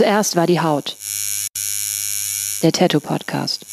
[0.00, 0.96] Zuerst war die Haut.
[2.62, 3.66] Der Tattoo Podcast.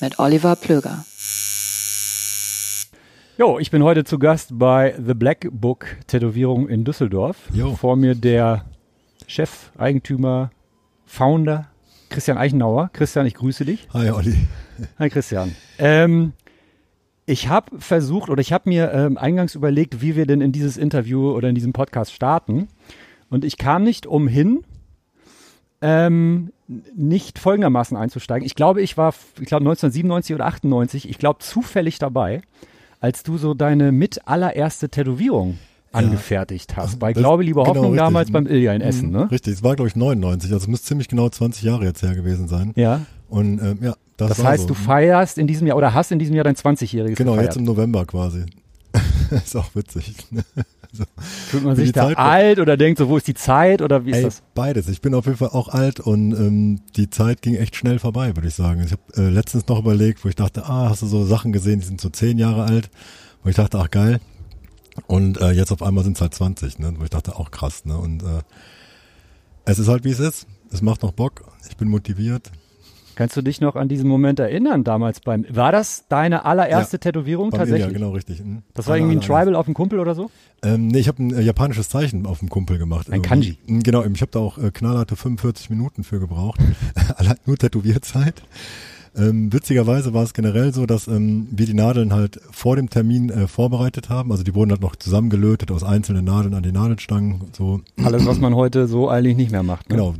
[0.00, 1.04] Mit Oliver Plöger.
[3.38, 7.36] Jo, ich bin heute zu Gast bei The Black Book Tätowierung in Düsseldorf.
[7.52, 7.76] Jo.
[7.76, 8.64] Vor mir der
[9.28, 10.50] Chef, Eigentümer,
[11.06, 11.68] Founder
[12.08, 12.90] Christian Eichenauer.
[12.92, 13.86] Christian, ich grüße dich.
[13.92, 14.48] Hi Olli.
[14.98, 15.54] Hi Christian.
[15.78, 16.32] Ähm,
[17.26, 20.76] ich habe versucht oder ich habe mir ähm, eingangs überlegt, wie wir denn in dieses
[20.76, 22.66] Interview oder in diesem Podcast starten.
[23.30, 24.64] Und ich kam nicht umhin,
[25.80, 26.50] ähm,
[26.94, 28.44] nicht folgendermaßen einzusteigen.
[28.44, 32.42] Ich glaube, ich war, ich glaube 1997 oder 98, ich glaube zufällig dabei,
[33.00, 35.58] als du so deine mit allererste Tätowierung
[35.92, 36.98] angefertigt hast.
[36.98, 38.00] Bei Das- Glaube, liebe genau, Hoffnung richtig.
[38.00, 39.30] damals beim Ilja in Essen, Mhm, ne?
[39.30, 42.14] Richtig, es war glaube ich 99, also es müsste ziemlich genau 20 Jahre jetzt her
[42.14, 42.72] gewesen sein.
[42.76, 43.06] Ja.
[43.28, 44.68] Und ähm, ja, das, Das heißt, so.
[44.68, 47.50] du feierst in diesem Jahr oder hast in diesem Jahr dein 20-jähriges Genau, gefeiert.
[47.52, 48.44] jetzt im November quasi.
[49.30, 50.14] ist auch witzig.
[51.50, 54.10] Fühlt man sich da Zeit- alt oder denkt so, wo ist die Zeit oder wie
[54.10, 54.42] ist Ey, das?
[54.54, 54.88] beides.
[54.88, 58.34] Ich bin auf jeden Fall auch alt und ähm, die Zeit ging echt schnell vorbei,
[58.36, 58.82] würde ich sagen.
[58.84, 61.80] Ich habe äh, letztens noch überlegt, wo ich dachte, ah, hast du so Sachen gesehen,
[61.80, 62.90] die sind so zehn Jahre alt,
[63.42, 64.20] wo ich dachte, ach geil.
[65.06, 66.94] Und äh, jetzt auf einmal sind es halt 20, ne?
[66.98, 67.84] wo ich dachte, auch krass.
[67.84, 67.96] Ne?
[67.96, 68.42] Und äh,
[69.64, 70.46] es ist halt, wie es ist.
[70.72, 71.44] Es macht noch Bock.
[71.70, 72.50] Ich bin motiviert.
[73.18, 77.00] Kannst du dich noch an diesen Moment erinnern damals beim, war das deine allererste Ja,
[77.00, 77.82] Tätowierung tatsächlich?
[77.82, 78.44] India, genau richtig.
[78.44, 78.62] Mhm.
[78.74, 80.30] Das war irgendwie ein Tribal auf dem Kumpel oder so?
[80.62, 83.10] Ähm, nee, ich habe ein äh, japanisches Zeichen auf dem Kumpel gemacht.
[83.10, 83.58] Ein Kanji.
[83.66, 86.60] Ähm, Genau, ich habe da auch äh, knallharte 45 Minuten für gebraucht.
[87.16, 88.40] Allein nur Tätowierzeit.
[89.16, 93.30] Ähm, witzigerweise war es generell so, dass ähm, wir die Nadeln halt vor dem Termin
[93.30, 94.30] äh, vorbereitet haben.
[94.30, 97.40] Also die wurden halt noch zusammengelötet aus einzelnen Nadeln an die Nadelstangen.
[97.40, 99.88] und So Alles, was man heute so eigentlich nicht mehr macht.
[99.90, 99.96] Ne?
[99.96, 100.14] genau.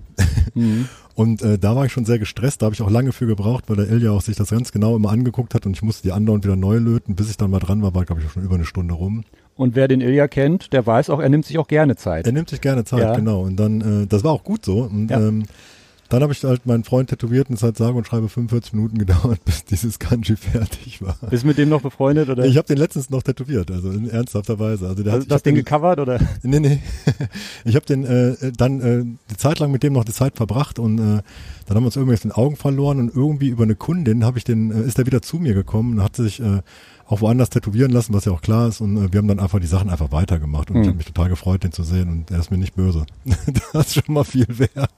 [0.54, 0.88] Mhm.
[1.18, 2.62] Und äh, da war ich schon sehr gestresst.
[2.62, 4.94] Da habe ich auch lange für gebraucht, weil der Ilja auch sich das ganz genau
[4.94, 7.16] immer angeguckt hat und ich musste die andauernd wieder neu löten.
[7.16, 9.24] Bis ich dann mal dran war, war glaube ich schon über eine Stunde rum.
[9.56, 12.24] Und wer den Ilja kennt, der weiß auch, er nimmt sich auch gerne Zeit.
[12.26, 13.16] Er nimmt sich gerne Zeit, Ja.
[13.16, 13.42] genau.
[13.42, 14.82] Und dann, äh, das war auch gut so.
[14.82, 15.18] Und Ja.
[15.18, 15.42] ähm,
[16.08, 18.98] dann habe ich halt meinen Freund tätowiert und es hat sage und schreibe 45 Minuten
[18.98, 21.16] gedauert, bis dieses Kanji fertig war.
[21.28, 24.58] Bist mit dem noch befreundet oder Ich habe den letztens noch tätowiert, also in ernsthafter
[24.58, 24.88] Weise.
[24.88, 26.18] Also der hast hat du das Ding den, gecovert oder?
[26.42, 26.78] Nee, nee.
[27.64, 30.78] Ich habe den äh, dann äh, die Zeit lang mit dem noch die Zeit verbracht
[30.78, 31.22] und äh,
[31.66, 34.38] dann haben wir uns irgendwie aus den Augen verloren und irgendwie über eine Kundin habe
[34.38, 36.62] ich den, äh, ist er wieder zu mir gekommen und hat sich äh,
[37.08, 38.80] auch woanders tätowieren lassen, was ja auch klar ist.
[38.80, 40.70] Und äh, wir haben dann einfach die Sachen einfach weitergemacht.
[40.70, 40.82] Und Hm.
[40.82, 42.08] ich habe mich total gefreut, den zu sehen.
[42.08, 43.06] Und er ist mir nicht böse.
[43.72, 44.90] das ist schon mal viel wert.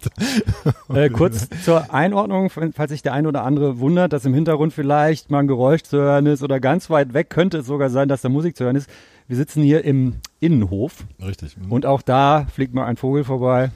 [0.93, 5.31] Äh, kurz zur Einordnung, falls sich der ein oder andere wundert, dass im Hintergrund vielleicht
[5.31, 8.23] mal ein Geräusch zu hören ist oder ganz weit weg könnte es sogar sein, dass
[8.23, 8.91] da Musik zu hören ist.
[9.29, 11.57] Wir sitzen hier im Innenhof Richtig.
[11.63, 13.71] Und, und auch da fliegt mal ein Vogel vorbei.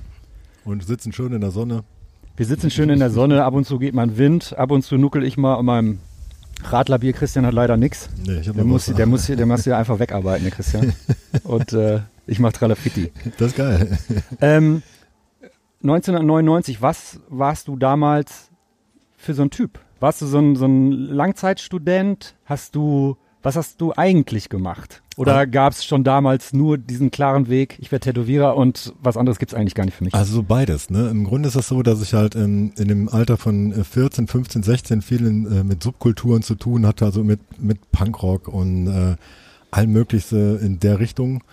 [0.64, 1.84] und sitzen schön in der Sonne.
[2.36, 4.96] Wir sitzen schön in der Sonne, ab und zu geht mal Wind, ab und zu
[4.98, 5.98] nuckel ich mal an meinem
[6.72, 7.12] Radlerbier.
[7.12, 8.08] Christian hat leider nichts.
[8.26, 10.92] Nee, ich habe Der muss, der muss hier, der muss hier einfach wegarbeiten, der Christian.
[11.44, 13.12] Und äh, ich mach Tralafitti.
[13.38, 13.98] Das ist geil.
[14.40, 14.82] Ähm,
[15.82, 18.50] 1999, was warst du damals
[19.16, 19.78] für so ein Typ?
[20.00, 22.34] Warst du so ein, so ein Langzeitstudent?
[22.44, 25.02] Hast du Was hast du eigentlich gemacht?
[25.16, 25.44] Oder Ah.
[25.44, 29.54] gab es schon damals nur diesen klaren Weg, ich werde Tätowierer und was anderes gibt's
[29.54, 30.14] eigentlich gar nicht für mich?
[30.14, 30.90] Also so beides.
[30.90, 31.08] Ne?
[31.10, 34.26] Im Grunde ist das so, dass ich halt in, in dem Alter von äh, 14,
[34.26, 38.86] 15, 16 viel in, äh, mit Subkulturen zu tun hatte, also mit, mit Punkrock und
[38.88, 39.16] äh,
[39.70, 41.44] allem Mögliche in der Richtung.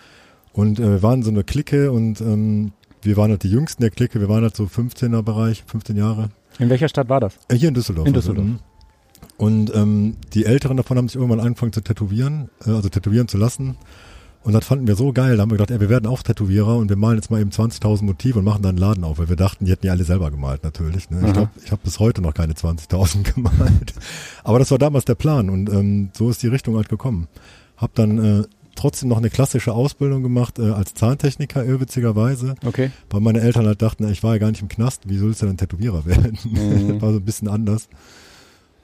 [0.54, 2.72] Und äh, wir waren so eine Clique und ähm,
[3.02, 4.18] wir waren halt die Jüngsten der Clique.
[4.18, 6.30] Wir waren halt so 15er Bereich, 15 Jahre.
[6.58, 7.34] In welcher Stadt war das?
[7.48, 8.06] Äh, hier in Düsseldorf.
[8.08, 8.46] In also, Düsseldorf.
[8.60, 8.71] mhm.
[9.36, 13.38] Und ähm, die Älteren davon haben sich irgendwann angefangen zu tätowieren, äh, also tätowieren zu
[13.38, 13.76] lassen.
[14.44, 15.36] Und das fanden wir so geil.
[15.36, 17.50] Da haben wir gedacht, ey, wir werden auch Tätowierer und wir malen jetzt mal eben
[17.50, 20.02] 20.000 Motive und machen dann einen Laden auf, weil wir dachten, die hätten die alle
[20.02, 21.10] selber gemalt natürlich.
[21.10, 21.22] Ne?
[21.26, 23.94] Ich glaube, ich habe bis heute noch keine 20.000 gemalt.
[24.42, 27.28] Aber das war damals der Plan und ähm, so ist die Richtung halt gekommen.
[27.76, 28.42] Hab dann äh,
[28.74, 32.90] trotzdem noch eine klassische Ausbildung gemacht äh, als Zahntechniker, irrwitzigerweise, Okay.
[33.10, 35.46] weil meine Eltern halt dachten, ich war ja gar nicht im Knast, wie sollst du
[35.46, 36.36] denn Tätowierer werden?
[36.44, 37.00] Mhm.
[37.00, 37.88] war so ein bisschen anders.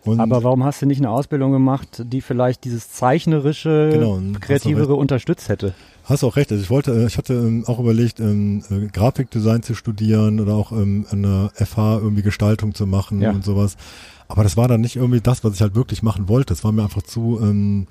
[0.05, 4.95] Und Aber warum hast du nicht eine Ausbildung gemacht, die vielleicht dieses zeichnerische, Genau, kreativere
[4.95, 5.75] unterstützt hätte?
[6.05, 6.50] Hast auch recht.
[6.50, 10.55] Also ich wollte, äh, ich hatte ähm, auch überlegt, ähm, äh, Grafikdesign zu studieren oder
[10.55, 13.33] auch ähm, an der FH irgendwie Gestaltung zu machen Ja.
[13.33, 13.77] und sowas.
[14.29, 16.55] Aber das war dann nicht irgendwie das, was ich halt wirklich machen wollte.
[16.55, 17.87] Es war mir einfach zu, ähm,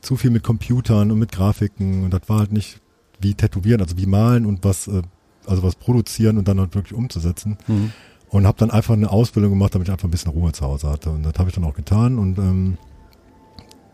[0.00, 2.80] zu viel mit Computern und mit Grafiken und das war halt nicht
[3.20, 5.02] wie Tätowieren, also wie malen und was, äh,
[5.46, 7.56] also was produzieren und dann halt wirklich umzusetzen.
[7.68, 7.92] Mhm.
[8.32, 10.88] Und habe dann einfach eine Ausbildung gemacht, damit ich einfach ein bisschen Ruhe zu Hause
[10.88, 11.10] hatte.
[11.10, 12.78] Und das habe ich dann auch getan und ähm,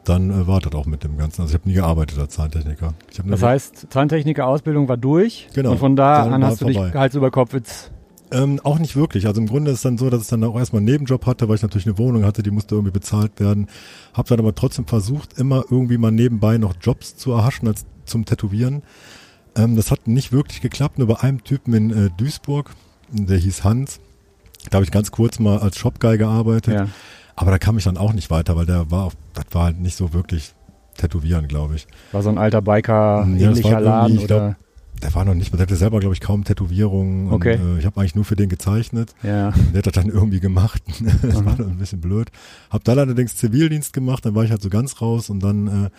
[0.04, 1.42] dann äh, war das auch mit dem Ganzen.
[1.42, 2.94] Also ich habe nie gearbeitet als Zahntechniker.
[3.26, 5.72] Das heißt, Zahntechniker-Ausbildung war durch Genau.
[5.72, 6.98] und von da an hast du dich vorbei.
[6.98, 7.90] Hals über Kopf jetzt
[8.30, 9.26] Ähm, auch nicht wirklich.
[9.26, 11.48] Also im Grunde ist es dann so, dass ich dann auch erstmal einen Nebenjob hatte,
[11.48, 13.66] weil ich natürlich eine Wohnung hatte, die musste irgendwie bezahlt werden.
[14.14, 18.24] Habe dann aber trotzdem versucht, immer irgendwie mal nebenbei noch Jobs zu erhaschen als zum
[18.24, 18.82] Tätowieren.
[19.56, 22.70] Ähm, das hat nicht wirklich geklappt, nur bei einem Typen in äh, Duisburg,
[23.10, 23.98] der hieß Hans.
[24.70, 26.74] Da habe ich ganz kurz mal als Shopguy gearbeitet.
[26.74, 26.88] Ja.
[27.36, 29.80] Aber da kam ich dann auch nicht weiter, weil der war, auf, das war halt
[29.80, 30.54] nicht so wirklich
[30.96, 31.86] Tätowieren, glaube ich.
[32.12, 34.56] War so ein alter Biker, Ja, ähnlicher Laden oder?
[35.00, 37.32] Der war noch nicht, der hatte selber, glaube ich, kaum Tätowierungen.
[37.32, 37.56] Okay.
[37.56, 39.14] Und, äh, ich habe eigentlich nur für den gezeichnet.
[39.22, 39.52] Ja.
[39.72, 40.82] Der hat das dann irgendwie gemacht.
[41.22, 41.44] das Aha.
[41.44, 42.30] war dann ein bisschen blöd.
[42.68, 45.90] Hab dann allerdings Zivildienst gemacht, dann war ich halt so ganz raus und dann äh,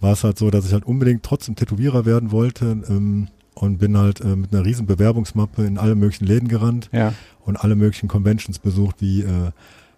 [0.00, 3.96] war es halt so, dass ich halt unbedingt trotzdem Tätowierer werden wollte ähm, und bin
[3.96, 7.12] halt äh, mit einer riesen Bewerbungsmappe in alle möglichen Läden gerannt Ja.
[7.44, 9.50] und alle möglichen Conventions besucht, wie äh,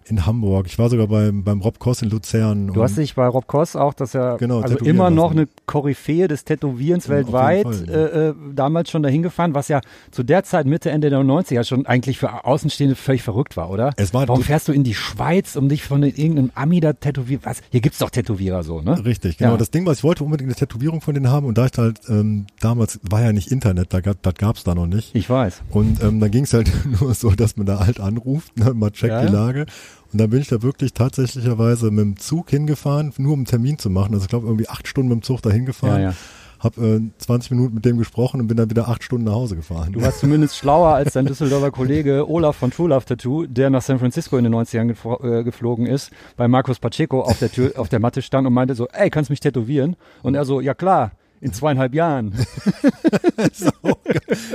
[0.09, 0.65] in Hamburg.
[0.67, 2.67] Ich war sogar beim, beim Rob Koss in Luzern.
[2.67, 6.27] Du hast dich bei Rob Koss auch, dass er Genau, also immer noch eine Koryphäe
[6.27, 7.93] des Tätowierens Ja, auf jeden weltweit, Fall, ja.
[7.93, 11.63] äh, äh, damals schon dahin gefahren, was ja zu der Zeit Mitte, Ende der 90er
[11.63, 13.91] schon eigentlich für Außenstehende völlig verrückt war, oder?
[13.97, 17.41] Es war Warum fährst du in die Schweiz, um dich von irgendeinem Ami da tätowieren?
[17.43, 17.61] Was?
[17.69, 19.03] Hier gibt's doch Tätowierer so, ne?
[19.05, 19.51] Richtig, genau.
[19.51, 19.57] Ja.
[19.57, 21.99] Das Ding, was ich wollte, unbedingt eine Tätowierung von denen haben und da ich halt
[22.09, 25.15] ähm, damals war ja nicht Internet, da gab, das gab's da noch nicht.
[25.15, 25.61] Ich weiß.
[25.69, 28.91] Und ähm, dann ging es halt nur so, dass man da halt anruft, ne, mal
[28.91, 29.39] checkt Ja, die ja.
[29.39, 29.65] Lage.
[30.11, 33.77] Und dann bin ich da wirklich tatsächlicherweise mit dem Zug hingefahren, nur um einen Termin
[33.77, 34.13] zu machen.
[34.13, 36.01] Also ich glaube irgendwie acht Stunden mit dem Zug da hingefahren.
[36.01, 36.15] Ja, ja.
[36.59, 39.55] Hab äh, 20 Minuten mit dem gesprochen und bin dann wieder acht Stunden nach Hause
[39.55, 39.93] gefahren.
[39.93, 43.81] Du warst zumindest schlauer als dein Düsseldorfer Kollege Olaf von True Love Tattoo, der nach
[43.81, 47.71] San Francisco in den 90ern gefro- äh, geflogen ist, bei Markus Pacheco auf der Tür,
[47.77, 49.95] auf der Matte stand und meinte so, ey, kannst du mich tätowieren?
[50.21, 52.33] Und er so, ja klar, in zweieinhalb Jahren.
[53.53, 53.69] so,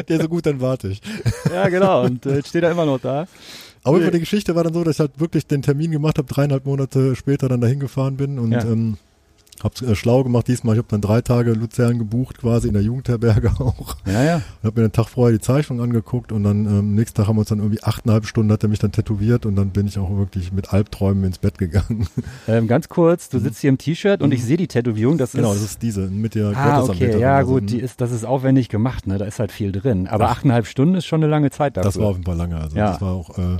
[0.06, 1.00] der so gut, dann warte ich.
[1.50, 2.02] ja, genau.
[2.04, 3.26] Und äh, jetzt steht er immer noch da.
[3.84, 4.10] Aber Nee.
[4.10, 7.14] die Geschichte war dann so, dass ich halt wirklich den Termin gemacht habe, dreieinhalb Monate
[7.16, 8.64] später dann dahin gefahren bin und Ja.
[8.64, 8.96] ähm,
[9.64, 10.74] hab's äh, schlau gemacht diesmal.
[10.74, 13.96] Ich habe dann drei Tage Luzern gebucht, quasi in der Jugendherberge auch.
[14.06, 14.34] Ja, ja.
[14.36, 17.36] Und habe mir den Tag vorher die Zeichnung angeguckt und dann ähm, nächsten Tag haben
[17.36, 19.98] wir uns dann irgendwie achteinhalb Stunden hat er mich dann tätowiert und dann bin ich
[19.98, 22.06] auch wirklich mit Albträumen ins Bett gegangen.
[22.46, 25.16] Ähm, ganz kurz, du sitzt hier im T-Shirt und ich sehe die Tätowierung.
[25.16, 25.38] Das Mhm.
[25.38, 28.12] genau, ist, das ist diese mit der Ah, okay, ja Also, gut, die ist, das
[28.12, 29.16] ist aufwendig gemacht, ne?
[29.16, 30.06] Da ist halt viel drin.
[30.08, 30.32] Aber Ach.
[30.32, 31.88] achteinhalb Stunden ist schon eine lange Zeit dafür.
[31.90, 32.56] Das war auf jeden Fall lange.
[32.56, 32.92] Also Ja.
[32.92, 33.38] das war auch.
[33.38, 33.56] Äh,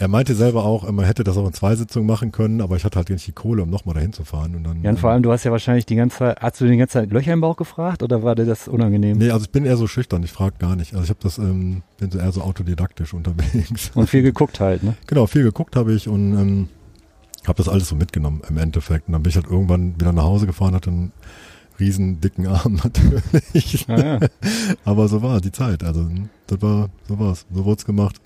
[0.00, 2.76] er meinte selber auch, äh, man hätte das auch in zwei Sitzungen machen können, aber
[2.76, 4.54] ich hatte halt nicht die Kohle, um nochmal dahin zu fahren.
[4.54, 6.66] Und dann, ja, und vor allem, du hast ja wahrscheinlich die ganze Zeit, hast du
[6.66, 9.18] die ganze Zeit Löcher im Bauch gefragt oder war dir das unangenehm?
[9.18, 10.94] Nee, also ich bin eher so schüchtern, ich frage gar nicht.
[10.94, 13.90] Also ich habe das, ähm, bin so eher so autodidaktisch unterwegs.
[13.94, 14.94] Und viel geguckt halt, ne?
[15.08, 16.68] Genau, viel geguckt habe ich und ähm,
[17.46, 19.08] habe das alles so mitgenommen im Endeffekt.
[19.08, 21.12] Und dann bin ich halt irgendwann wieder nach Hause gefahren, hatte einen
[21.80, 23.86] riesen dicken Arm natürlich.
[23.88, 24.28] Ja, ja.
[24.84, 25.82] Aber so war die Zeit.
[25.82, 27.46] Also hm, das war, so war's.
[27.52, 28.20] So wurd's gemacht.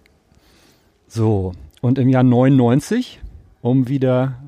[1.14, 1.52] So,
[1.82, 3.20] und im Jahr 99,
[3.60, 4.38] um wieder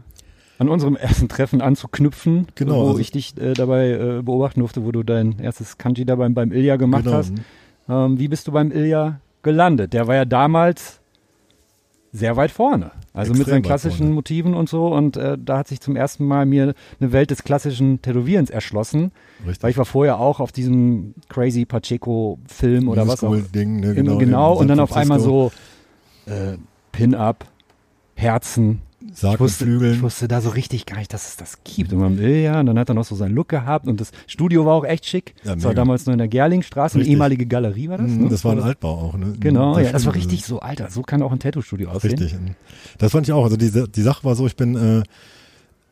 [0.58, 4.82] an unserem ersten Treffen anzuknüpfen, Genau, wo also- ich dich äh, dabei äh, beobachten durfte,
[4.82, 7.16] wo du dein erstes Kanji da beim, Ilja gemacht genau.
[7.18, 7.34] hast.
[7.86, 9.92] Ähm, wie bist du beim Ilja gelandet?
[9.92, 11.00] Der war ja damals
[12.12, 12.92] sehr weit vorne.
[13.12, 14.14] Also mit Extrem seinen weit klassischen vorne.
[14.14, 14.86] Motiven und so.
[14.86, 19.10] Und äh, da hat sich zum ersten Mal mir eine Welt des klassischen Tätowierens erschlossen.
[19.46, 19.62] Richtig.
[19.62, 24.16] Weil ich war vorher auch auf diesem Crazy Pacheco-Film oder was auch Ding, ne, Genau,
[24.16, 24.18] genau.
[24.18, 24.52] genau.
[24.54, 25.50] und dann San auf einmal Francisco.
[25.50, 25.73] so
[26.26, 26.56] äh,
[26.92, 27.46] Pin-Up,
[28.14, 29.94] Herzen, Sarg Ich wusste, Flügeln.
[29.94, 31.92] ich wusste da so richtig gar nicht, dass es das gibt.
[31.92, 34.64] Und beim Ilja, und dann hat er noch so seinen Look gehabt und das Studio
[34.64, 35.34] war auch echt schick.
[35.44, 37.12] Ja, das war damals nur in der Gerlingstraße, eine Richtig.
[37.12, 38.10] ehemalige Galerie war das.
[38.10, 38.28] Mhm, ne?
[38.30, 38.62] das war ein.
[38.62, 39.34] Altbau auch, ne?
[39.38, 42.18] Genau, ja, das war richtig so, Alter, so kann auch ein Tattoo-Studio aussehen.
[42.18, 42.34] Richtig.
[42.98, 43.44] Das fand ich auch.
[43.44, 45.02] Also die, die Sache war so, ich bin äh,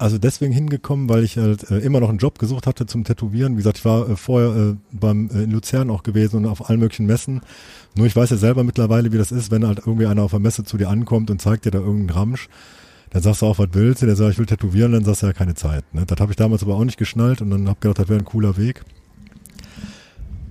[0.02, 3.52] also deswegen hingekommen, weil ich halt äh, immer noch einen Job gesucht hatte zum Tätowieren.
[3.52, 6.68] Wie gesagt, ich war äh, vorher äh, beim äh, in Luzern auch gewesen und auf
[6.68, 7.40] allen möglichen Messen.
[7.94, 10.40] Nur ich weiß ja selber mittlerweile, wie das ist, wenn halt irgendwie einer auf der
[10.40, 12.48] Messe zu dir ankommt und zeigt dir da irgendeinen Ramsch.
[13.10, 14.06] Dann sagst du auch, was willst du?
[14.06, 15.84] Der sagt, ich will tätowieren, dann sagst du ja keine Zeit.
[15.94, 16.04] Ne?
[16.04, 18.24] Das habe ich damals aber auch nicht geschnallt und dann habe gedacht, das wäre ein
[18.24, 18.82] cooler Weg.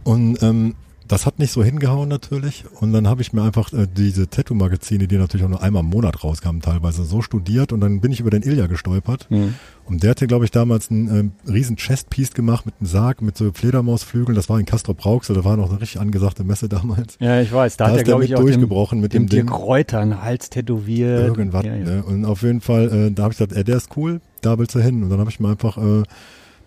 [0.05, 0.75] Und ähm,
[1.11, 2.63] das hat nicht so hingehauen natürlich.
[2.79, 5.89] Und dann habe ich mir einfach äh, diese Tattoo-Magazine, die natürlich auch nur einmal im
[5.89, 7.73] Monat rauskamen, teilweise so studiert.
[7.73, 9.27] Und dann bin ich über den Ilja gestolpert.
[9.29, 9.55] Mhm.
[9.83, 13.37] Und der hatte, glaube ich, damals einen ähm, riesen Chestpiece gemacht mit einem Sarg, mit
[13.37, 14.35] so Fledermausflügeln.
[14.35, 17.17] Das war in Castro Brauxel, da war noch eine richtig angesagte Messe damals.
[17.19, 19.47] Ja, ich weiß, da, Da hat er, glaube ich, auch dem, durchgebrochen mit dem dem
[19.47, 19.51] Ding.
[19.51, 21.27] Einen Hals tätowiert.
[21.27, 21.65] Irgendwas.
[21.65, 21.83] Ja, ja.
[21.83, 22.03] Ne?
[22.03, 24.75] Und auf jeden Fall, äh, da habe ich gesagt, ey, der ist cool, da willst
[24.75, 25.03] du hin.
[25.03, 26.03] Und dann habe ich mir einfach äh,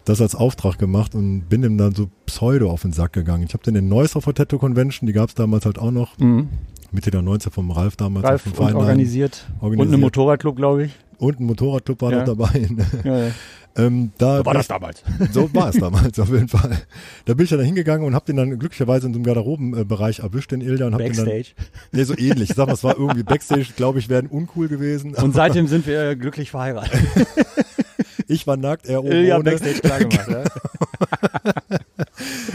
[0.05, 3.45] das als Auftrag gemacht und bin ihm dann so pseudo auf den Sack gegangen.
[3.47, 5.91] Ich habe den in Neuss auf der Tattoo Convention, die gab es damals halt auch
[5.91, 6.49] noch, Mhm.
[6.93, 8.77] Mitte der 90 vom Ralf damals Ralf dem und Feinlein.
[8.77, 9.47] organisiert.
[9.59, 9.89] Und Organisiert.
[9.95, 10.93] eine Motorradclub, glaube ich.
[11.19, 12.19] Und ein Motorradclub war Ja.
[12.19, 12.69] noch dabei.
[13.05, 13.31] Ja, ja.
[13.77, 15.03] ähm, da So war das damals.
[15.33, 16.79] So war es damals auf jeden Fall.
[17.25, 20.53] Da bin ich dann hingegangen und habe den dann glücklicherweise in so einem Garderobenbereich erwischt,
[20.53, 20.87] den Ilja.
[20.87, 21.47] Und hab Den Backstage.
[21.57, 22.51] dann, nee, so ähnlich.
[22.51, 25.15] Ich sag mal, es war irgendwie Backstage, glaube ich, wären uncool gewesen.
[25.17, 26.93] Und seitdem sind wir glücklich verheiratet.
[28.29, 29.45] ich war nackt, er oben Ilja ohne.
[29.45, 30.29] Backstage klar gemacht.
[30.29, 30.45] Ja?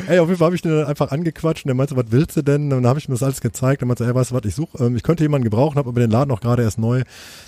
[0.07, 2.35] Ey, auf jeden Fall habe ich den dann einfach angequatscht und der meinte, was willst
[2.37, 2.63] du denn?
[2.63, 3.81] Und dann habe ich mir das alles gezeigt.
[3.81, 5.99] Und meinte, ey, weißt du was, ich suche, ähm, ich könnte jemanden gebrauchen, habe aber
[5.99, 7.03] den Laden auch gerade erst neu.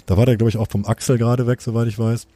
[0.05, 2.27] Da war der, glaube ich, auch vom Axel gerade weg, soweit ich weiß.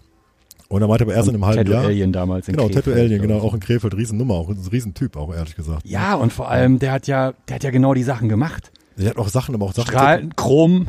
[0.67, 1.85] Und er meinte aber erst in einem halben Tattoo Jahr.
[1.85, 5.15] Alien damals in Genau, Krefeld, Tattoo Alien, genau, auch in Krefeld, Riesennummer, auch ein Riesentyp,
[5.15, 5.81] auch ehrlich gesagt.
[5.85, 8.71] Ja, und vor allem, der hat ja, der hat ja genau die Sachen gemacht.
[8.97, 9.89] Der hat auch Sachen, aber auch Sachen.
[9.89, 10.87] Strahlen, Chrom.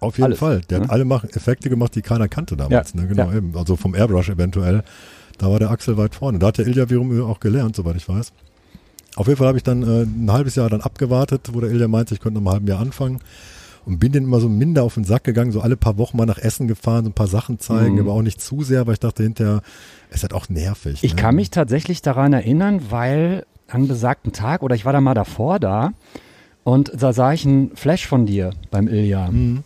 [0.00, 0.60] Auf jeden Alles, Fall.
[0.68, 0.92] Der hat ne?
[0.92, 2.92] alle mach, Effekte gemacht, die keiner kannte damals.
[2.94, 3.08] Ja, Ne?
[3.08, 3.36] Genau, ja.
[3.38, 3.56] eben.
[3.56, 4.82] Also vom Airbrush eventuell.
[5.38, 6.38] Da war der Axel weit vorne.
[6.38, 8.32] Da hat der Ilja wiederum auch gelernt, soweit ich weiß.
[9.16, 11.88] Auf jeden Fall habe ich dann äh, ein halbes Jahr dann abgewartet, wo der Ilja
[11.88, 13.20] meinte, ich könnte noch einem halben Jahr anfangen.
[13.86, 16.24] Und bin den immer so minder auf den Sack gegangen, so alle paar Wochen mal
[16.24, 18.00] nach Essen gefahren, so ein paar Sachen zeigen, Mhm.
[18.00, 19.60] aber auch nicht zu sehr, weil ich dachte hinterher,
[20.08, 21.00] es ist halt auch nervig.
[21.04, 21.20] Ich ne?
[21.20, 25.58] kann mich tatsächlich daran erinnern, weil an besagten Tag, oder ich war da mal davor
[25.60, 25.92] da,
[26.64, 29.64] und da sah ich einen Flash von dir beim Ilja Mhm.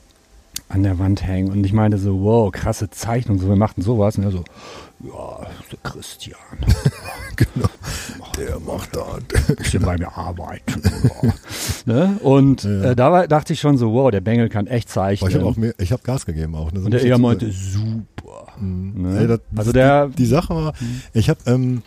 [0.68, 1.50] An der Wand hängen.
[1.50, 4.18] Und ich meinte so, wow, krasse Zeichnung, so, wir machten sowas.
[4.18, 4.44] Und er so,
[5.04, 6.38] ja, der Christian,
[8.36, 9.56] Der macht das.
[9.56, 10.82] bisschen bei mir arbeiten.
[11.22, 11.32] ja.
[11.86, 12.18] ne?
[12.22, 12.82] Und Ja.
[12.90, 15.30] äh, da war, dachte ich schon so, wow, der Bengel kann echt Aber zeichnen.
[15.30, 16.70] ich habe auch mehr, ich habe Gas gegeben auch.
[16.72, 16.80] Ne?
[16.80, 18.52] So und der ein bisschen meinte, super.
[18.60, 19.02] Mhm.
[19.02, 19.20] Ne?
[19.20, 20.72] Ey, das, Also der- die, die Sache war,
[21.12, 21.82] ich habe ähm,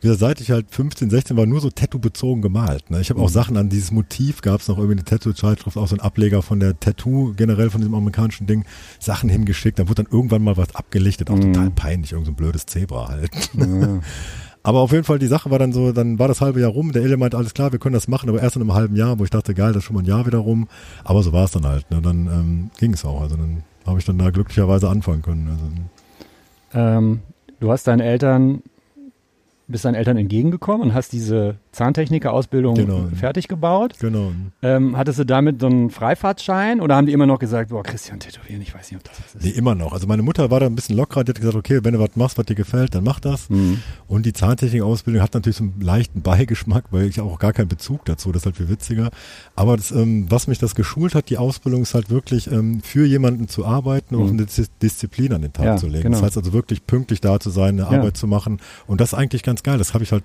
[0.00, 2.90] wie gesagt, seit ich halt 15, 16 war, nur so Tattoo-bezogen gemalt.
[2.90, 3.00] Ne?
[3.00, 3.32] Ich habe auch Mhm.
[3.34, 6.60] Sachen an dieses Motiv, gab es noch irgendwie eine Tattoo-Zeitschrift, auch so ein Ableger von
[6.60, 8.64] der Tattoo, generell von diesem amerikanischen Ding,
[9.00, 11.52] Sachen hingeschickt, dann wurde dann irgendwann mal was abgelichtet, auch Mhm.
[11.52, 13.30] total peinlich, irgend so ein blödes Zebra halt.
[13.54, 14.00] Ja.
[14.64, 16.92] Aber auf jeden Fall, die Sache war dann so, dann war das halbe Jahr rum,
[16.92, 19.18] der Ele meinte, alles klar, wir können das machen, aber erst in einem halben Jahr,
[19.18, 20.68] wo ich dachte, geil, das ist schon mal ein Jahr wieder rum.
[21.04, 21.90] Aber so war es dann halt.
[21.90, 22.02] Ne?
[22.02, 23.22] Dann ähm, ging es auch.
[23.22, 25.48] Also dann habe ich dann da glücklicherweise anfangen können.
[25.48, 25.64] Also,
[26.74, 27.20] Ähm,
[27.60, 28.62] du hast deinen Eltern,
[29.68, 33.08] bist deinen Eltern entgegengekommen und hast diese Zahntechniker-Ausbildung Genau.
[33.14, 33.94] fertig gebaut.
[34.00, 34.32] genau.
[34.62, 38.18] Ähm, hattest du damit so einen Freifahrtschein oder haben die immer noch gesagt, boah, Christian,
[38.20, 39.44] tätowieren, ich weiß nicht, ob das was ist?
[39.44, 39.92] Nee, immer noch.
[39.92, 42.16] Also meine Mutter war da ein bisschen lockerer, die hat gesagt, okay, wenn du was
[42.16, 43.48] machst, was dir gefällt, dann mach das.
[43.50, 43.80] Mhm.
[44.06, 48.04] Und die Zahntechnik-Ausbildung hat natürlich so einen leichten Beigeschmack, weil ich auch gar keinen Bezug
[48.04, 49.10] dazu, das ist halt viel witziger.
[49.54, 53.06] Aber das, ähm, was mich das geschult hat, die Ausbildung ist halt wirklich ähm, für
[53.06, 54.38] jemanden zu arbeiten und Mhm.
[54.38, 56.02] eine Dis Disziplin an den Tag Ja, zu legen.
[56.04, 56.16] genau.
[56.18, 57.98] Das heißt also wirklich pünktlich da zu sein, eine Ja.
[57.98, 58.58] Arbeit zu machen.
[58.86, 59.78] Und das ist eigentlich ganz geil.
[59.78, 60.24] Das habe ich halt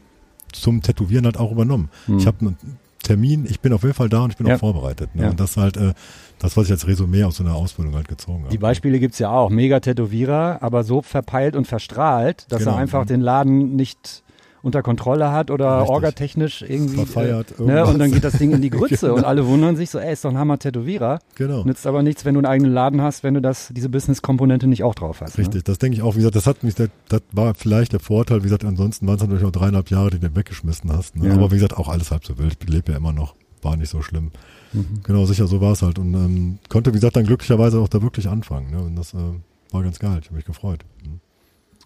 [0.54, 1.90] zum Tätowieren halt auch übernommen.
[2.08, 2.18] Mhm.
[2.20, 2.58] Ich habe einen
[3.04, 4.56] Termin, ich bin auf jeden Fall da und ich bin Ja.
[4.56, 5.14] auch vorbereitet.
[5.16, 5.24] Ne?
[5.24, 5.30] Ja.
[5.32, 5.94] Und das ist halt äh,
[6.40, 8.50] das, was ich als Resümee aus so einer Ausbildung halt gezogen habe.
[8.52, 9.50] Die Beispiele gibt's ja auch.
[9.50, 14.23] Mega Tätowierer, aber so verpeilt und verstrahlt, dass Genau, er einfach den Laden nicht
[14.64, 15.90] unter Kontrolle hat oder Richtig.
[15.92, 16.96] orgatechnisch irgendwie.
[16.96, 17.86] Verfeiert, äh, ne?
[17.86, 19.16] Und dann geht das Ding in die Grütze Genau.
[19.18, 21.20] und alle wundern sich so, ey, ist doch ein Hammer-Tätowierer.
[21.36, 21.64] Genau.
[21.66, 24.84] Nützt aber nichts, wenn du einen eigenen Laden hast, wenn du das, diese Business-Komponente nicht
[24.84, 25.38] auch drauf hast.
[25.38, 25.44] Ne?
[25.44, 26.14] Richtig, das denke ich auch.
[26.16, 28.40] Wie gesagt, das hat mich, das, das war vielleicht der Vorteil.
[28.40, 31.18] Wie gesagt, ansonsten waren es natürlich auch dreieinhalb Jahre, die du weggeschmissen hast.
[31.18, 31.28] Ne?
[31.28, 31.34] Ja.
[31.36, 32.58] Aber wie gesagt, auch alles halb so wild.
[32.64, 33.36] Ich lebe ja immer noch.
[33.62, 34.32] War nicht so schlimm.
[34.72, 35.02] Mhm.
[35.04, 36.00] Genau, sicher, so war es halt.
[36.00, 38.72] Und ähm, konnte, wie gesagt, dann glücklicherweise auch da wirklich anfangen.
[38.72, 38.82] Ne?
[38.82, 39.18] Und das äh,
[39.72, 40.20] war ganz geil.
[40.22, 40.86] Ich habe mich gefreut.
[41.06, 41.20] Mhm.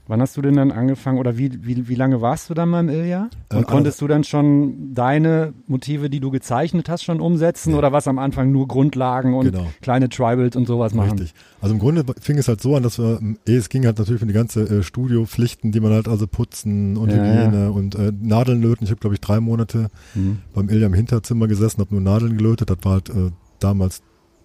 [0.10, 2.80] Wann hast du denn dann angefangen oder wie, wie, wie lange warst du dann mal
[2.80, 3.30] im Ilja?
[3.52, 7.78] Und Äh, konntest du dann schon deine Motive, die du gezeichnet hast, schon umsetzen Ja.
[7.78, 9.68] oder was am Anfang nur Grundlagen und Genau.
[9.82, 11.20] kleine Tribals und sowas machen?
[11.20, 11.34] Richtig.
[11.62, 14.22] Also im Grunde fing es halt so an, dass wir, eh, es ging halt natürlich
[14.22, 18.12] um die ganze äh, Studiopflichten, die man halt also putzen und Ja, Hygiene und äh,
[18.18, 18.86] Nadeln löten.
[18.86, 20.40] Ich habe, glaube ich, drei Monate Mhm.
[20.54, 22.70] beim Ilja im Hinterzimmer gesessen, habe nur Nadeln gelötet.
[22.70, 24.02] Das war halt äh, damals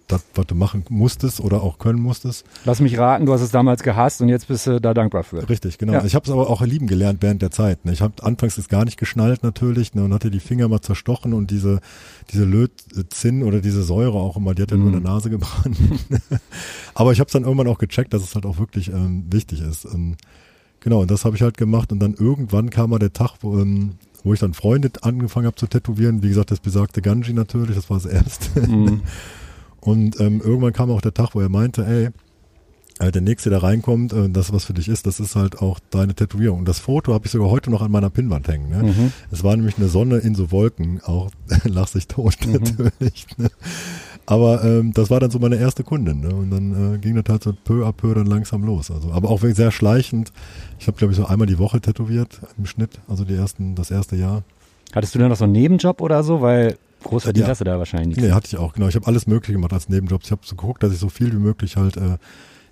[0.07, 2.45] das, was du machen musstest oder auch können musstest.
[2.65, 5.47] Lass mich raten, du hast es damals gehasst und jetzt bist du da dankbar für.
[5.47, 5.93] Richtig, genau.
[5.93, 6.05] Ja.
[6.05, 7.85] Ich habe es aber auch lieben gelernt während der Zeit.
[7.85, 7.93] Ne?
[7.93, 10.03] Ich habe anfangs es gar nicht geschnallt natürlich ne?
[10.03, 11.79] und hatte die Finger mal zerstochen und diese
[12.31, 15.77] diese Lötzinn oder diese Säure auch immer, die hat ja nur in der Nase gebrannt.
[16.93, 19.61] aber ich habe es dann irgendwann auch gecheckt, dass es halt auch wirklich ähm, wichtig
[19.61, 19.85] ist.
[19.85, 20.17] Und
[20.79, 23.59] genau, und das habe ich halt gemacht und dann irgendwann kam mal der Tag, wo,
[23.59, 23.93] ähm,
[24.23, 26.23] wo ich dann Freunde angefangen habe zu tätowieren.
[26.23, 28.59] Wie gesagt, das besagte Ganji natürlich, das war das erste.
[28.59, 29.01] Mhm.
[29.83, 32.09] Und ähm, irgendwann kam auch der Tag, wo er meinte, ey,
[33.05, 35.79] äh, der nächste, der reinkommt, äh, das, was für dich ist, das ist halt auch
[35.89, 36.59] deine Tätowierung.
[36.59, 38.69] Und das Foto habe ich sogar heute noch an meiner Pinnwand hängen.
[38.69, 38.83] Ne?
[38.83, 39.11] Mhm.
[39.29, 41.31] Es war nämlich eine Sonne in so Wolken, auch
[41.65, 43.25] lach sich tot natürlich.
[43.37, 43.49] Ne?
[44.25, 46.21] Aber ähm, das war dann so meine erste Kundin.
[46.21, 46.33] Ne?
[46.33, 48.89] Und dann äh, ging das halt so peu à peu dann langsam los.
[48.89, 50.31] Also, aber auch sehr schleichend.
[50.79, 53.91] Ich habe, glaube ich, so einmal die Woche tätowiert im Schnitt, also die ersten, das
[53.91, 54.43] erste Jahr.
[54.93, 56.41] Hattest du dann noch so einen Nebenjob oder so?
[56.41, 57.51] Weil groß verdient Ja.
[57.51, 58.87] hast du da wahrscheinlich Nee, hatte ich auch, genau.
[58.87, 60.25] Ich habe alles Mögliche gemacht als Nebenjobs.
[60.25, 62.17] Ich habe so geguckt, dass ich so viel wie möglich halt äh,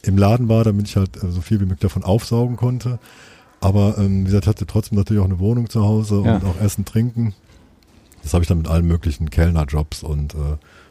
[0.03, 2.99] im Laden war, damit ich halt äh, so viel wie möglich davon aufsaugen konnte.
[3.59, 6.35] Aber ähm, wie gesagt, ich hatte trotzdem natürlich auch eine Wohnung zu Hause Ja.
[6.37, 7.33] und auch Essen, Trinken.
[8.23, 10.37] Das habe ich dann mit allen möglichen Kellnerjobs und äh,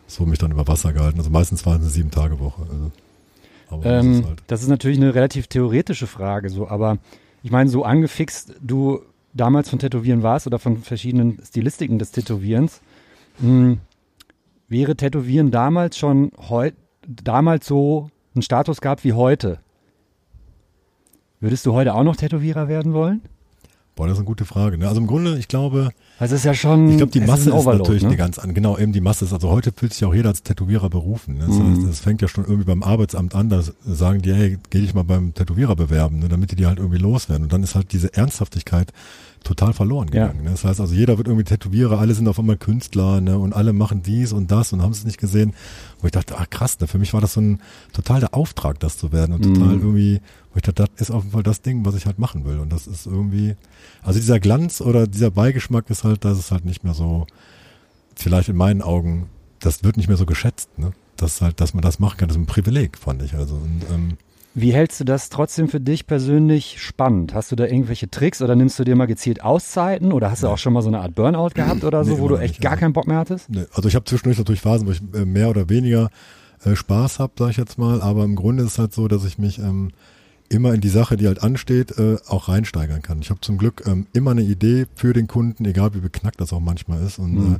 [0.06, 1.18] so mich dann über Wasser gehalten.
[1.18, 2.62] Also meistens waren es eine sieben Tage Woche.
[2.62, 2.90] Also,
[3.70, 6.98] aber das Ähm, ist halt, das ist natürlich eine relativ theoretische Frage, so, aber
[7.42, 9.00] ich meine, so angefixt du
[9.32, 12.80] damals von Tätowieren warst oder von verschiedenen Stilistiken des Tätowierens,
[13.38, 13.76] mh,
[14.68, 16.30] wäre Tätowieren damals schon
[17.06, 19.58] damals so einen Status gehabt wie heute?
[21.40, 23.22] Würdest du heute auch noch Tätowierer werden wollen?
[23.96, 24.78] boah, das ist eine gute Frage.
[24.78, 24.88] Ne?
[24.88, 26.88] Also im Grunde, ich glaube, Das ist ja schon.
[26.88, 28.08] Ich glaube, die Masse ist, Overload, natürlich ne?
[28.08, 28.54] eine ganz an.
[28.54, 29.34] Genau, eben die Masse ist.
[29.34, 31.36] Also heute fühlt sich auch jeder als Tätowierer berufen.
[31.36, 31.44] Ne?
[31.46, 31.76] Das, Mhm.
[31.76, 33.50] heißt, das fängt ja schon irgendwie beim Arbeitsamt an.
[33.50, 36.28] Da sagen die, hey, geh dich mal beim Tätowierer bewerben, ne?
[36.30, 37.42] damit die die halt irgendwie loswerden.
[37.44, 38.90] Und dann ist halt diese Ernsthaftigkeit
[39.44, 40.26] total verloren Ja.
[40.28, 40.44] gegangen.
[40.44, 40.50] Ne?
[40.50, 43.38] Das heißt also, jeder wird irgendwie Tätowierer, alle sind auf einmal Künstler ne?
[43.38, 45.54] und alle machen dies und das und haben es nicht gesehen.
[46.00, 46.86] Wo ich dachte, ah krass, ne?
[46.86, 47.60] für mich war das so ein
[47.92, 49.82] total der Auftrag, das zu werden und total Mhm.
[49.82, 50.20] irgendwie,
[50.52, 52.58] wo ich dachte, das ist auf jeden Fall das Ding, was ich halt machen will.
[52.58, 53.56] Und das ist irgendwie,
[54.02, 57.26] also dieser Glanz oder dieser Beigeschmack ist halt, dass es halt nicht mehr so,
[58.16, 59.26] vielleicht in meinen Augen,
[59.60, 60.92] das wird nicht mehr so geschätzt, ne?
[61.16, 63.34] Das halt, dass man das machen kann, das ist ein Privileg, fand ich.
[63.34, 64.16] Also und, ähm,
[64.60, 67.34] Wie hältst du das trotzdem für dich persönlich spannend?
[67.34, 70.48] Hast du da irgendwelche Tricks oder nimmst du dir mal gezielt Auszeiten oder hast du
[70.48, 72.60] auch schon mal so eine Art Burnout gehabt oder so, Nee, wo du echt nicht,
[72.62, 72.80] gar also.
[72.80, 73.48] keinen Bock mehr hattest?
[73.50, 76.10] Ne, also ich habe zwischendurch natürlich Phasen, wo ich äh, mehr oder weniger
[76.64, 79.24] äh, Spaß habe, sage ich jetzt mal, aber im Grunde ist es halt so, dass
[79.24, 79.90] ich mich ähm,
[80.48, 83.20] immer in die Sache, die halt ansteht, äh, auch reinsteigern kann.
[83.20, 86.52] Ich habe zum Glück ähm, immer eine Idee für den Kunden, egal wie beknackt das
[86.52, 87.54] auch manchmal ist und Mhm.
[87.54, 87.58] äh,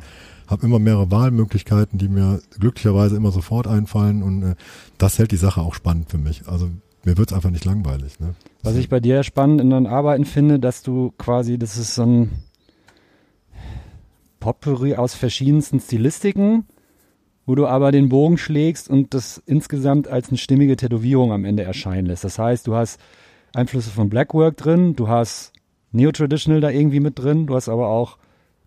[0.51, 4.55] habe immer mehrere Wahlmöglichkeiten, die mir glücklicherweise immer sofort einfallen und äh,
[4.99, 6.43] das hält die Sache auch spannend für mich.
[6.49, 6.69] Also
[7.05, 8.21] mir wird's einfach nicht langweilig.
[8.21, 8.35] Ne?
[8.63, 12.05] Was ich bei dir spannend in deinen Arbeiten finde, dass du quasi, das ist so
[12.05, 12.31] ein
[14.39, 16.67] Potpourri aus verschiedensten Stilistiken,
[17.47, 21.63] wo du aber den Bogen schlägst und das insgesamt als eine stimmige Tätowierung am Ende
[21.63, 22.25] erscheinen lässt.
[22.25, 23.01] Das heißt, du hast
[23.55, 25.53] Einflüsse von Blackwork drin, du hast
[25.93, 28.19] Neo-Traditional da irgendwie mit drin, du hast aber auch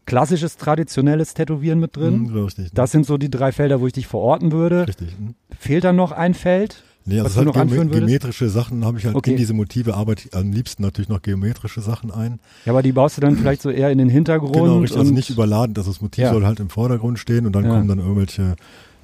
[0.06, 2.28] klassisches, traditionelles Tätowieren mit drin.
[2.28, 2.72] Hm, richtig, ne?
[2.74, 4.88] Das sind so die drei Felder, wo ich dich verorten würde.
[4.88, 5.16] richtig.
[5.18, 5.36] Hm?
[5.58, 6.84] Fehlt dann noch ein Feld?
[7.06, 9.32] Nee, also anführen geome- geometrische Sachen habe ich halt Okay.
[9.32, 12.40] in diese Motive arbeite ich am liebsten natürlich noch geometrische Sachen ein.
[12.66, 14.54] Ja, aber die baust du dann vielleicht so eher in den Hintergrund.
[14.54, 16.32] Genau, richtig, also nicht überladen, dass das Motiv Ja.
[16.34, 17.72] soll halt im Vordergrund stehen und dann Ja.
[17.72, 18.56] kommen dann irgendwelche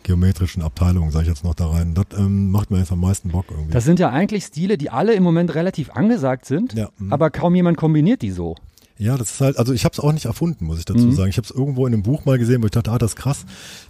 [0.03, 1.93] geometrischen Abteilungen, sage ich jetzt noch da rein.
[1.93, 3.73] Das ähm, macht mir jetzt am meisten Bock irgendwie.
[3.73, 7.11] Das sind ja eigentlich Stile, die alle im Moment relativ angesagt sind, Ja, mhm.
[7.11, 8.55] aber kaum jemand kombiniert die so.
[8.99, 11.13] Ja, das ist halt, also ich habe es auch nicht erfunden, muss ich dazu Mhm.
[11.13, 11.29] sagen.
[11.29, 13.15] Ich habe es irgendwo in einem Buch mal gesehen, wo ich dachte, ah, das ist
[13.15, 13.45] krass,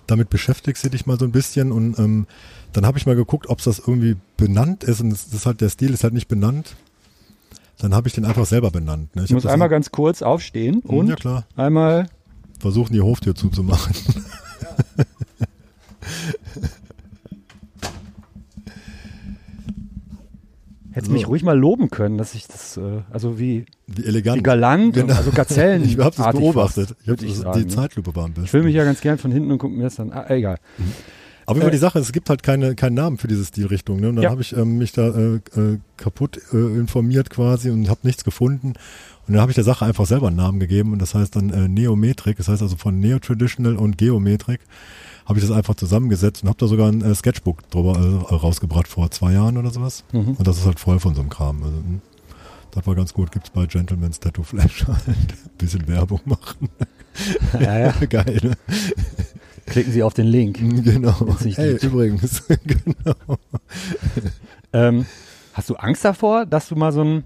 [0.08, 2.28] damit beschäftigst du dich mal so ein bisschen und ähm,
[2.74, 5.70] dann habe ich mal geguckt, ob das irgendwie benannt ist und das ist halt, der
[5.70, 6.76] Stil ist halt nicht benannt.
[7.80, 9.16] Dann habe ich den einfach selber benannt.
[9.16, 9.24] Ne?
[9.24, 12.08] Ich muss einmal ganz kurz aufstehen Mhm, und Ja klar, einmal.
[12.60, 13.96] versuchen die Hoftür zuzumachen.
[20.92, 21.14] Hättest So.
[21.14, 23.66] mich ruhig mal loben können, dass ich das, äh, also wie,
[23.96, 24.38] Wie elegant.
[24.38, 25.14] wie galant, Genau.
[25.16, 25.84] also Gazellen.
[25.86, 26.90] Ich habe das beobachtet.
[26.90, 27.76] fast, Ich hab, würd ich das- sagen, die ne?
[27.76, 28.30] Zeitlupe war.
[28.44, 30.12] Ich filme mich ja ganz gern von hinten und gucke mir das dann.
[30.12, 30.58] Ah, egal.
[31.46, 34.00] Aber über Äh, die Sache, es gibt halt keine, keinen Namen für diese Stilrichtung.
[34.00, 34.10] Ne?
[34.10, 34.30] Und dann Ja.
[34.30, 38.74] habe ich ähm, mich da äh, äh, kaputt äh, informiert quasi und habe nichts gefunden.
[39.28, 41.50] Und dann habe ich der Sache einfach selber einen Namen gegeben und das heißt dann
[41.52, 42.38] äh, Neometrik.
[42.38, 44.60] Das heißt also von Neo-Traditional und Geometrik
[45.26, 47.94] habe ich das einfach zusammengesetzt und habe da sogar ein äh, Sketchbook drüber
[48.30, 50.04] äh, rausgebracht vor zwei Jahren oder sowas.
[50.12, 50.34] Mhm.
[50.34, 51.58] Und das ist halt voll von so einem Kram.
[51.64, 52.00] Also, mh,
[52.72, 53.32] das war ganz gut.
[53.32, 55.58] Gibt's bei Gentleman's Tattoo Flash halt.
[55.58, 56.70] Bisschen Werbung machen.
[57.60, 57.92] Ja, ja.
[58.10, 58.54] Geil, ne?
[59.66, 60.58] Klicken Sie auf den Link.
[60.84, 61.36] Genau.
[61.40, 61.84] Hey, gibt.
[61.84, 62.44] übrigens.
[62.66, 63.38] genau.
[64.74, 65.06] Ähm,
[65.54, 67.24] hast du Angst davor, dass du mal so ein,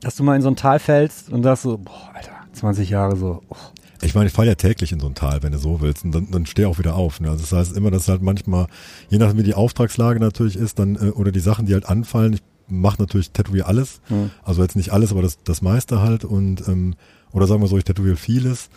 [0.00, 3.16] dass du mal in so ein Tal fällst und sagst so, boah, Alter, 20 Jahre
[3.16, 3.56] so, oh,
[4.02, 6.12] Ich meine, ich falle ja täglich in so ein Tal, wenn du so willst, und
[6.12, 7.20] dann, dann steh auch wieder auf.
[7.20, 7.30] Ne?
[7.30, 8.66] Also das heißt immer, dass halt manchmal,
[9.10, 12.34] je nachdem wie die Auftragslage natürlich ist, dann äh, oder die Sachen, die halt anfallen,
[12.34, 14.30] ich mache natürlich tätowiere alles, Mhm.
[14.44, 16.94] also jetzt nicht alles, aber das, das meiste halt und ähm,
[17.32, 18.70] oder sagen wir so, ich tätowiere vieles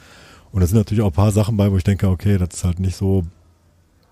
[0.52, 2.64] und da sind natürlich auch ein paar Sachen bei, wo ich denke, okay, das ist
[2.64, 3.24] halt nicht so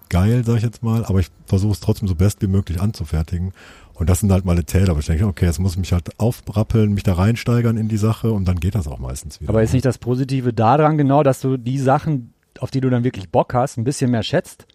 [0.09, 3.51] geil, sag ich jetzt mal, aber ich versuche es trotzdem so best wie möglich anzufertigen.
[3.93, 6.17] Und das sind halt meine Täler, aber ich denke, okay, jetzt muss ich mich halt
[6.19, 9.49] aufrappeln, mich da reinsteigern in die Sache und dann geht das auch meistens wieder.
[9.49, 13.03] Aber ist nicht das Positive daran genau, dass du die Sachen, auf die du dann
[13.03, 14.65] wirklich Bock hast, ein bisschen mehr schätzt?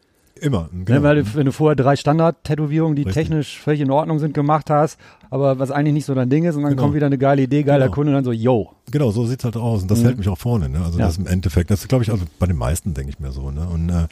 [0.44, 0.68] Immer.
[0.72, 3.28] Ne, weil du, wenn du vorher drei Standard-Tätowierungen, die Richtig.
[3.28, 4.98] technisch völlig in Ordnung sind, gemacht hast,
[5.30, 6.82] aber was eigentlich nicht so dein Ding ist, und dann Genau.
[6.82, 7.94] kommt wieder eine geile Idee, geiler Genau.
[7.94, 8.70] Kunde und dann so, yo.
[8.90, 10.04] Genau, so sieht's halt aus und das Mhm.
[10.04, 10.68] hält mich auch vorne.
[10.68, 10.80] Ne?
[10.84, 11.06] Also Ja.
[11.06, 13.50] das im Endeffekt, das ist glaube ich also bei den meisten denke ich mir so.
[13.50, 13.66] Ne?
[13.66, 14.06] Und äh,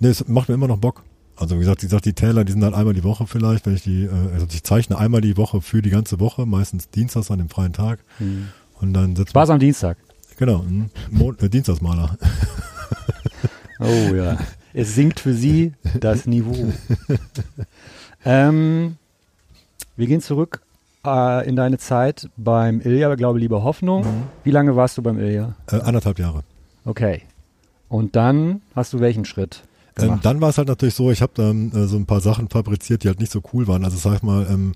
[0.00, 1.02] ne, es macht mir immer noch Bock.
[1.36, 3.74] Also wie gesagt, wie gesagt, die Täler, die sind halt einmal die Woche vielleicht, wenn
[3.74, 7.30] ich die, äh, also ich zeichne einmal die Woche für die ganze Woche, meistens dienstags
[7.30, 7.98] an dem freien Tag
[8.80, 9.98] und dann setzt Spaß am Dienstag.
[10.38, 10.88] genau mhm.
[11.10, 12.16] Mon äh, Dienstagsmaler.
[13.80, 14.38] Oh ja.
[14.78, 16.70] Es sinkt für sie das Niveau.
[18.26, 18.96] ähm,
[19.96, 20.60] wir gehen zurück
[21.06, 24.02] äh, in deine Zeit beim Ilja, glaube Liebe Hoffnung.
[24.02, 24.22] Mhm.
[24.44, 25.54] Wie lange warst du beim Ilja?
[25.70, 26.42] Äh, anderthalb Jahre.
[26.84, 27.22] Okay.
[27.88, 29.62] Und dann hast du welchen Schritt
[29.98, 32.50] Ähm, dann war es halt natürlich so, ich habe dann äh, so ein paar Sachen
[32.50, 33.82] fabriziert, die halt nicht so cool waren.
[33.82, 34.74] Also sag ich mal, ähm,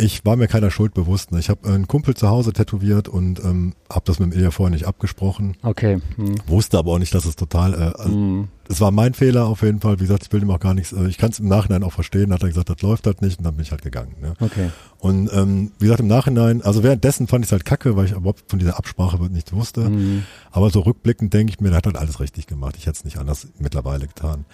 [0.00, 1.30] ich war mir keiner Schuld bewusst.
[1.32, 1.38] Ne?
[1.38, 4.72] Ich habe einen Kumpel zu Hause tätowiert und ähm, habe das mit dem Ilja vorher
[4.72, 5.56] nicht abgesprochen.
[5.62, 6.00] okay.
[6.16, 6.34] Hm.
[6.46, 8.48] Wusste aber auch nicht, dass es total, äh, also, Hm.
[8.68, 9.96] es war mein Fehler auf jeden Fall.
[10.00, 11.92] Wie gesagt, ich will ihm auch gar nichts, äh, ich kann es im Nachhinein auch
[11.92, 12.32] verstehen.
[12.32, 14.14] Hat er gesagt, das läuft halt nicht und dann bin ich halt gegangen.
[14.20, 14.34] Ne?
[14.40, 14.70] Okay.
[14.98, 18.12] Und ähm, wie gesagt, im Nachhinein, also währenddessen fand ich es halt kacke, weil ich
[18.12, 19.84] überhaupt von dieser Absprache nichts wusste.
[19.84, 20.22] Hm.
[20.50, 22.74] Aber so rückblickend denke ich mir, der hat halt alles richtig gemacht.
[22.78, 24.44] Ich hätte es nicht anders mittlerweile getan.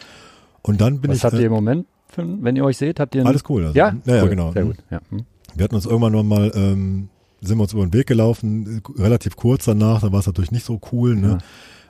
[0.63, 2.99] Und dann bin Was ich, habt äh, ihr im Moment, für, wenn ihr euch seht,
[3.01, 3.67] habt ihr ein, alles cool.
[3.67, 3.95] Also, Ja?
[4.05, 4.29] ja, ja Cool.
[4.31, 4.53] genau.
[4.53, 4.77] Sehr gut.
[4.91, 5.01] Ja.
[5.11, 5.25] Hm.
[5.57, 7.09] Wir hatten uns irgendwann noch mal, ähm,
[7.41, 10.67] sind wir uns über den Weg gelaufen, relativ kurz danach, da war es natürlich nicht
[10.67, 11.29] so cool, ne?
[11.29, 11.39] Ja.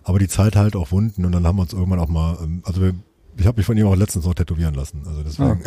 [0.05, 2.63] Aber die Zeit halt auch Wunden und dann haben wir uns irgendwann auch mal, ähm,
[2.65, 2.95] also wir,
[3.37, 5.03] ich habe mich von ihm auch letztens noch tätowieren lassen.
[5.07, 5.63] Also deswegen.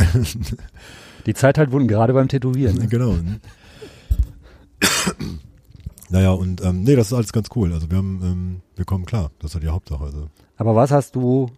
[1.26, 2.78] Die Zeit halt wurden gerade beim Tätowieren.
[2.78, 2.88] Ne?
[2.88, 3.14] genau.
[3.14, 3.40] ne?
[6.10, 7.74] naja, und ähm, nee, das ist alles ganz cool.
[7.74, 9.32] Also wir haben, ähm, wir kommen klar.
[9.40, 10.06] Das ist ja die Hauptsache.
[10.06, 10.30] Also.
[10.56, 11.52] Aber was hast du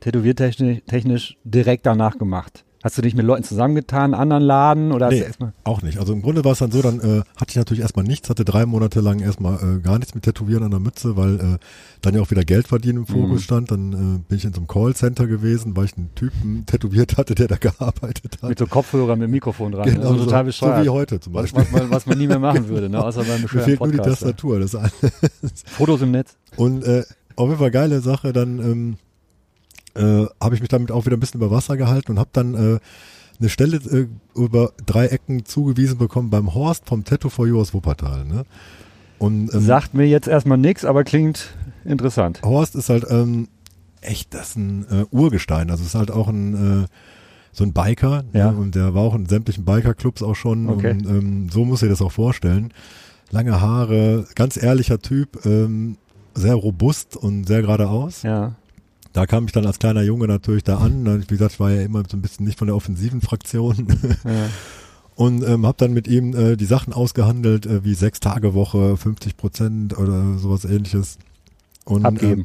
[0.00, 2.64] tätowiertechnisch technisch direkt danach gemacht?
[2.86, 5.24] Hast du dich mit Leuten zusammengetan, anderen Laden oder Nee,
[5.64, 5.98] auch nicht.
[5.98, 8.44] Also im Grunde war es dann so, dann äh, hatte ich natürlich erstmal nichts, hatte
[8.44, 11.58] drei Monate lang erstmal äh, gar nichts mit Tätowieren an der Mütze, weil äh,
[12.02, 13.44] dann ja auch wieder Geld verdienen im Fokus Mhm.
[13.44, 13.70] stand.
[13.72, 13.96] Dann äh,
[14.28, 17.56] bin ich in so einem Callcenter gewesen, weil ich einen Typen tätowiert hatte, der da
[17.56, 18.50] gearbeitet hat.
[18.50, 19.84] mit so Kopfhörern mit Mikrofon dran?
[19.90, 20.78] Genau, also total so, bescheuert.
[20.78, 21.64] so wie heute zum was, Beispiel.
[21.64, 23.02] was, man, was man nie mehr machen würde, ne?
[23.04, 24.20] außer beim Mir fehlt nur die Podcast.
[24.22, 24.60] Tastatur.
[24.60, 24.92] Das eine.
[25.66, 26.36] Fotos im Netz.
[26.56, 27.02] Und äh,
[27.34, 28.96] auf jeden Fall geile Sache, dann ähm,
[29.96, 32.54] äh, habe ich mich damit auch wieder ein bisschen über Wasser gehalten und habe dann
[32.54, 32.78] äh,
[33.38, 34.06] eine Stelle äh,
[34.38, 38.24] über drei Ecken zugewiesen bekommen beim Horst vom Tattoo for You aus Wuppertal.
[38.24, 38.44] Ne?
[39.18, 41.54] Und ähm, Sagt mir jetzt erstmal nichts, aber klingt
[41.84, 42.40] interessant.
[42.42, 43.48] Horst ist halt ähm,
[44.00, 45.70] echt das ist ein äh, Urgestein.
[45.70, 46.86] Also ist halt auch ein äh,
[47.52, 48.52] so ein Biker Ja.
[48.52, 48.58] ne?
[48.58, 50.90] und der war auch in sämtlichen Bikerclubs auch schon Okay.
[50.92, 52.72] und ähm, so muss ich das auch vorstellen.
[53.30, 55.96] Lange Haare, ganz ehrlicher Typ, ähm,
[56.34, 58.22] sehr robust und sehr geradeaus.
[58.22, 58.54] Ja.
[59.16, 61.22] Da kam ich dann als kleiner Junge natürlich da an.
[61.22, 63.86] Wie gesagt, ich war ja immer so ein bisschen nicht von der offensiven Fraktion.
[64.24, 64.50] ja.
[65.14, 68.98] Und ähm, habe dann mit ihm äh, die Sachen ausgehandelt, äh, wie sechs Tage Woche,
[68.98, 71.16] 50 Prozent oder sowas ähnliches.
[71.86, 72.42] Und, Abgeben.
[72.42, 72.44] Äh,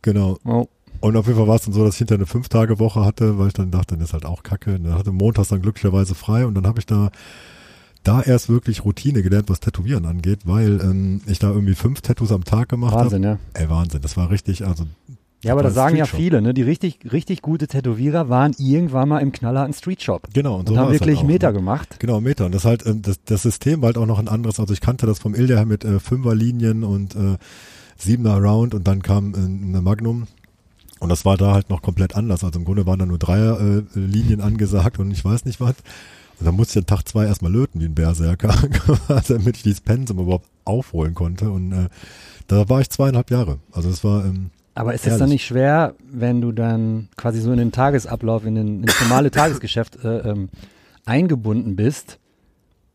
[0.00, 0.38] genau.
[0.46, 0.68] Oh.
[1.00, 3.48] Und auf jeden Fall war es dann so, dass ich hinter eine Fünf-Tage-Woche hatte, weil
[3.48, 4.76] ich dann dachte, das ist halt auch kacke.
[4.76, 7.10] Und dann hatte montags dann glücklicherweise frei und dann habe ich da
[8.04, 12.32] da erst wirklich Routine gelernt, was Tätowieren angeht, weil ähm, ich da irgendwie fünf Tattoos
[12.32, 13.04] am Tag gemacht habe.
[13.04, 13.38] Wahnsinn, ja.
[13.52, 14.00] Ey, Wahnsinn.
[14.00, 14.84] Das war richtig, also
[15.46, 16.54] Ja, aber das sagen ja viele, ne?
[16.54, 20.28] Die richtig, richtig gute Tätowierer waren irgendwann mal im knallharten Streetshop.
[20.32, 20.54] genau.
[20.54, 21.58] Und, Und so haben es wirklich halt auch, Meter ne?
[21.58, 22.00] gemacht.
[22.00, 22.46] Genau, Meter.
[22.46, 24.58] Und das halt, ähm, das, das System war halt auch noch ein anderes.
[24.60, 27.36] Also ich kannte das vom Ilja her mit äh, Fünferlinien und äh,
[27.96, 30.26] Siebener Round und dann kam äh, eine Magnum.
[30.98, 32.42] Und das war da halt noch komplett anders.
[32.42, 35.74] Also im Grunde waren da nur Dreierlinien äh, Linien angesagt und ich weiß nicht was.
[36.38, 38.54] Und dann musste ich an Tag zwei erstmal löten wie ein Berserker,
[39.28, 41.50] damit ich dieses Pensum überhaupt aufholen konnte.
[41.50, 41.88] Und äh,
[42.46, 43.58] da war ich zweieinhalb Jahre.
[43.72, 47.50] Also das war ähm, Aber ist es dann nicht schwer, wenn du dann quasi so
[47.50, 50.48] in den Tagesablauf, in den ins normale Tagesgeschäft äh, ähm,
[51.04, 52.18] eingebunden bist,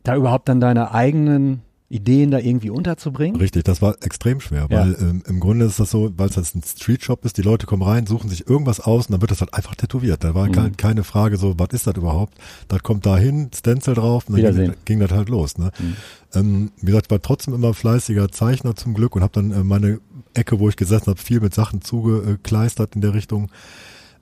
[0.04, 3.36] da überhaupt dann deine eigenen Ideen da irgendwie unterzubringen?
[3.42, 4.80] Richtig, das war extrem schwer, Ja.
[4.80, 7.66] weil ähm, im Grunde ist das so, weil es jetzt ein Streetshop ist, die Leute
[7.66, 10.24] kommen rein, suchen sich irgendwas aus und dann wird das halt einfach tätowiert.
[10.24, 10.52] Da war Mhm.
[10.54, 12.36] kein, keine Frage so, was ist das überhaupt?
[12.70, 15.58] Das kommt da hin, Stencil drauf und dann ging, ging das halt los.
[15.58, 15.72] Ne?
[15.80, 15.96] Mhm.
[16.34, 19.64] Ähm, wie gesagt, ich war trotzdem immer fleißiger Zeichner zum Glück und habe dann äh,
[19.66, 20.00] meine
[20.34, 23.50] Ecke, wo ich gesessen habe, viel mit Sachen zugekleistert in der Richtung.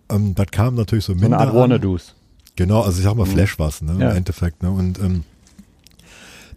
[0.09, 1.55] Ähm, das kam natürlich so So eine minder Art an.
[1.55, 2.15] Warner-Do's.
[2.55, 3.31] Genau, also ich sag mal Mhm.
[3.31, 4.11] Flash was, ne, Ja.
[4.11, 5.23] im Endeffekt, ne, und ähm,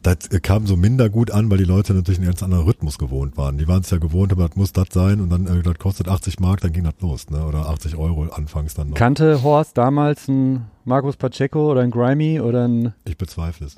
[0.03, 3.37] das kam so minder gut an, weil die Leute natürlich einen ganz anderen Rhythmus gewohnt
[3.37, 3.57] waren.
[3.59, 6.09] Die waren es ja gewohnt, aber das muss das sein und dann äh, das kostet
[6.09, 7.45] 80 Mark, dann ging das los, ne?
[7.47, 8.97] Oder 80 Euro anfangs dann noch.
[8.97, 12.95] Kannte Horst damals einen Markus Pacheco oder einen Grimy oder einen.
[13.05, 13.77] Ich bezweifle es.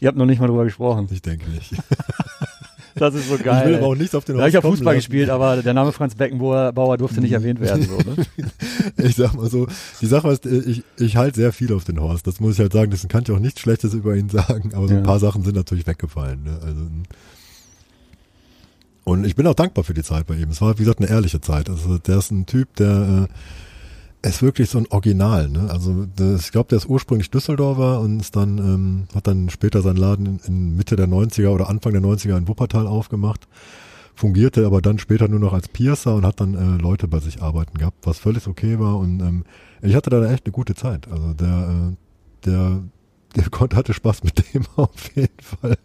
[0.00, 1.06] Ihr habt noch nicht mal drüber gesprochen.
[1.12, 1.70] Ich denke nicht.
[2.94, 3.62] Das ist so geil.
[3.62, 4.98] ich will aber auch nichts auf den ja, ich habe Fußball lassen.
[4.98, 7.82] gespielt, aber der Name Franz Beckenbauer durfte nicht erwähnt werden.
[7.82, 8.16] So, ne?
[9.08, 9.66] Ich sag mal so,
[10.00, 12.26] die Sache ist, äh, ich, ich halte sehr viel auf den Horst.
[12.26, 12.90] Das muss ich halt sagen.
[12.90, 14.72] Deswegen kann ich auch nichts Schlechtes über ihn sagen.
[14.74, 15.00] Aber so Ja.
[15.00, 16.42] ein paar Sachen sind natürlich weggefallen.
[16.44, 16.58] Ne?
[16.64, 16.80] Also,
[19.04, 20.50] und ich bin auch dankbar für die Zeit bei ihm.
[20.50, 21.68] Es war, wie gesagt, eine ehrliche Zeit.
[21.70, 23.32] Also der ist ein Typ, der äh,
[24.22, 25.48] ist wirklich so ein Original.
[25.48, 25.68] Ne?
[25.70, 29.82] Also das, ich glaube, der ist ursprünglich Düsseldorfer und ist dann ähm, hat dann später
[29.82, 33.48] seinen Laden in, Mitte der 90er oder Anfang der 90er in Wuppertal aufgemacht.
[34.14, 37.40] Fungierte aber dann später nur noch als Piercer und hat dann äh, Leute bei sich
[37.40, 38.98] arbeiten gehabt, was völlig okay war.
[38.98, 39.44] Und ähm,
[39.80, 41.08] ich hatte da echt eine gute Zeit.
[41.10, 41.96] Also der, äh,
[42.44, 42.82] der,
[43.36, 45.76] der konnte, hatte Spaß mit dem auf jeden Fall.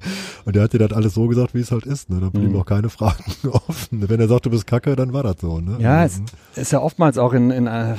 [0.46, 2.10] Und der hat dir das alles so gesagt, wie es halt ist.
[2.10, 2.20] Ne?
[2.20, 2.60] Da blieben Mhm.
[2.62, 4.08] auch keine Fragen offen.
[4.10, 5.60] Wenn er sagt, du bist kacke, dann war das so.
[5.60, 5.78] Ne?
[5.80, 6.22] Ja, Also,
[6.54, 7.96] es ist ja oftmals auch in, in äh,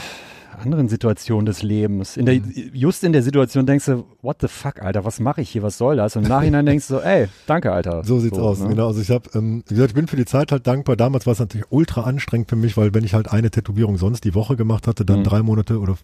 [0.62, 2.16] anderen Situationen des Lebens.
[2.16, 2.40] In der,
[2.72, 5.76] just in der Situation denkst du, what the fuck, Alter, was mache ich hier, was
[5.76, 6.16] soll das?
[6.16, 8.02] Und im Nachhinein denkst du so, ey, danke, Alter.
[8.04, 8.68] So sieht's aus, ne?
[8.70, 8.86] genau.
[8.88, 10.96] Also ich habe, ähm, wie gesagt, ich bin für die Zeit halt dankbar.
[10.96, 14.24] Damals war es natürlich ultra anstrengend für mich, weil wenn ich halt eine Tätowierung sonst
[14.24, 15.24] die Woche gemacht hatte, dann Mhm.
[15.24, 15.96] drei Monate oder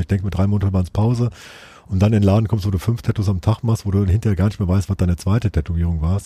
[0.00, 1.30] ich denke mit drei Monaten waren es Pause
[1.86, 4.04] und dann in den Laden kommst, wo du fünf Tattoos am Tag machst, wo du
[4.04, 6.20] hinterher gar nicht mehr weißt, was deine zweite Tätowierung war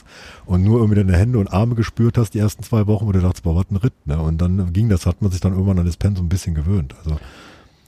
[0.45, 3.21] und nur irgendwie deine Hände und Arme gespürt hast die ersten zwei Wochen, wo du
[3.21, 4.19] dachtest, boah, was ein Ritt, ne?
[4.21, 6.55] Und dann ging das, hat man sich dann irgendwann an das Pen so ein bisschen
[6.55, 6.95] gewöhnt.
[6.99, 7.19] Also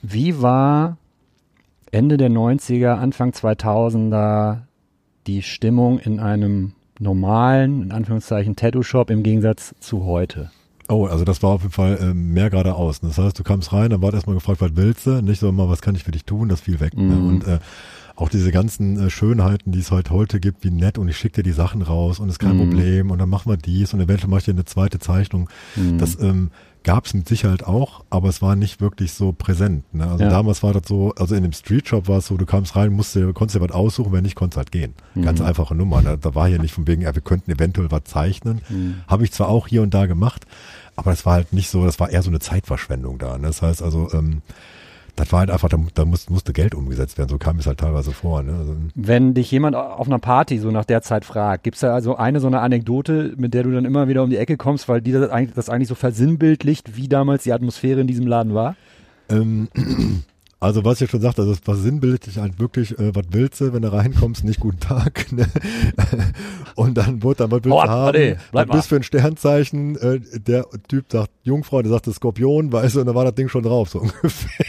[0.03, 0.97] Wie war
[1.91, 4.62] Ende der 90er, Anfang 2000er
[5.27, 10.51] die Stimmung in einem normalen, in Anführungszeichen, Tattoo-Shop im Gegensatz zu heute?
[10.88, 13.01] Oh, also das war auf jeden Fall ähm, mehr geradeaus.
[13.01, 15.20] Das heißt, du kamst rein, dann war erstmal gefragt, was willst du?
[15.22, 16.48] Nicht so mal, was kann ich für dich tun?
[16.48, 16.96] Das fiel weg.
[16.96, 17.14] Ne?
[17.14, 17.29] Mhm.
[17.29, 17.59] Und äh,
[18.16, 21.37] auch diese ganzen äh, Schönheiten, die es halt heute gibt, wie nett und ich schicke
[21.37, 22.70] dir die Sachen raus und ist kein Mhm.
[22.70, 25.48] Problem und dann machen wir dies und eventuell mache ich dir eine zweite Zeichnung.
[25.77, 25.98] Mhm.
[25.98, 26.51] Das ähm,
[26.85, 29.85] gab es mit Sicherheit auch, aber es war nicht wirklich so präsent.
[29.94, 30.07] Ne?
[30.07, 30.31] Also Ja.
[30.31, 32.92] damals war das so, also in dem Street Shop war es so, du kamst rein,
[32.92, 34.94] musst dir, konntest dir was aussuchen, wenn nicht, konntest halt gehen.
[35.20, 35.46] Ganz Mhm.
[35.46, 36.03] einfache Nummer.
[36.03, 38.62] Da, da war hier nicht von wegen, ja, wir könnten eventuell was zeichnen.
[38.68, 38.94] Mhm.
[39.07, 40.44] Habe ich zwar auch hier und da gemacht,
[40.99, 43.39] aber das war halt nicht so, das war eher so eine Zeitverschwendung da.
[43.39, 43.47] Ne?
[43.47, 44.43] Das heißt also, ähm,
[45.15, 47.29] das war halt einfach, da, da muss, musste Geld umgesetzt werden.
[47.29, 48.43] So kam es halt teilweise vor.
[48.43, 48.53] Ne?
[48.59, 52.17] Also, Wenn dich jemand auf einer Party so nach der Zeit fragt, gibt's da also
[52.17, 55.01] eine so eine Anekdote, mit der du dann immer wieder um die Ecke kommst, weil
[55.01, 58.75] die das eigentlich, das eigentlich so versinnbildlicht, wie damals die Atmosphäre in diesem Laden war?
[59.31, 59.69] ähm,
[60.61, 63.83] also was ich schon sagte, also was sinnbildlich halt wirklich, äh, was willst du, wenn
[63.83, 65.27] du reinkommst, nicht guten Tag.
[65.38, 65.47] Ne?
[66.75, 68.37] Und dann wurde dann, was willst du ab, haben?
[68.53, 69.97] Was bist für ein Sternzeichen?
[69.97, 73.49] Äh, der Typ sagt Jungfrau, der sagte Skorpion, weißt du, und dann war das Ding
[73.49, 74.66] schon drauf, so ungefähr.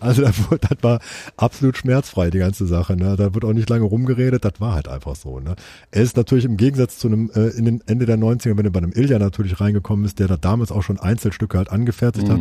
[0.00, 1.00] Also das, wurde, das war
[1.36, 2.96] absolut schmerzfrei, die ganze Sache.
[2.96, 3.16] Ne?
[3.16, 5.40] Da wird auch nicht lange rumgeredet, das war halt einfach so.
[5.40, 5.56] Ne?
[5.90, 8.70] Er ist natürlich im Gegensatz zu einem, äh, in den Ende der 90er, wenn er
[8.70, 12.40] bei einem Ilja natürlich reingekommen ist, der da damals auch schon Einzelstücke halt angefertigt hat.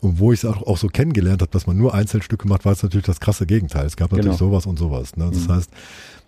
[0.00, 2.72] Und wo ich es auch, auch so kennengelernt habe, dass man nur Einzelstücke macht, war
[2.72, 3.84] es natürlich das krasse Gegenteil.
[3.86, 4.50] Es gab natürlich Genau.
[4.50, 5.16] sowas und sowas.
[5.16, 5.30] Ne?
[5.32, 5.70] Das heißt,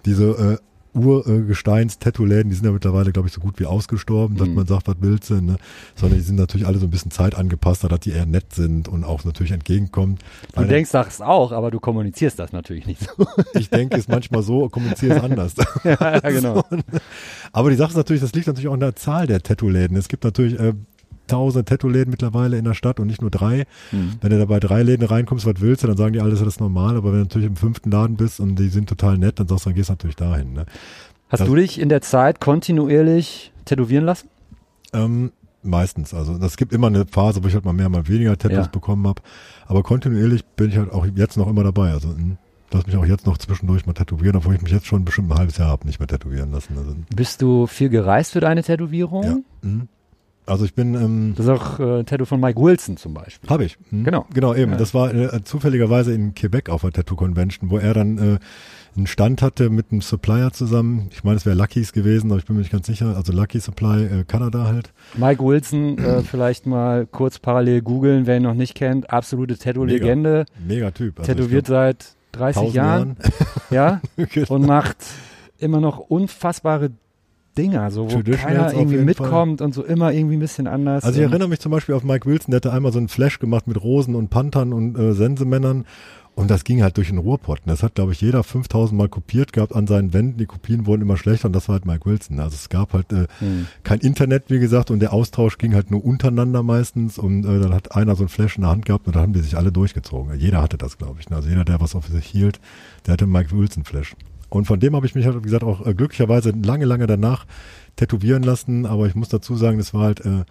[0.04, 0.58] diese äh,
[0.94, 4.54] Urgesteins-Tattoo-Läden, die sind ja mittlerweile, glaube ich, so gut wie ausgestorben, dass Mhm.
[4.54, 5.56] man sagt, was willst du, ne?
[5.94, 9.04] sondern die sind natürlich alle so ein bisschen zeitangepasster, dass die eher nett sind und
[9.04, 10.18] auch natürlich entgegenkommen.
[10.52, 13.26] Du Weil denkst das auch, aber du kommunizierst das natürlich nicht so.
[13.58, 15.54] ich denke es manchmal so, kommuniziere es anders.
[15.84, 16.62] ja, genau.
[17.52, 19.96] Aber die Sache ist natürlich, das liegt natürlich auch an der Zahl der Tattoo-Läden.
[19.96, 20.72] Es gibt natürlich äh,
[21.32, 23.64] tausend Tattoo-Läden mittlerweile in der Stadt und nicht nur drei.
[23.90, 24.12] Mhm.
[24.20, 26.48] Wenn du da bei drei Läden reinkommst, was willst du, dann sagen die alles, das
[26.48, 26.96] ist normal.
[26.96, 29.64] Aber wenn du natürlich im fünften Laden bist und die sind total nett, dann sagst
[29.64, 30.52] du, dann gehst du natürlich dahin.
[30.52, 30.66] Ne?
[31.28, 34.28] Hast Das- du dich in der Zeit kontinuierlich tätowieren lassen?
[34.92, 36.12] Ähm, meistens.
[36.14, 38.70] Also es gibt immer eine Phase, wo ich halt mal mehr, mal weniger Tattoos Ja.
[38.70, 39.22] bekommen habe.
[39.66, 41.92] Aber kontinuierlich bin ich halt auch jetzt noch immer dabei.
[41.92, 42.36] Also mh,
[42.72, 45.38] lass mich auch jetzt noch zwischendurch mal tätowieren, obwohl ich mich jetzt schon bestimmt ein
[45.38, 46.76] halbes Jahr habe nicht mehr tätowieren lassen.
[46.76, 49.22] Also, Bist du viel gereist für deine Tätowierung?
[49.24, 49.36] ja.
[49.62, 49.86] mh.
[50.52, 53.48] Also ich bin ähm, Das ist auch äh, ein Tattoo von Mike Wilson zum Beispiel.
[53.50, 53.78] Habe ich.
[53.90, 54.04] Hm.
[54.04, 54.26] Genau.
[54.32, 54.72] Genau, eben.
[54.72, 54.78] Ja.
[54.78, 58.38] Das war äh, zufälligerweise in Quebec auf der Tattoo Convention, wo er dann äh,
[58.96, 61.08] einen Stand hatte mit einem Supplier zusammen.
[61.10, 63.16] Ich meine, es wäre Lucky's gewesen, aber ich bin mir nicht ganz sicher.
[63.16, 64.92] Also Lucky Supply äh, Kanada halt.
[65.14, 69.10] Mike Wilson, äh, vielleicht mal kurz parallel googeln, wer ihn noch nicht kennt.
[69.10, 70.44] Absolute Tattoo-Legende.
[70.66, 71.18] Mega Typ.
[71.20, 73.16] Also tätowiert seit 30 glaub, 1000 Jahren.
[73.70, 74.00] Ja.
[74.16, 74.46] Jahren.
[74.48, 74.98] Und macht
[75.58, 76.90] immer noch unfassbare
[77.58, 81.04] Dinger, so wo keiner irgendwie mitkommt und so immer irgendwie ein bisschen anders.
[81.04, 83.38] Also ich erinnere mich zum Beispiel auf Mike Wilson, der hatte einmal so einen Flash
[83.38, 85.84] gemacht mit Rosen und Panthern und äh, Sensemännern.
[86.34, 87.60] Und das ging halt durch den Ruhrpott.
[87.66, 90.38] Das hat, glaube ich, jeder 5000 Mal kopiert gehabt an seinen Wänden.
[90.38, 92.40] Die Kopien wurden immer schlechter und das war halt Mike Wilson.
[92.40, 93.66] Also es gab halt äh, Hm.
[93.82, 97.18] kein Internet, wie gesagt, und der Austausch ging halt nur untereinander meistens.
[97.18, 99.32] Und äh, dann hat einer so ein Flash in der Hand gehabt und dann haben
[99.34, 100.34] die sich alle durchgezogen.
[100.40, 101.28] Jeder hatte das, glaube ich.
[101.28, 101.36] ne?
[101.36, 102.60] Also jeder, der was auf sich hielt,
[103.06, 104.14] der hatte einen Mike Wilson Flash.
[104.52, 107.46] Und von dem habe ich mich halt, wie gesagt, auch äh, glücklicherweise lange, lange danach
[107.96, 108.84] tätowieren lassen.
[108.86, 110.44] Aber ich muss dazu sagen, das war halt, äh,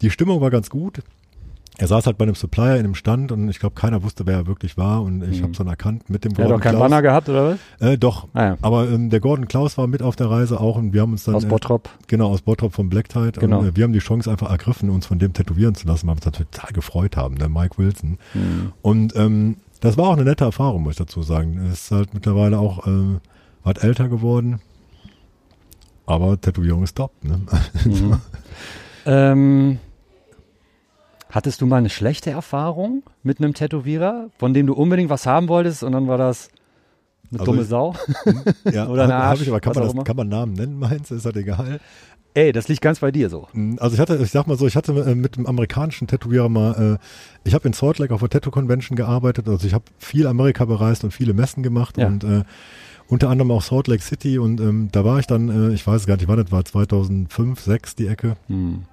[0.00, 1.00] die Stimmung war ganz gut.
[1.78, 4.36] Er saß halt bei einem Supplier in einem Stand und ich glaube, keiner wusste, wer
[4.36, 5.02] er wirklich war.
[5.02, 5.42] Und ich Mhm.
[5.42, 6.90] habe es dann erkannt mit dem Der hat Gordon doch keinen Klaus.
[6.90, 7.88] Banner gehabt, oder was?
[7.88, 8.28] Äh, doch.
[8.34, 8.56] Ah, ja.
[8.62, 11.24] Aber ähm, der Gordon Klaus war mit auf der Reise auch und wir haben uns
[11.24, 11.88] dann Aus äh, Bottrop.
[12.08, 13.32] Genau, aus Bottrop vom Black Tide.
[13.40, 13.60] Genau.
[13.60, 16.12] Und, äh, wir haben die Chance einfach ergriffen, uns von dem tätowieren zu lassen, weil
[16.14, 18.18] wir uns da total gefreut haben, der Mike Wilson.
[18.34, 18.72] Mhm.
[18.82, 21.70] Und ähm, das war auch eine nette Erfahrung, muss ich dazu sagen.
[21.72, 23.18] Ist halt mittlerweile auch äh,
[23.64, 24.60] weit älter geworden.
[26.06, 27.12] Aber Tätowierung ist top.
[27.22, 27.40] Ne?
[27.84, 28.20] Mhm.
[29.06, 29.78] ähm,
[31.30, 35.48] hattest du mal eine schlechte Erfahrung mit einem Tätowierer, von dem du unbedingt was haben
[35.48, 36.50] wolltest und dann war das
[37.32, 37.94] eine Also dumme ich- Sau?
[38.72, 41.14] ja, Oder eine Arsch, ich, aber kann man, das, kann man Namen nennen, meinst du?
[41.16, 41.80] Ist halt egal.
[42.34, 43.46] Ey, das liegt ganz bei dir so.
[43.78, 46.98] Also ich hatte, ich sag mal so, ich hatte äh, mit dem amerikanischen Tätowierer mal,
[46.98, 50.26] äh, ich habe in Salt Lake auf der Tattoo Convention gearbeitet, also ich habe viel
[50.26, 52.06] Amerika bereist und viele Messen gemacht Ja.
[52.06, 52.44] und äh,
[53.08, 56.06] unter anderem auch Salt Lake City und ähm, da war ich dann, äh, ich weiß
[56.06, 58.84] gar nicht, wann das war, 2005, 6 die Ecke Hm.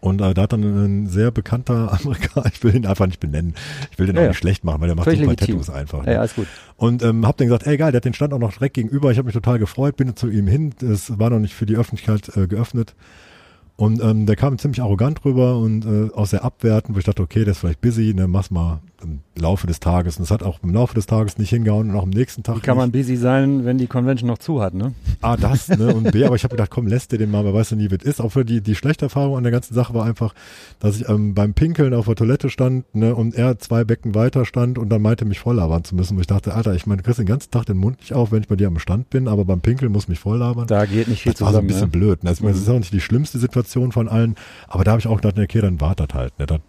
[0.00, 3.54] Und äh, da hat dann ein sehr bekannter Amerikaner, ich will ihn einfach nicht benennen,
[3.90, 4.28] ich will den Ja, auch ja.
[4.30, 5.54] nicht schlecht machen, weil der macht Völlig super legitim.
[5.56, 6.06] Tattoos einfach.
[6.06, 6.18] Ja, Ne?
[6.20, 6.46] alles gut.
[6.76, 9.10] Und ähm, hab dann gesagt, ey geil, der hat den Stand auch noch direkt gegenüber.
[9.10, 10.72] Ich habe mich total gefreut, bin zu ihm hin.
[10.80, 12.94] Es war noch nicht für die Öffentlichkeit äh, geöffnet.
[13.76, 17.22] Und ähm, der kam ziemlich arrogant rüber und äh, auch sehr abwertend, wo ich dachte,
[17.22, 20.16] okay, der ist vielleicht busy, ne, mach's mal im Laufe des Tages.
[20.18, 22.56] Und es hat auch im Laufe des Tages nicht hingehauen und auch am nächsten Tag
[22.56, 24.92] Wie kann man busy sein, wenn die Convention noch zu hat, ne?
[25.20, 27.54] A, das, ne, und B, aber ich habe gedacht, komm, lässt dir den mal, wer
[27.54, 28.20] weiß ja nie, wie es ist.
[28.20, 30.34] Auch für die, die schlechte Erfahrung an der ganzen Sache war einfach,
[30.80, 34.44] dass ich ähm, beim Pinkeln auf der Toilette stand, ne, und er zwei Becken weiter
[34.44, 36.16] stand und dann meinte, mich voll labern zu müssen.
[36.16, 38.32] Wo ich dachte, Alter, ich meine, du kriegst den ganzen Tag den Mund nicht auf,
[38.32, 40.66] wenn ich bei dir am Stand bin, aber beim Pinkeln muss mich voll labern.
[40.66, 41.88] Da geht nicht viel Das war so ein zusammen.
[41.90, 42.06] bisschen ne?
[42.06, 42.24] blöd.
[42.24, 42.30] Ne?
[42.30, 42.68] Also, ich meine, das Mhm.
[42.70, 44.34] ist auch nicht die schlimmste Situation von allen,
[44.66, 46.36] aber da habe ich auch gedacht, okay, dann wartet halt.
[46.38, 46.46] Ne?
[46.46, 46.60] Das,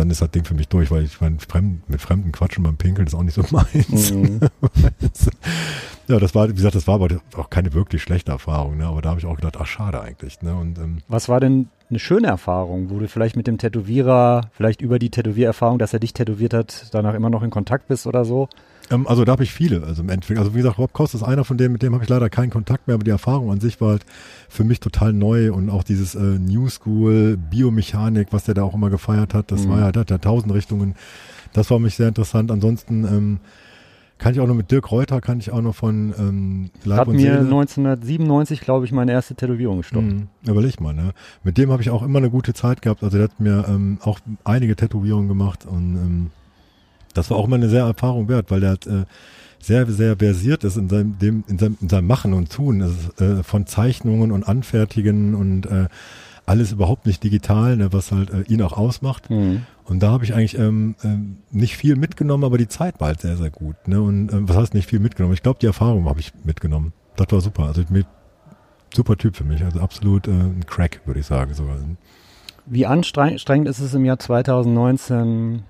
[0.00, 2.76] dann ist das Ding für mich durch, weil ich meine, fremd, mit Fremden quatschen beim
[2.76, 4.12] Pinkeln ist auch nicht so meins.
[4.12, 4.40] Mhm.
[6.08, 8.86] ja, das war, wie gesagt, das war aber auch keine wirklich schlechte Erfahrung, ne?
[8.86, 10.40] aber da habe ich auch gedacht, ach schade eigentlich.
[10.40, 10.54] Ne?
[10.54, 14.80] Und ähm, Was war denn eine schöne Erfahrung, wo du vielleicht mit dem Tätowierer, vielleicht
[14.80, 18.24] über die Tätowiererfahrung, dass er dich tätowiert hat, danach immer noch in Kontakt bist oder
[18.24, 18.48] so?
[18.90, 20.38] Ähm, also da habe ich viele, also im Endeffekt.
[20.38, 22.50] Also wie gesagt, Rob Kost ist einer von denen, mit dem habe ich leider keinen
[22.50, 24.04] Kontakt mehr, aber die Erfahrung an sich war halt
[24.48, 28.74] für mich total neu und auch dieses äh, New School, Biomechanik, was der da auch
[28.74, 29.70] immer gefeiert hat, das Mhm.
[29.70, 30.94] war ja, der hat ja tausend Richtungen.
[31.52, 32.50] Das war für mich sehr interessant.
[32.50, 33.38] Ansonsten ähm,
[34.18, 37.08] kann ich auch noch mit Dirk Reuter, kann ich auch noch von ähm, Leib Hat
[37.08, 37.38] und mir Seele.
[37.38, 40.04] 1997, glaube ich, meine erste Tätowierung gestoppt.
[40.06, 40.28] Mhm.
[40.46, 41.12] Überleg mal, ne?
[41.42, 43.02] Mit dem habe ich auch immer eine gute Zeit gehabt.
[43.02, 46.30] Also der hat mir ähm, auch einige Tätowierungen gemacht und ähm,
[47.14, 49.04] das war auch immer eine sehr Erfahrung wert, weil der hat äh,
[49.60, 52.80] sehr, sehr versiert ist in seinem, dem, in seinem, in seinem Machen und Tun.
[52.80, 55.88] Ist, äh, von Zeichnungen und Anfertigen und äh,
[56.46, 59.30] alles überhaupt nicht digital, ne, was halt äh, ihn auch ausmacht.
[59.30, 59.62] Mhm.
[59.84, 63.20] Und da habe ich eigentlich ähm, ähm, nicht viel mitgenommen, aber die Zeit war halt
[63.20, 63.76] sehr, sehr gut.
[63.86, 64.00] Ne?
[64.00, 65.34] Und ähm, was heißt nicht viel mitgenommen?
[65.34, 66.92] Ich glaube, die Erfahrung habe ich mitgenommen.
[67.16, 67.64] Das war super.
[67.64, 68.06] Also mit,
[68.94, 69.62] super Typ für mich.
[69.62, 71.76] Also absolut äh, ein Crack, würde ich sagen sogar.
[72.66, 75.62] Wie anstrengend ist es im Jahr 2019,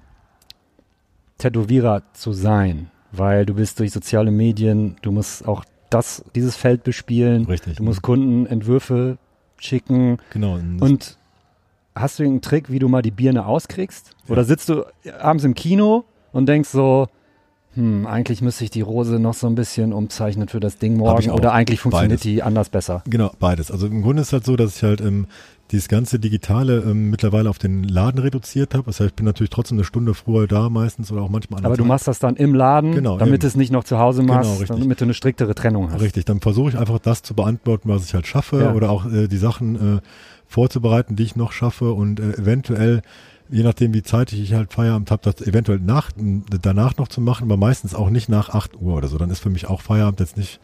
[1.40, 2.90] Tätowierer zu sein?
[3.12, 7.46] Weil du bist durch soziale Medien, du musst auch das, dieses Feld bespielen.
[7.46, 7.76] Richtig.
[7.76, 9.18] Du musst Kunden Entwürfe
[9.56, 10.18] schicken.
[10.32, 10.54] genau.
[10.54, 11.18] Und
[11.94, 14.12] hast du einen Trick, wie du mal die Birne auskriegst?
[14.28, 14.84] Oder sitzt du
[15.18, 17.08] abends im Kino und denkst so,
[17.74, 21.30] hm, eigentlich müsste ich die Rose noch so ein bisschen umzeichnen für das Ding morgen
[21.30, 22.22] oder eigentlich funktioniert Beides.
[22.22, 23.02] die anders besser.
[23.06, 23.70] Genau, beides.
[23.70, 25.26] Also im Grunde ist halt so, dass ich halt ähm,
[25.70, 28.84] dieses ganze Digitale ähm, mittlerweile auf den Laden reduziert habe.
[28.86, 31.76] Das heißt, ich bin natürlich trotzdem eine Stunde früher da meistens oder auch manchmal Aber
[31.76, 34.60] du machst das dann im Laden, Genau, damit es nicht noch zu Hause Genau, machst,
[34.60, 34.80] richtig.
[34.80, 36.00] damit du eine striktere Trennung hast.
[36.00, 38.72] Richtig, dann versuche ich einfach das zu beantworten, was ich halt schaffe Ja.
[38.74, 40.00] oder auch äh, die Sachen äh,
[40.46, 43.02] vorzubereiten, die ich noch schaffe und äh, eventuell,
[43.48, 46.10] je nachdem wie zeitig ich halt Feierabend habe, das eventuell nach,
[46.60, 49.18] danach noch zu machen, aber meistens auch nicht nach 8 Uhr oder so.
[49.18, 50.60] Dann ist für mich auch Feierabend jetzt nicht,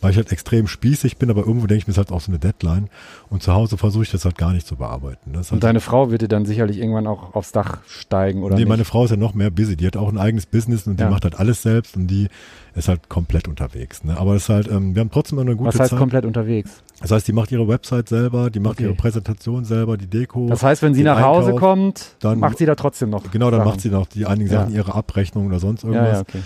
[0.00, 2.30] weil ich halt extrem spießig bin, aber irgendwo denke ich mir, ist halt auch so
[2.30, 2.88] eine Deadline
[3.30, 5.32] und zu Hause versuche ich das halt gar nicht zu bearbeiten.
[5.32, 8.42] Das ist Und halt deine Frau wird dir dann sicherlich irgendwann auch aufs Dach steigen,
[8.42, 8.68] oder nee, nicht?
[8.68, 9.76] meine Frau ist ja noch mehr busy.
[9.76, 11.10] Die hat auch ein eigenes Business und die Ja.
[11.10, 12.28] macht halt alles selbst und die
[12.74, 14.04] ist halt komplett unterwegs.
[14.04, 14.16] Ne?
[14.16, 15.98] Aber es ist halt, ähm, wir haben trotzdem eine gute Was heißt Zeit.
[15.98, 16.82] komplett unterwegs?
[17.00, 18.84] Das heißt, die macht ihre Website selber, die macht Okay.
[18.84, 20.46] ihre Präsentation selber, die Deko.
[20.48, 23.50] Das heißt, wenn sie nach Hause Einkauf, kommt, dann- macht sie da trotzdem noch Genau,
[23.50, 23.68] dann Sachen.
[23.70, 24.60] macht sie noch die einigen Ja.
[24.60, 26.12] Sachen, ihre Abrechnung oder sonst Ja, irgendwas.
[26.14, 26.38] ja, okay.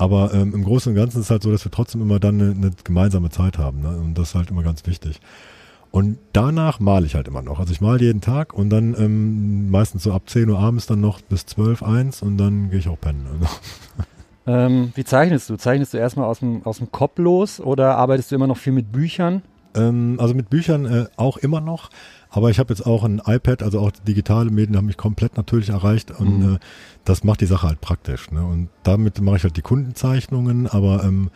[0.00, 2.40] Aber ähm, im Großen und Ganzen ist es halt so, dass wir trotzdem immer dann
[2.40, 3.82] eine, eine gemeinsame Zeit haben.
[3.82, 3.90] Ne?
[3.98, 5.20] Und das ist halt immer ganz wichtig.
[5.90, 7.60] Und danach male ich halt immer noch.
[7.60, 11.02] Also ich male jeden Tag und dann ähm, meistens so ab 10 Uhr abends dann
[11.02, 13.26] noch bis 12, 1 und dann gehe ich auch pennen.
[13.30, 13.54] Also,
[14.46, 15.56] Ähm, wie zeichnest du?
[15.56, 18.72] Zeichnest du erstmal aus dem, aus dem Kopf los oder arbeitest du immer noch viel
[18.72, 19.42] mit Büchern?
[19.74, 21.90] Ähm, also mit Büchern äh, auch immer noch.
[22.30, 25.70] Aber ich habe jetzt auch ein iPad, also auch digitale Medien haben mich komplett natürlich
[25.70, 26.54] erreicht und Mhm.
[26.54, 26.58] äh,
[27.04, 28.30] das macht die Sache halt praktisch.
[28.30, 28.44] Ne?
[28.44, 31.30] Und damit mache ich halt die Kundenzeichnungen, aber ähm,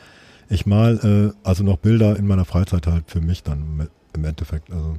[0.48, 4.70] ich mal äh, also noch Bilder in meiner Freizeit halt für mich dann im Endeffekt.
[4.70, 4.94] Also.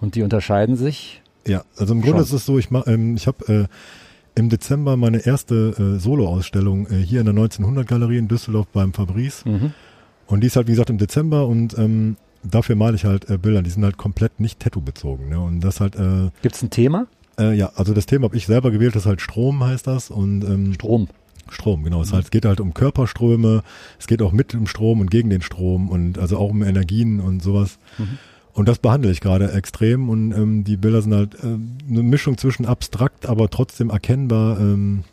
[0.00, 1.22] Und die unterscheiden sich?
[1.46, 3.66] Ja, also im Grunde ist es so, ich mach, ähm, ich habe äh,
[4.34, 8.92] im Dezember meine erste äh, Solo-Ausstellung äh, hier in der 1900 Galerie in Düsseldorf beim
[8.92, 9.44] Fabrice.
[9.48, 9.72] Mhm.
[10.26, 13.38] Und die ist halt, wie gesagt, im Dezember und ähm, dafür male ich halt äh,
[13.38, 13.62] Bilder.
[13.62, 15.28] Die sind halt komplett nicht Tattoo-bezogen.
[15.28, 15.40] Ne?
[15.40, 15.96] Und das halt.
[15.96, 17.06] Äh, Gibt es ein Thema?
[17.38, 20.10] Äh, ja, also das Thema habe ich selber gewählt, das ist halt Strom, heißt das.
[20.10, 21.08] Und, ähm, Strom.
[21.48, 22.02] Strom, genau.
[22.02, 23.62] Es, halt, es geht halt um Körperströme,
[23.98, 27.18] es geht auch mit dem Strom und gegen den Strom und also auch um Energien
[27.20, 27.78] und sowas.
[27.98, 28.18] Mhm.
[28.52, 32.36] Und das behandle ich gerade extrem und ähm, die Bilder sind halt äh, eine Mischung
[32.38, 34.60] zwischen abstrakt, aber trotzdem erkennbar.
[34.60, 35.04] Ähm,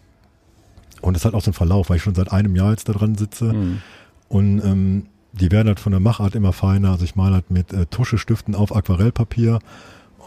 [1.01, 2.93] und es halt auch so ein Verlauf, weil ich schon seit einem Jahr jetzt da
[2.93, 3.53] dran sitze.
[3.53, 3.81] Mhm.
[4.29, 5.05] Und ähm,
[5.39, 6.91] die werden halt von der Machart immer feiner.
[6.91, 9.59] Also ich male halt mit äh, Tuschestiften auf Aquarellpapier.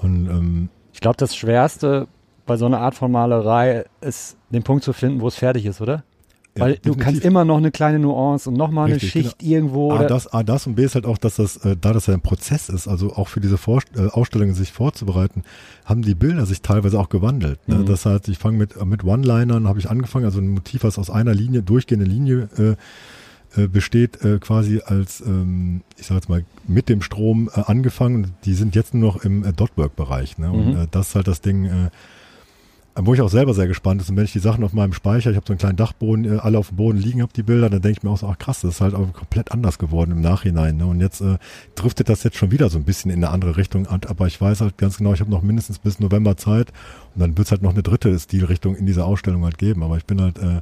[0.03, 2.09] Und ähm, ich glaube, das Schwerste
[2.47, 5.81] bei so einer Art von Malerei ist, den Punkt zu finden, wo es fertig ist,
[5.81, 6.05] oder?
[6.57, 9.53] Weil du kannst immer noch eine kleine Nuance und nochmal eine Schicht genau.
[9.53, 9.93] irgendwo.
[9.93, 12.15] A, das, A, das und B ist halt auch, dass das, äh, da das ja
[12.15, 15.45] ein Prozess ist, also auch für diese Vor äh, Ausstellungen sich vorzubereiten,
[15.85, 17.61] haben die Bilder sich teilweise auch gewandelt.
[17.69, 17.77] Ne?
[17.77, 17.87] Mhm.
[17.87, 21.09] Das heißt, ich fange mit, mit One-Linern, habe ich angefangen, also ein Motiv, was aus
[21.09, 22.75] einer Linie, durchgehende Linie äh,
[23.57, 28.33] äh, besteht, äh, quasi als, ähm, ich sage jetzt mal, mit dem Strom äh, angefangen.
[28.45, 30.39] Die sind jetzt nur noch im äh, Dotwork-Bereich.
[30.39, 30.53] Ne?
[30.53, 30.81] Und mhm.
[30.83, 31.91] äh, das ist halt das Ding, äh,
[32.95, 34.11] wo ich auch selber sehr gespannt ist.
[34.11, 36.39] Und wenn ich die Sachen auf meinem Speicher, ich habe so einen kleinen Dachboden, äh,
[36.39, 38.39] alle auf dem Boden liegen, habe die Bilder, dann denke ich mir auch so, ach
[38.39, 40.77] krass, das ist halt auch komplett anders geworden im Nachhinein.
[40.77, 40.87] Ne?
[40.87, 41.39] Und jetzt äh,
[41.75, 43.87] driftet das jetzt schon wieder so ein bisschen in eine andere Richtung.
[43.89, 46.73] Aber ich weiß halt ganz genau, ich habe noch mindestens bis November Zeit
[47.15, 49.83] und dann wird es halt noch eine dritte Stilrichtung in dieser Ausstellung halt geben.
[49.83, 50.61] Aber ich bin halt, äh,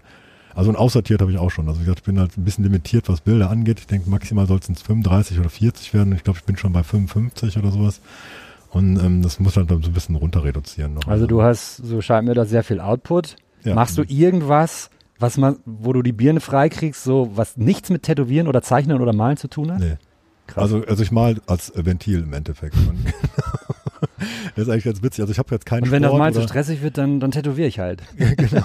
[0.58, 1.68] also und aussortiert habe ich auch schon.
[1.68, 3.78] Also wie gesagt, ich bin halt ein bisschen limitiert, was Bilder angeht.
[3.78, 6.12] Ich denke, maximal soll es 35 oder 40 werden.
[6.16, 8.00] Ich glaube, ich bin schon bei 55 oder sowas.
[8.70, 10.94] Und ähm, das muss halt dann so ein bisschen runter reduzieren.
[10.94, 11.06] Noch.
[11.06, 13.36] Also du hast, so scheint mir das sehr viel Output.
[13.62, 13.76] Ja.
[13.76, 14.90] Machst du irgendwas,
[15.20, 19.12] was man, wo du die Birne freikriegst, so was nichts mit Tätowieren oder Zeichnen oder
[19.12, 19.78] Malen zu tun hat?
[19.78, 19.96] Nee.
[20.48, 20.62] Krass.
[20.62, 22.74] Also, also ich mal als Ventil im Endeffekt.
[24.56, 25.20] das ist eigentlich ganz witzig.
[25.20, 27.30] Also ich habe jetzt keinen Und wenn Sport das mal zu stressig wird, dann, dann
[27.30, 28.02] tätowiere ich halt.
[28.16, 28.36] genau.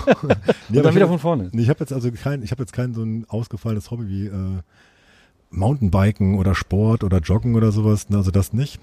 [0.69, 1.49] nee, Und dann wieder von vorne.
[1.51, 4.25] Nee, ich habe jetzt also kein, ich habe jetzt kein so ein ausgefallenes Hobby wie
[4.27, 4.61] äh,
[5.51, 8.07] Mountainbiken oder Sport oder Joggen oder sowas.
[8.11, 8.79] Also das nicht.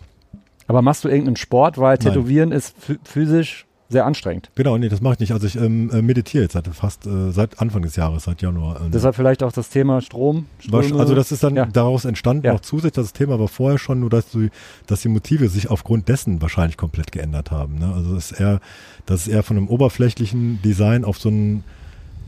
[0.66, 2.58] Aber machst du irgendeinen Sport, weil Tätowieren Nein.
[2.58, 4.50] ist physisch sehr anstrengend.
[4.54, 5.32] Genau, nee, das mache ich nicht.
[5.32, 8.80] Also ich ähm, äh, meditiere jetzt seit fast äh, seit Anfang des Jahres, seit Januar.
[8.80, 10.46] Äh, Deshalb vielleicht auch das Thema Strom.
[10.60, 10.98] Ströme.
[10.98, 11.66] Also das ist dann ja.
[11.66, 12.52] daraus entstanden, ja.
[12.52, 14.48] noch zusätzlich das Thema war vorher schon, nur dass du,
[14.86, 17.78] dass die Motive sich aufgrund dessen wahrscheinlich komplett geändert haben.
[17.78, 17.92] Ne?
[17.92, 18.60] Also es ist eher,
[19.06, 21.64] das ist eher von einem oberflächlichen Design auf so ein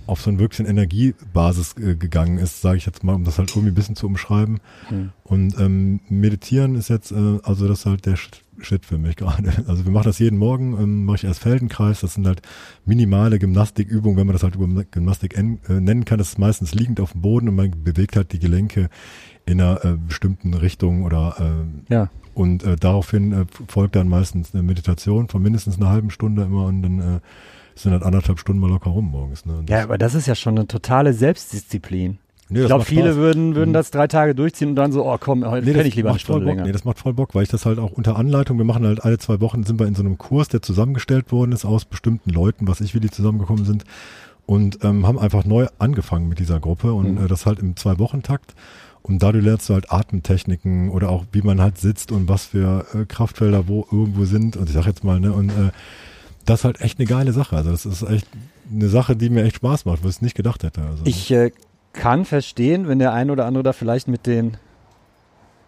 [0.07, 3.51] auf so ein wirklich Energiebasis äh, gegangen ist, sage ich jetzt mal, um das halt
[3.51, 4.61] irgendwie ein bisschen zu umschreiben.
[4.91, 5.13] Mhm.
[5.23, 8.17] Und ähm, meditieren ist jetzt, äh, also das ist halt der
[8.61, 9.53] Shit für mich gerade.
[9.67, 12.43] Also wir machen das jeden Morgen, ähm, mache ich erst Feldenkreis, das sind halt
[12.85, 16.75] minimale Gymnastikübungen, wenn man das halt über Gymnastik en, äh, nennen kann, das ist meistens
[16.75, 18.89] liegend auf dem Boden und man bewegt halt die Gelenke
[19.47, 21.37] in einer äh, bestimmten Richtung oder
[21.89, 22.11] äh, ja.
[22.35, 26.67] und äh, daraufhin äh, folgt dann meistens eine Meditation von mindestens einer halben Stunde immer
[26.67, 27.21] und dann äh,
[27.75, 29.47] sind halt anderthalb Stunden mal locker rum morgens.
[29.47, 29.65] Ne?
[29.69, 32.19] Ja, aber das ist ja schon eine totale Selbstdisziplin.
[32.53, 33.75] Nee, ich glaube, viele würden, würden mhm.
[33.75, 36.19] das drei Tage durchziehen und dann so, oh komm, heute nee, kenne ich lieber eine
[36.19, 36.65] Stunde länger.
[36.65, 39.03] Nee, das macht voll Bock, weil ich das halt auch unter Anleitung, wir machen halt
[39.05, 42.31] alle zwei Wochen, sind wir in so einem Kurs, der zusammengestellt worden ist aus bestimmten
[42.31, 43.85] Leuten, was ich, wie die zusammengekommen sind
[44.47, 47.25] und ähm, haben einfach neu angefangen mit dieser Gruppe und mhm.
[47.25, 48.55] äh, das halt im Zwei-Wochen-Takt.
[49.03, 52.87] Und dadurch lernst du halt Atemtechniken oder auch wie man halt sitzt und was für
[52.95, 54.57] äh, Kraftfelder wo irgendwo sind.
[54.57, 55.71] Und ich sag jetzt mal, ne, und äh,
[56.45, 57.57] das ist halt echt eine geile Sache.
[57.57, 58.27] Also das ist echt
[58.71, 60.83] eine Sache, die mir echt Spaß macht, was ich nicht gedacht hätte.
[60.83, 61.51] Also, ich äh,
[61.93, 64.57] kann verstehen, wenn der ein oder andere da vielleicht mit den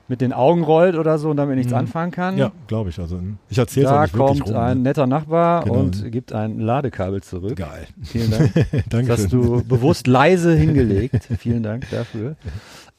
[0.06, 1.78] mit den Augen rollt oder so und damit nichts mhm.
[1.78, 2.36] anfangen kann.
[2.36, 2.98] Ja, glaube ich.
[2.98, 4.82] Also ich erzähle Da kommt rum, ein ne?
[4.84, 5.80] netter Nachbar genau.
[5.80, 7.56] und gibt ein Ladekabel zurück.
[7.56, 7.86] Geil.
[8.02, 8.52] Vielen Dank.
[8.90, 9.08] Danke.
[9.08, 11.28] Das hast du bewusst leise hingelegt.
[11.38, 12.36] Vielen Dank dafür.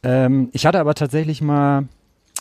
[0.01, 1.87] Ähm, ich hatte aber tatsächlich mal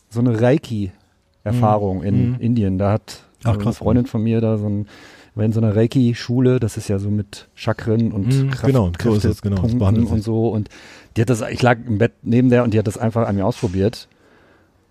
[0.09, 2.05] so eine Reiki-Erfahrung mhm.
[2.05, 2.41] in mhm.
[2.41, 2.79] Indien.
[2.79, 4.87] Da hat Ach, eine Freundin von mir da so ein
[5.35, 9.15] war in so einer Reiki-Schule, das ist ja so mit Chakren und Kraft, genau, so
[9.15, 10.49] ist es, genau, Punkten und so.
[10.49, 10.69] Und
[11.17, 13.37] die hat das, ich lag im Bett neben der und die hat das einfach an
[13.37, 14.09] mir ausprobiert.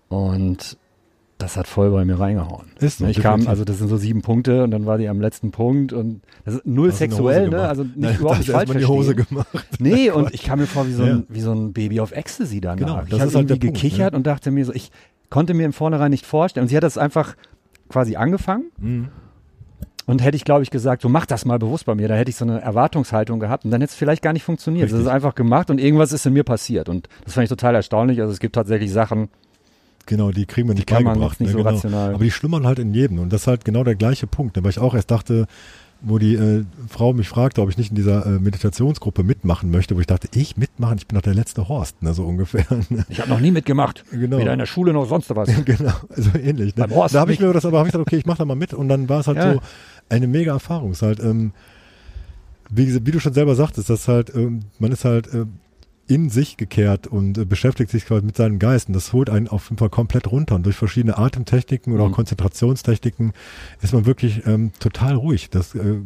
[0.08, 0.76] Und
[1.38, 2.66] das hat voll bei mir reingehauen.
[2.78, 5.20] Ist so, ich kam, also das sind so sieben Punkte und dann war die am
[5.20, 7.62] letzten Punkt und das ist null sexuell, ne?
[7.68, 9.48] Also nicht Nein, überhaupt nicht falsch die Hose gemacht.
[9.78, 11.22] Nee, und ich kam mir vor wie so ein, ja.
[11.28, 12.78] wie so ein Baby auf Ecstasy danach.
[12.78, 14.18] Genau, das ich habe halt irgendwie gekichert ne?
[14.18, 14.90] und dachte mir so, ich
[15.30, 16.64] konnte mir im Vornherein nicht vorstellen.
[16.64, 17.34] Und sie hat das einfach
[17.88, 18.70] quasi angefangen.
[18.78, 19.08] Mhm.
[20.06, 22.28] Und hätte ich, glaube ich, gesagt, so mach das mal bewusst bei mir, da hätte
[22.28, 24.92] ich so eine Erwartungshaltung gehabt und dann hätte es vielleicht gar nicht funktioniert.
[24.92, 26.88] Es ist einfach gemacht und irgendwas ist in mir passiert.
[26.90, 28.20] Und das fand ich total erstaunlich.
[28.20, 29.28] Also es gibt tatsächlich Sachen,
[30.06, 31.48] Genau, die kriegen wir nicht die man nicht ne?
[31.48, 31.70] so genau.
[31.70, 32.14] rational.
[32.14, 33.18] Aber die schlummern halt in jedem.
[33.18, 34.62] Und das ist halt genau der gleiche Punkt, ne?
[34.62, 35.46] weil ich auch erst dachte,
[36.00, 39.96] wo die äh, Frau mich fragte, ob ich nicht in dieser äh, Meditationsgruppe mitmachen möchte,
[39.96, 42.66] wo ich dachte, ich mitmachen, ich bin doch der letzte Horst, ne, so ungefähr.
[42.90, 43.06] Ne?
[43.08, 44.04] Ich habe noch nie mitgemacht.
[44.10, 44.38] Genau.
[44.38, 45.48] Weder in der Schule noch sonst was.
[45.64, 46.76] genau, also ähnlich.
[46.76, 46.86] Ne?
[46.86, 48.44] Beim Horst Da habe ich mir das aber hab ich gesagt, okay, ich mache da
[48.44, 49.54] mal mit und dann war es halt Ja.
[49.54, 49.60] so
[50.08, 50.90] eine mega Erfahrung.
[50.92, 51.52] Es ist halt, ähm,
[52.70, 55.44] wie, wie du schon selber sagtest, das halt, ähm, man ist halt äh,
[56.06, 58.92] in sich gekehrt und äh, beschäftigt sich quasi mit seinen Geisten.
[58.92, 60.54] Das holt einen auf jeden Fall komplett runter.
[60.54, 62.12] Und durch verschiedene Atemtechniken oder Mhm.
[62.12, 63.32] auch Konzentrationstechniken
[63.82, 65.50] ist man wirklich ähm, total ruhig.
[65.50, 66.00] Das, äh,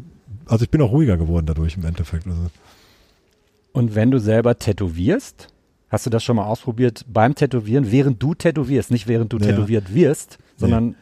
[0.47, 2.27] also ich bin auch ruhiger geworden dadurch im Endeffekt.
[2.27, 2.51] Also,
[3.73, 5.49] Und wenn du selber tätowierst,
[5.91, 9.47] hast du das schon mal ausprobiert beim Tätowieren, während du tätowierst, nicht während du Ja.
[9.47, 10.95] tätowiert wirst, sondern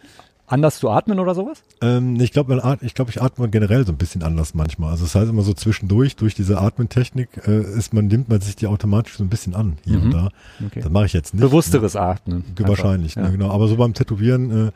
[0.47, 1.63] anders zu atmen oder sowas?
[1.81, 4.91] Ähm, ich glaube, ich, glaub, ich atme generell so ein bisschen anders manchmal.
[4.93, 8.57] Also das heißt immer so zwischendurch, durch diese Atmentechnik, äh, ist man, nimmt man sich
[8.57, 10.05] die automatisch so ein bisschen an, hier Mhm.
[10.05, 10.29] und da.
[10.65, 10.81] Okay.
[10.81, 11.41] Das mache ich jetzt nicht.
[11.43, 12.45] Bewussteres Atmen.
[12.59, 12.69] Ne?
[12.69, 13.51] Wahrscheinlich, Einfach, ne, genau.
[13.53, 14.71] Aber so beim Tätowieren, äh,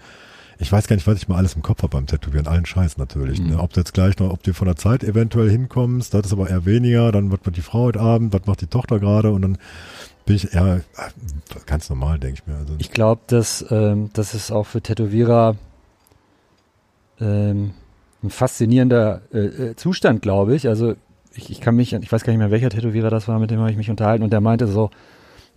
[0.63, 2.47] ich weiß gar nicht, was ich mal alles im Kopf habe beim Tätowieren.
[2.47, 3.41] Allen Scheiß natürlich.
[3.41, 3.51] Mhm.
[3.51, 3.59] Ne?
[3.61, 6.51] Ob du jetzt gleich noch, ob du von der Zeit eventuell hinkommst, das ist aber
[6.51, 7.13] eher weniger.
[7.13, 9.59] Dann was macht die Frau heute Abend, was macht die Tochter gerade und dann
[10.27, 10.83] bin ich eher
[11.67, 12.59] ganz normal, denke ich mir.
[12.59, 15.57] Also, Ich glaube, dass ähm, das ist auch für Tätowierer
[17.21, 17.73] ähm,
[18.23, 20.69] ein faszinierender äh, äh, Zustand, glaube ich.
[20.69, 20.95] Also
[21.35, 23.61] ich, ich kann mich, ich weiß gar nicht mehr, welcher Tätowierer das war, mit dem
[23.61, 24.91] habe ich mich unterhalten und der meinte so,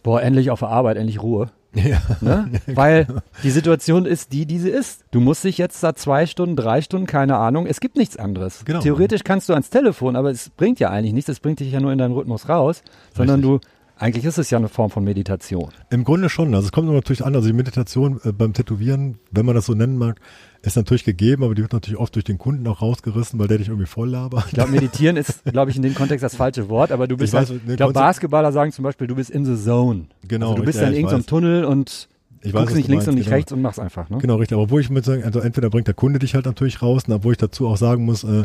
[0.02, 1.50] boah, endlich auf der Arbeit, endlich Ruhe.
[1.74, 2.02] ja.
[2.22, 2.52] Ne?
[2.68, 3.08] Weil
[3.42, 5.06] die Situation ist die, die sie ist.
[5.12, 8.64] Du musst dich jetzt da zwei Stunden, drei Stunden, keine Ahnung, es gibt nichts anderes.
[8.66, 8.80] Genau.
[8.80, 11.80] Theoretisch kannst du ans Telefon, aber es bringt ja eigentlich nichts, es bringt dich ja
[11.80, 12.84] nur in deinen Rhythmus raus,
[13.16, 13.60] sondern du,
[14.04, 15.70] eigentlich ist es ja eine Form von Meditation.
[15.90, 16.54] Im Grunde schon.
[16.54, 19.76] Also es kommt natürlich an, also die Meditation äh, beim Tätowieren, wenn man das so
[19.76, 20.20] nennen mag,
[20.62, 23.60] ist natürlich gegeben, aber die wird natürlich oft durch den Kunden auch rausgerissen, weil der
[23.60, 24.44] dich irgendwie voll labert.
[24.48, 27.34] Ich glaube, meditieren ist, glaube ich, in dem Kontext das falsche Wort, aber du bist
[27.34, 30.08] Ich weiß, halt, ne, ich glaube, Basketballer sagen zum Beispiel, du bist in the zone.
[30.28, 31.26] Genau, Also du bist ja, dann in ich irgendeinem.
[31.26, 32.10] Tunnel und
[32.42, 33.36] Ich weiß, guckst nicht links und nicht genau.
[33.38, 34.18] rechts und machst einfach, ne?
[34.18, 34.58] Genau, richtig.
[34.58, 37.14] Aber wo ich mit sagen, also entweder bringt der Kunde dich halt natürlich raus, und
[37.14, 38.44] obwohl ich dazu auch sagen muss, äh,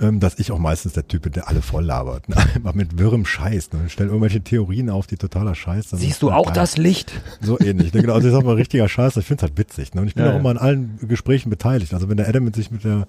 [0.00, 2.28] dass ich auch meistens der Typ bin, der alle voll labert.
[2.28, 2.36] Ne?
[2.54, 3.72] Einfach mit wirrem Scheiß.
[3.72, 3.88] Ne?
[3.88, 5.98] Stellt irgendwelche Theorien auf, die totaler Scheiß sind.
[5.98, 7.12] Siehst du auch das Licht?
[7.40, 7.92] So ähnlich.
[7.92, 8.00] Ne?
[8.00, 9.16] Genau, also ich sag mal richtiger Scheiß.
[9.18, 9.94] Ich finde es halt witzig.
[9.94, 10.00] Ne?
[10.00, 10.40] Und ich bin Ja, auch ja.
[10.40, 11.92] immer an allen Gesprächen beteiligt.
[11.94, 13.06] Also wenn der Adam mit sich mit der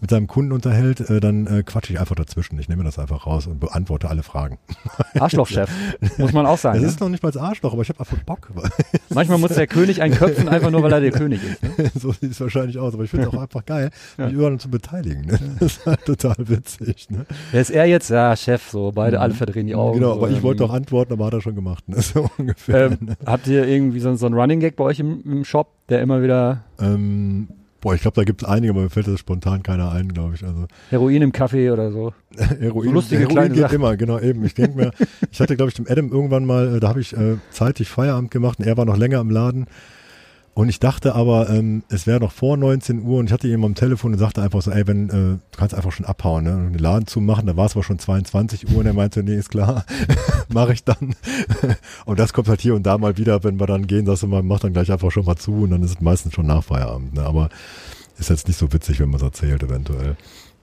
[0.00, 2.58] mit seinem Kunden unterhält, äh, dann äh, quatsche ich einfach dazwischen.
[2.58, 4.58] Ich nehme das einfach raus und beantworte alle Fragen.
[5.18, 5.70] Arschlochchef,
[6.18, 6.76] muss man auch sagen.
[6.76, 6.88] Das ne?
[6.88, 8.50] ist noch nicht mal das Arschloch, aber ich habe einfach Bock.
[9.10, 11.62] Manchmal muss der König einen köpfen, einfach nur, weil er der König ist.
[11.62, 11.90] Ne?
[11.98, 12.94] so sieht es wahrscheinlich aus.
[12.94, 14.26] Aber ich finde es auch einfach geil, Ja.
[14.26, 15.26] mich überall zu beteiligen.
[15.26, 15.38] Ne?
[15.60, 17.10] Das ist halt total witzig.
[17.10, 17.26] Ne?
[17.52, 18.10] Wer ist er jetzt?
[18.10, 19.98] Ja, Chef, so beide alle verdrehen die Augen.
[19.98, 21.88] genau, so, aber ich ähm, wollte auch antworten, aber hat er schon gemacht.
[21.88, 22.00] Ne?
[22.00, 22.92] So ungefähr.
[22.92, 26.02] Ähm, habt ihr irgendwie so, so einen Running Gag bei euch im, im Shop, der
[26.02, 27.48] immer wieder Ähm,
[27.84, 30.34] boah, ich glaube, da gibt es einige, aber mir fällt das spontan keiner ein, glaube
[30.34, 30.42] ich.
[30.42, 32.12] Also Heroin im Kaffee oder so?
[32.58, 33.74] Heroin, So lustige Heroin kleine geht Sachen.
[33.76, 34.44] immer, genau eben.
[34.44, 34.90] Ich denke mir,
[35.30, 38.30] ich hatte, glaube ich, dem Adam irgendwann mal, äh, da habe ich äh, zeitig Feierabend
[38.30, 39.66] gemacht und er war noch länger im Laden.
[40.54, 43.64] Und ich dachte aber, ähm, es wäre noch vor 19 Uhr und ich hatte ihn
[43.64, 46.54] am Telefon und sagte einfach so, ey, wenn, äh, du kannst einfach schon abhauen, ne?
[46.54, 49.34] Und den Laden zumachen, da war es aber schon 22 Uhr und er meinte, nee,
[49.34, 49.84] ist klar,
[50.52, 51.16] mache ich dann.
[52.06, 54.28] und das kommt halt hier und da mal wieder, wenn wir dann gehen, sagst du
[54.28, 56.62] mal, mach dann gleich einfach schon mal zu und dann ist es meistens schon nach
[56.62, 57.22] Feierabend, ne?
[57.22, 57.48] Aber
[58.16, 60.16] ist jetzt nicht so witzig, wenn man es erzählt, eventuell.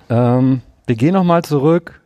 [0.09, 1.99] Ähm, wir gehen nochmal zurück.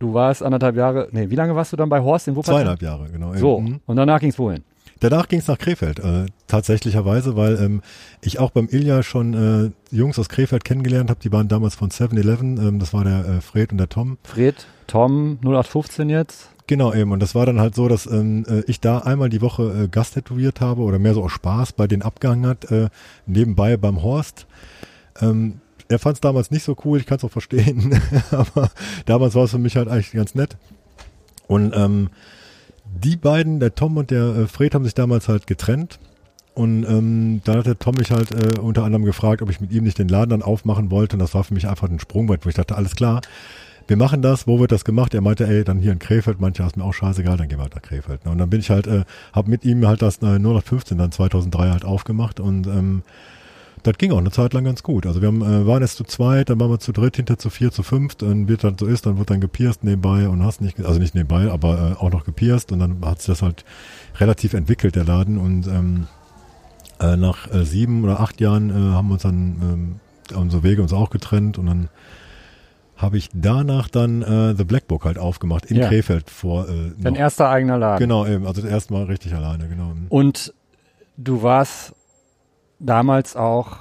[0.00, 2.56] Du warst anderthalb Jahre, nee, wie lange warst du dann bei Horst in Wuppertal?
[2.56, 3.34] Zweieinhalb Jahre, genau.
[3.34, 3.80] So, Mhm.
[3.86, 4.64] und danach ging's wohin?
[5.00, 7.82] Danach ging es nach Krefeld, äh, tatsächlicherweise, weil ähm,
[8.20, 11.20] ich auch beim Ilja schon äh, Jungs aus Krefeld kennengelernt habe.
[11.20, 12.56] Die waren damals von 7-Eleven.
[12.56, 14.18] Ähm, das war der äh, Fred und der Tom.
[14.24, 16.48] Fred, Tom, 0815 jetzt.
[16.66, 17.12] Genau eben.
[17.12, 19.88] Und das war dann halt so, dass ähm, äh, ich da einmal die Woche äh,
[19.88, 22.70] Gast tätowiert habe oder mehr so aus Spaß bei denen abgehangen hat.
[22.70, 22.90] Äh,
[23.26, 24.46] nebenbei beim Horst.
[25.20, 28.00] Ähm, er fand es damals nicht so cool, ich kann es auch verstehen.
[28.30, 28.70] Aber
[29.06, 30.56] damals war es für mich halt eigentlich ganz nett.
[31.46, 32.10] Und ähm,
[32.94, 35.98] die beiden, der Tom und der äh, Fred, haben sich damals halt getrennt.
[36.54, 39.70] Und ähm, dann hat der Tom mich halt äh, unter anderem gefragt, ob ich mit
[39.70, 41.14] ihm nicht den Laden dann aufmachen wollte.
[41.14, 43.20] Und das war für mich einfach ein Sprungbrett, wo ich dachte, alles klar,
[43.86, 44.46] wir machen das.
[44.46, 45.14] Wo wird das gemacht?
[45.14, 46.40] Er meinte, ey, dann hier in Krefeld.
[46.40, 48.26] Manche ist mir auch scheißegal, dann gehen wir halt nach Krefeld.
[48.26, 51.70] Und dann bin ich halt, äh, habe mit ihm halt das äh, 015 dann 2003
[51.70, 53.02] halt aufgemacht und ähm,
[53.82, 55.06] das ging auch eine Zeit lang ganz gut.
[55.06, 57.50] Also wir haben, äh, waren erst zu zweit, dann waren wir zu dritt, hinter zu
[57.50, 58.22] vier, zu fünft.
[58.22, 61.14] Und wie das so ist, dann wird dann gepierst nebenbei und hast nicht, also nicht
[61.14, 62.72] nebenbei, aber äh, auch noch gepierst.
[62.72, 63.64] Und dann hat sich das halt
[64.18, 65.38] relativ entwickelt, der Laden.
[65.38, 66.06] Und ähm,
[67.00, 70.00] äh, nach äh, sieben oder acht Jahren äh, haben wir uns dann,
[70.32, 71.58] ähm, unsere Wege uns auch getrennt.
[71.58, 71.88] Und dann
[72.96, 75.88] habe ich danach dann äh, The Black Book halt aufgemacht in Ja.
[75.88, 76.68] Krefeld vor.
[76.68, 78.00] Äh, Dein erster eigener Laden.
[78.00, 78.46] Genau, eben.
[78.46, 79.92] Also das erste Mal richtig alleine, genau.
[80.08, 80.52] Und
[81.16, 81.94] du warst
[82.78, 83.78] damals auch,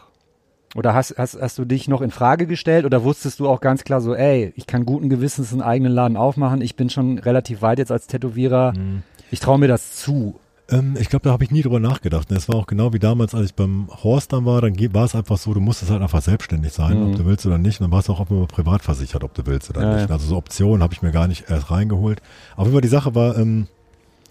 [0.76, 3.84] oder hast, hast, hast du dich noch in Frage gestellt oder wusstest du auch ganz
[3.84, 7.62] klar so, ey, ich kann guten Gewissens einen eigenen Laden aufmachen, ich bin schon relativ
[7.62, 9.04] weit jetzt als Tätowierer, Mhm.
[9.32, 10.40] ich traue mir das zu.
[10.70, 12.30] Ähm, ich glaube, da habe ich nie drüber nachgedacht.
[12.30, 15.16] Es war auch genau wie damals, als ich beim Horst dann war, dann war es
[15.16, 17.10] einfach so, du musstest halt einfach selbstständig sein, Mhm.
[17.12, 17.80] ob du willst oder nicht.
[17.80, 20.10] Und dann war es auch immer privat versichert, ob du willst oder Ja, nicht.
[20.10, 20.14] ja.
[20.16, 22.22] Also so Optionen habe ich mir gar nicht erst reingeholt.
[22.58, 23.68] Aber immer die Sache war, ähm,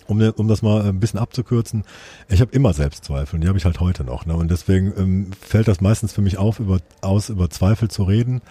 [0.09, 1.85] um, um das mal ein bisschen abzukürzen,
[2.29, 4.27] ich habe immer Selbstzweifel und die habe ich halt heute noch.
[4.27, 4.35] Ne?
[4.35, 8.43] Und deswegen ähm, fällt das meistens für mich auf, über, aus, über Zweifel zu reden,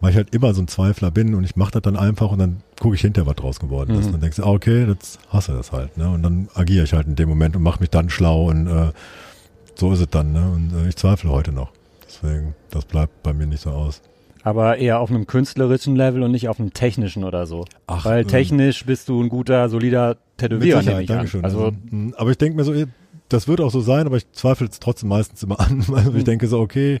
[0.00, 2.38] weil ich halt immer so ein Zweifler bin und ich mache das dann einfach und
[2.38, 4.08] dann gucke ich hinterher, was draus geworden ist.
[4.08, 4.12] Mhm.
[4.12, 5.96] Dann denkst du, ah, okay, jetzt hast du das halt.
[5.96, 6.08] Ne?
[6.10, 8.92] Und dann agiere ich halt in dem Moment und mache mich dann schlau und äh,
[9.74, 10.32] so ist es dann.
[10.32, 10.50] Ne?
[10.50, 11.72] Und äh, ich zweifle heute noch.
[12.06, 14.02] Deswegen, das bleibt bei mir nicht so aus.
[14.42, 17.64] Aber eher auf einem künstlerischen Level und nicht auf einem technischen oder so.
[17.88, 21.16] Ach, Weil ähm, technisch bist du ein guter, solider Tätowierer, nehme ich an.
[21.16, 21.44] Dankeschön.
[21.44, 22.86] Also, mh, aber ich denke mir so, eh,
[23.28, 26.16] das wird auch so sein, aber ich zweifle es trotzdem meistens immer an, Mhm.
[26.16, 27.00] ich denke so, okay,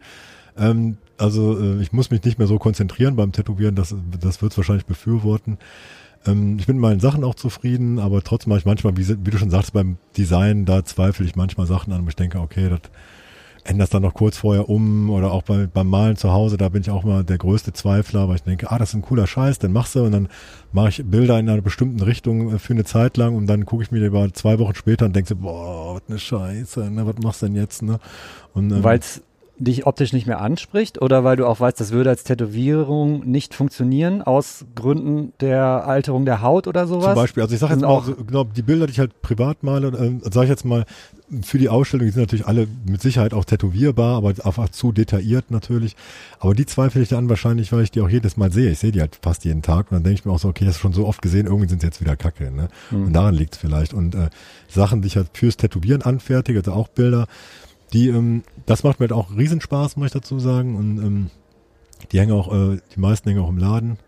[0.56, 4.52] ähm, also äh, ich muss mich nicht mehr so konzentrieren beim Tätowieren, das, das wird
[4.52, 5.58] es wahrscheinlich befürworten.
[6.26, 9.30] Ähm, ich bin mit meinen Sachen auch zufrieden, aber trotzdem mache ich manchmal, wie, wie
[9.30, 12.68] du schon sagst, beim Design, da zweifle ich manchmal Sachen an, wo ich denke, okay,
[12.68, 12.80] das
[13.68, 16.82] änderst dann noch kurz vorher um oder auch bei, beim Malen zu Hause, da bin
[16.82, 19.58] ich auch mal der größte Zweifler, weil ich denke, ah, das ist ein cooler Scheiß,
[19.58, 20.28] den machst du und dann
[20.72, 23.82] mache ich Bilder in einer bestimmten Richtung äh, für eine Zeit lang und dann gucke
[23.82, 27.06] ich mir die über zwei Wochen später und denke so, boah, was eine Scheiße, ne,
[27.06, 27.98] was machst du denn jetzt, ne?
[28.54, 29.22] Und, ähm, weil es
[29.58, 33.54] dich optisch nicht mehr anspricht oder weil du auch weißt, das würde als Tätowierung nicht
[33.54, 37.06] funktionieren aus Gründen der Alterung der Haut oder sowas?
[37.06, 39.22] Zum Beispiel, also ich sage jetzt mal, auch- so, genau, die Bilder, die ich halt
[39.22, 40.84] privat male, ähm, sage ich jetzt mal,
[41.42, 45.50] für die Ausstellung, die sind natürlich alle mit Sicherheit auch tätowierbar, aber einfach zu detailliert
[45.50, 45.96] natürlich.
[46.38, 48.70] Aber die zweifle ich dann wahrscheinlich, weil ich die auch jedes Mal sehe.
[48.70, 50.64] Ich sehe die halt fast jeden Tag und dann denke ich mir auch so, okay,
[50.64, 52.52] das ist schon so oft gesehen, irgendwie sind sie jetzt wieder kacke.
[52.52, 52.68] Ne?
[52.90, 53.06] Hm.
[53.06, 53.92] Und daran liegt es vielleicht.
[53.92, 54.28] Und äh,
[54.68, 57.26] Sachen, die ich halt fürs Tätowieren anfertige, also auch Bilder,
[57.92, 60.76] die, ähm, das macht mir halt auch Riesenspaß, muss ich dazu sagen.
[60.76, 61.30] Und ähm,
[62.12, 63.98] die hängen auch, äh, die meisten hängen auch im Laden.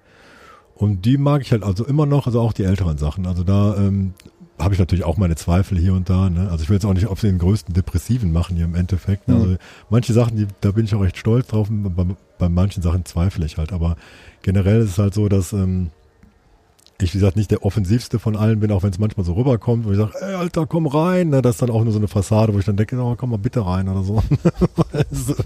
[0.74, 3.26] Und die mag ich halt also immer noch, also auch die älteren Sachen.
[3.26, 4.14] Also da ähm,
[4.58, 6.30] habe ich natürlich auch meine Zweifel hier und da.
[6.30, 6.48] Ne?
[6.50, 9.28] Also ich will jetzt auch nicht auf den größten Depressiven machen hier im Endeffekt.
[9.28, 9.34] Ne?
[9.34, 9.40] Mhm.
[9.40, 9.56] Also
[9.90, 11.68] manche Sachen, die, da bin ich auch recht stolz drauf.
[11.70, 12.06] Bei,
[12.38, 13.72] bei manchen Sachen zweifle ich halt.
[13.72, 13.96] Aber
[14.42, 15.90] generell ist es halt so, dass ähm,
[17.00, 19.86] ich, wie gesagt, nicht der offensivste von allen bin, auch wenn es manchmal so rüberkommt,
[19.86, 21.28] wo ich sage, ey, Alter, komm rein.
[21.28, 21.42] Ne?
[21.42, 23.36] Das ist dann auch nur so eine Fassade, wo ich dann denke, oh, komm mal
[23.38, 24.20] bitte rein oder so.
[25.10, 25.44] es, ist-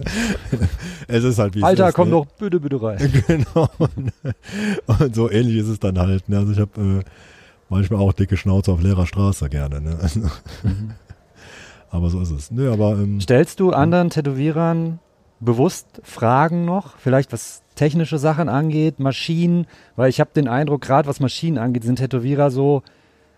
[1.09, 2.15] es ist halt wie Alter, ist, komm ne?
[2.15, 2.99] doch bitte, bitte rein.
[3.27, 3.69] genau.
[4.87, 6.27] Und so ähnlich ist es dann halt.
[6.29, 6.39] Ne?
[6.39, 7.11] Also ich habe äh,
[7.69, 9.81] manchmal auch dicke Schnauze auf leerer Straße gerne.
[9.83, 9.99] Ne?
[10.01, 10.21] Also,
[11.91, 12.51] aber so ist es.
[12.51, 15.01] Ne, aber ähm, Stellst du anderen Tätowierern
[15.41, 16.97] bewusst Fragen noch?
[16.97, 19.67] Vielleicht was technische Sachen angeht, Maschinen?
[19.97, 22.83] Weil ich habe den Eindruck, gerade was Maschinen angeht, sind Tätowierer so.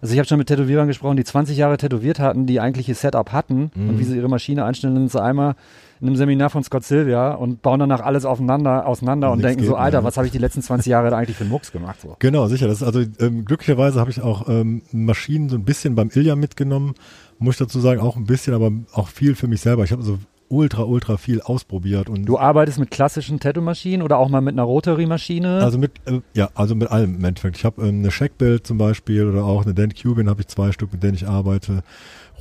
[0.01, 2.95] Also ich habe schon mit Tätowierern gesprochen, die 20 Jahre tätowiert hatten, die eigentlich ihr
[2.95, 3.89] Setup hatten Mhm.
[3.89, 5.55] und wie sie ihre Maschine einstellen, sind sie einmal
[6.01, 9.65] in einem Seminar von Scott Silvia und bauen danach alles aufeinander, auseinander und Nichts denken
[9.65, 10.05] so, mehr, Alter, ne?
[10.05, 12.01] was habe ich die letzten 20 Jahre da eigentlich für einen Mucks gemacht?
[12.03, 12.17] So.
[12.19, 12.67] Genau, sicher.
[12.67, 16.37] Das ist also ähm, glücklicherweise habe ich auch ähm, Maschinen so ein bisschen beim Ilja
[16.37, 16.95] mitgenommen.
[17.39, 19.85] Muss ich dazu sagen, auch ein bisschen, aber auch viel für mich selber.
[19.85, 20.19] Ich habe so
[20.55, 24.63] ultra, ultra viel ausprobiert und Du arbeitest mit klassischen Tattoo-Maschinen oder auch mal mit einer
[24.63, 25.61] Rotary-Maschine?
[25.63, 27.57] also mit äh, ja, also mit allem im Endeffekt.
[27.57, 30.73] Ich habe ähm, eine Checkbild zum Beispiel oder auch eine Dan Cubin habe ich zwei
[30.73, 31.83] Stück, mit denen ich arbeite.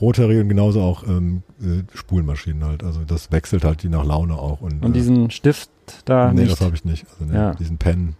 [0.01, 2.83] Rotary und genauso auch ähm, äh, Spulmaschinen halt.
[2.83, 4.61] Also das wechselt halt je nach Laune auch.
[4.61, 5.69] Und, und äh, diesen Stift
[6.05, 6.51] da nee, nicht?
[6.53, 7.05] das habe ich nicht.
[7.11, 7.53] Also nee, Ja.
[7.55, 8.15] diesen Pen,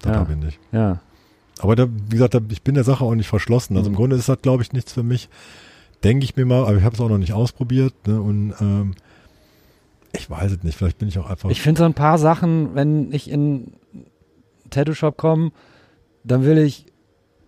[0.00, 0.18] das Ja.
[0.18, 0.58] habe ich nicht.
[0.72, 1.00] ja.
[1.60, 3.76] Aber da, wie gesagt, da, ich bin der Sache auch nicht verschlossen.
[3.76, 3.94] Also Mhm.
[3.94, 5.28] im Grunde ist das, glaube ich, nichts für mich.
[6.02, 7.94] Denke ich mir mal, aber ich habe es auch noch nicht ausprobiert.
[8.06, 8.20] Ne?
[8.20, 8.94] Und ähm,
[10.16, 10.76] ich weiß es nicht.
[10.76, 11.50] Vielleicht bin ich auch einfach.
[11.50, 13.72] Ich finde so ein paar Sachen, wenn ich in einen
[14.70, 15.52] Tattoo-Shop komme,
[16.24, 16.86] dann will ich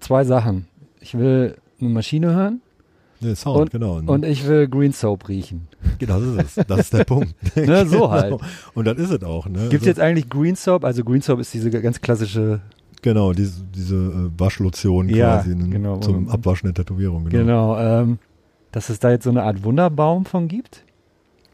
[0.01, 0.67] zwei Sachen.
[1.01, 2.61] Ich will eine Maschine hören
[3.21, 4.01] nee, Sound, und- genau.
[4.01, 4.11] Ne?
[4.11, 5.69] und ich will Green Soap riechen.
[6.01, 6.67] das ist es.
[6.67, 7.35] Das ist der Punkt.
[7.57, 8.37] Ne, so halt.
[8.75, 9.47] Und das ist es auch.
[9.47, 9.69] Ne?
[9.69, 10.85] Gibt es Also, jetzt eigentlich Green Soap?
[10.85, 12.61] Also Green Soap ist diese ganz klassische,
[13.03, 15.69] Genau, diese, diese äh, Waschlotion Ja, quasi ne?
[15.69, 15.99] genau.
[15.99, 17.25] zum Abwaschen der Tätowierung.
[17.29, 17.75] Genau.
[17.77, 18.19] genau, ähm,
[18.73, 20.83] dass es da jetzt so eine Art Wunderbaum von gibt?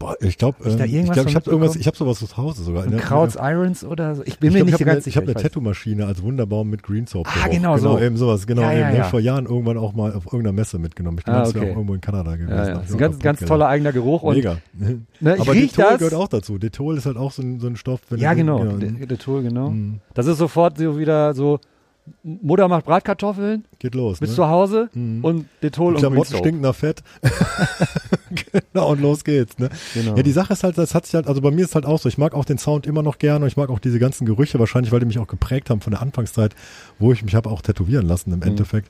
[0.02, 2.64] Boah, ich glaube, ich ähm, ich, glaub, ich habe irgendwas, ich habe sowas zu Hause
[2.64, 2.82] sogar.
[2.82, 2.96] Ein ne?
[2.96, 4.24] Krauts Irons oder so?
[4.24, 5.20] Ich bin ich mir glaub, nicht ich habe eine, ganz ich sicher.
[5.22, 7.50] hab eine weiß- Tattoo-Maschine als Wunderbaum mit Green Soap Ah, drauf.
[7.52, 8.00] genau genau so.
[8.00, 8.44] eben sowas.
[8.48, 8.96] Genau, Ja, eben, ja, ne?
[8.98, 9.04] ja.
[9.04, 11.18] vor Jahren irgendwann auch mal auf irgendeiner Messe mitgenommen.
[11.20, 11.72] Ich bin Ah, letztes Jahr okay.
[11.72, 12.50] auch irgendwo in Kanada gewesen.
[12.50, 12.74] ja, ja.
[12.74, 14.22] Das ich ist ein ganz, ganz toller eigener Geruch.
[14.24, 14.56] Und, Mega.
[15.20, 15.98] Ne, ich Aber Detol das.
[15.98, 16.58] gehört auch dazu.
[16.58, 18.00] Detol ist halt auch so ein, so ein Stoff.
[18.10, 18.64] Wenn Ja, genau.
[18.64, 19.70] Der Tool, genau.
[19.70, 20.00] Mhm.
[20.14, 21.60] Das ist sofort so wieder so,
[22.24, 24.18] Mutter macht Bratkartoffeln, geht los.
[24.18, 24.36] bist ne?
[24.36, 25.24] zu Hause Mhm.
[25.24, 27.02] und Detol und Klamotten stinken nach Fett.
[28.72, 29.58] genau, und los geht's.
[29.58, 29.68] Ne?
[29.94, 30.16] Genau.
[30.16, 31.98] Ja, die Sache ist halt, das hat sich halt, also bei mir ist halt auch
[32.00, 34.26] so, ich mag auch den Sound immer noch gerne und ich mag auch diese ganzen
[34.26, 36.54] Gerüche, wahrscheinlich, weil die mich auch geprägt haben von der Anfangszeit,
[36.98, 38.46] wo ich mich habe auch tätowieren lassen im Mhm.
[38.46, 38.88] Endeffekt.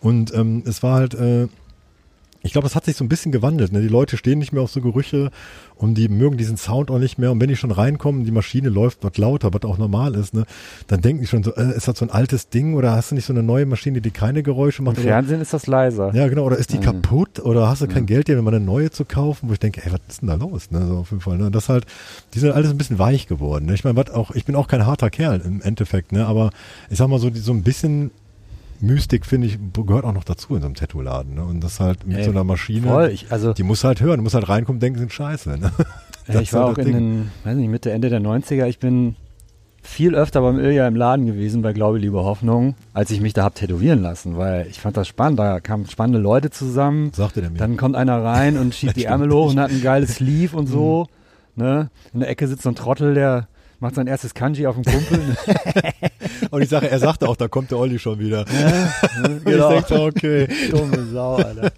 [0.00, 1.48] Und ähm, es war halt, äh,
[2.42, 3.72] ich glaube, das hat sich so ein bisschen gewandelt.
[3.72, 3.82] Ne?
[3.82, 5.30] Die Leute stehen nicht mehr auf so Gerüche
[5.76, 7.30] und die mögen diesen Sound auch nicht mehr.
[7.32, 10.44] Und wenn die schon reinkommen, die Maschine läuft was lauter, was auch normal ist, ne?
[10.86, 13.14] dann denken die schon so, äh, ist das so ein altes Ding oder hast du
[13.14, 14.96] nicht so eine neue Maschine, die keine Geräusche macht?
[14.96, 16.14] Im oder, Fernsehen ist das leiser.
[16.14, 16.44] ja, genau.
[16.44, 16.82] Oder ist die Mhm.
[16.82, 19.48] kaputt oder hast du kein Geld, dir mal eine neue zu kaufen?
[19.48, 20.70] Wo ich denke, ey, was ist denn da los?
[20.70, 20.86] Ne?
[20.86, 21.36] So auf jeden Fall.
[21.36, 21.50] Ne?
[21.50, 21.84] Das halt,
[22.34, 23.66] die sind alles ein bisschen weich geworden.
[23.66, 23.74] Ne?
[23.74, 26.26] Ich meine, was auch, ich bin auch kein harter Kerl im Endeffekt, ne?
[26.26, 26.50] aber
[26.88, 28.10] ich sag mal so, die, so ein bisschen
[28.82, 31.34] Mystik, finde ich, gehört auch noch dazu in so einem Tattoo-Laden.
[31.34, 31.44] Ne?
[31.44, 32.86] Und das halt mit Ey, so einer Maschine.
[32.86, 35.58] Voll, ich, also Die muss halt hören, die muss halt reinkommen, denken, sind scheiße.
[35.58, 35.72] Ne?
[36.28, 36.94] Ich ist war halt auch in Ding.
[36.94, 38.66] den, weiß nicht, Mitte, Ende der 90er.
[38.66, 39.16] Ich bin
[39.82, 43.42] viel öfter beim Ilja im Laden gewesen bei Glaube, Liebe, Hoffnung, als ich mich da
[43.42, 45.40] hab tätowieren lassen, weil ich fand das spannend.
[45.40, 47.12] Da kamen spannende Leute zusammen.
[47.14, 47.58] Sagte der mir.
[47.58, 50.68] Dann kommt einer rein und schiebt die Ärmel hoch und hat ein geiles Sleeve und
[50.68, 51.08] so.
[51.56, 51.90] Ne?
[52.12, 53.48] In der Ecke sitzt so ein Trottel, der
[53.80, 55.36] macht sein erstes Kanji auf dem Kumpel.
[56.50, 58.44] Und ich sage, er sagte auch, da kommt der Olli schon wieder.
[59.24, 59.78] Und Genau.
[59.78, 60.48] ich denke, okay.
[60.70, 61.70] Dumme Sau, Alter.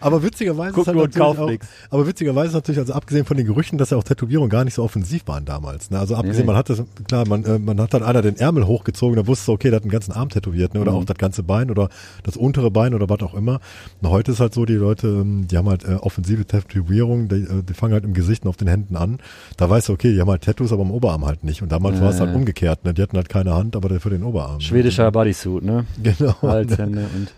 [0.00, 1.66] Aber witzigerweise Guck ist halt natürlich auch, nix.
[1.90, 4.74] aber witzigerweise ist natürlich, also abgesehen von den Gerüchten, dass ja auch Tätowierungen gar nicht
[4.74, 5.90] so offensiv waren damals.
[5.90, 5.98] Ne?
[5.98, 6.46] Also abgesehen, nee.
[6.46, 9.52] man hat das, klar, man, äh, man hat dann einer den Ärmel hochgezogen, da wusste
[9.52, 10.80] okay, der hat den ganzen Arm tätowiert, ne?
[10.80, 10.98] oder Mhm.
[10.98, 11.88] auch das ganze Bein oder
[12.22, 13.60] das untere Bein oder was auch immer.
[14.00, 17.36] Und heute ist halt so, die Leute, ähm, die haben halt äh, offensive Tätowierungen, die,
[17.42, 19.18] äh, die fangen halt im Gesicht und auf den Händen an.
[19.56, 21.62] Da weißt du, okay, die haben halt Tattoos, aber am Oberarm halt nicht.
[21.62, 22.36] Und damals Ja, war es halt ja.
[22.36, 22.94] umgekehrt, ne?
[22.94, 24.60] die hatten halt keine Hand, aber für den Oberarm.
[24.60, 25.84] Schwedischer Bodysuit, ne?
[26.02, 26.34] Genau.
[26.42, 27.32] Halshände und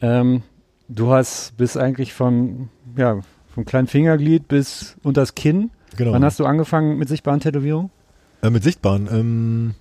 [0.00, 0.42] ähm,
[0.88, 3.20] du hast bis eigentlich von ja
[3.54, 5.70] vom kleinen Fingerglied bis unters Kinn.
[5.96, 6.12] Genau.
[6.12, 7.90] Wann hast du angefangen mit sichtbaren Tätowierungen?
[8.42, 9.08] Äh, mit Sichtbaren.
[9.12, 9.74] Ähm,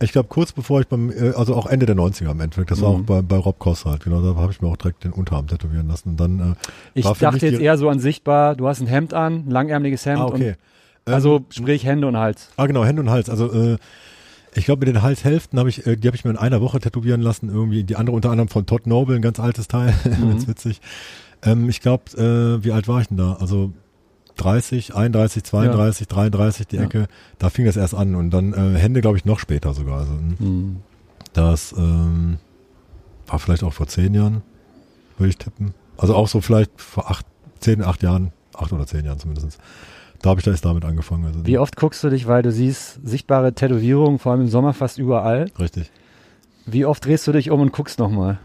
[0.00, 2.80] ich glaube, kurz bevor ich beim, äh, also auch Ende der 90er im Endeffekt, das
[2.82, 2.96] war Mhm.
[2.96, 5.46] auch bei, bei Rob Koss halt, genau, da habe ich mir auch direkt den Unterarm
[5.46, 6.10] tätowieren lassen.
[6.10, 6.54] Und dann, äh,
[6.94, 8.56] Ich war dachte jetzt eher so an sichtbar.
[8.56, 10.20] Du hast ein Hemd an, ein langärmeliges Hemd.
[10.20, 10.50] ah, okay.
[10.50, 10.56] Und,
[11.06, 12.48] Ähm, also sprich Hände und Hals.
[12.56, 13.28] ah, genau, Hände und Hals.
[13.30, 13.76] Also, äh,
[14.54, 16.78] ich glaube, mit den Halshälften habe ich, äh, die habe ich mir in einer Woche
[16.78, 17.84] tätowieren lassen, irgendwie.
[17.84, 20.30] Die andere unter anderem von Todd Noble, ein ganz altes Teil, Mhm.
[20.30, 20.80] ganz witzig.
[21.42, 23.34] Ähm, ich glaube, äh, wie alt war ich denn da?
[23.34, 23.72] Also
[24.36, 26.82] 30, 31, 32, 33, die Ja.
[26.82, 27.06] Ecke.
[27.38, 30.00] Da fing das erst an und dann äh, Hände, glaube ich, noch später sogar.
[30.00, 30.36] Also, hm.
[30.38, 30.76] Mhm.
[31.32, 32.38] Das ähm,
[33.26, 34.42] war vielleicht auch vor zehn Jahren,
[35.18, 35.72] würde ich tippen.
[35.96, 37.24] Also auch so vielleicht vor acht,
[37.60, 39.58] zehn, acht Jahren, acht oder zehn Jahren zumindest.
[40.22, 41.24] Da habe ich da erst damit angefangen.
[41.26, 44.72] Also Wie oft guckst du dich, weil du siehst sichtbare Tätowierungen, vor allem im Sommer
[44.72, 45.50] fast überall.
[45.58, 45.90] Richtig.
[46.64, 48.38] Wie oft drehst du dich um und guckst nochmal?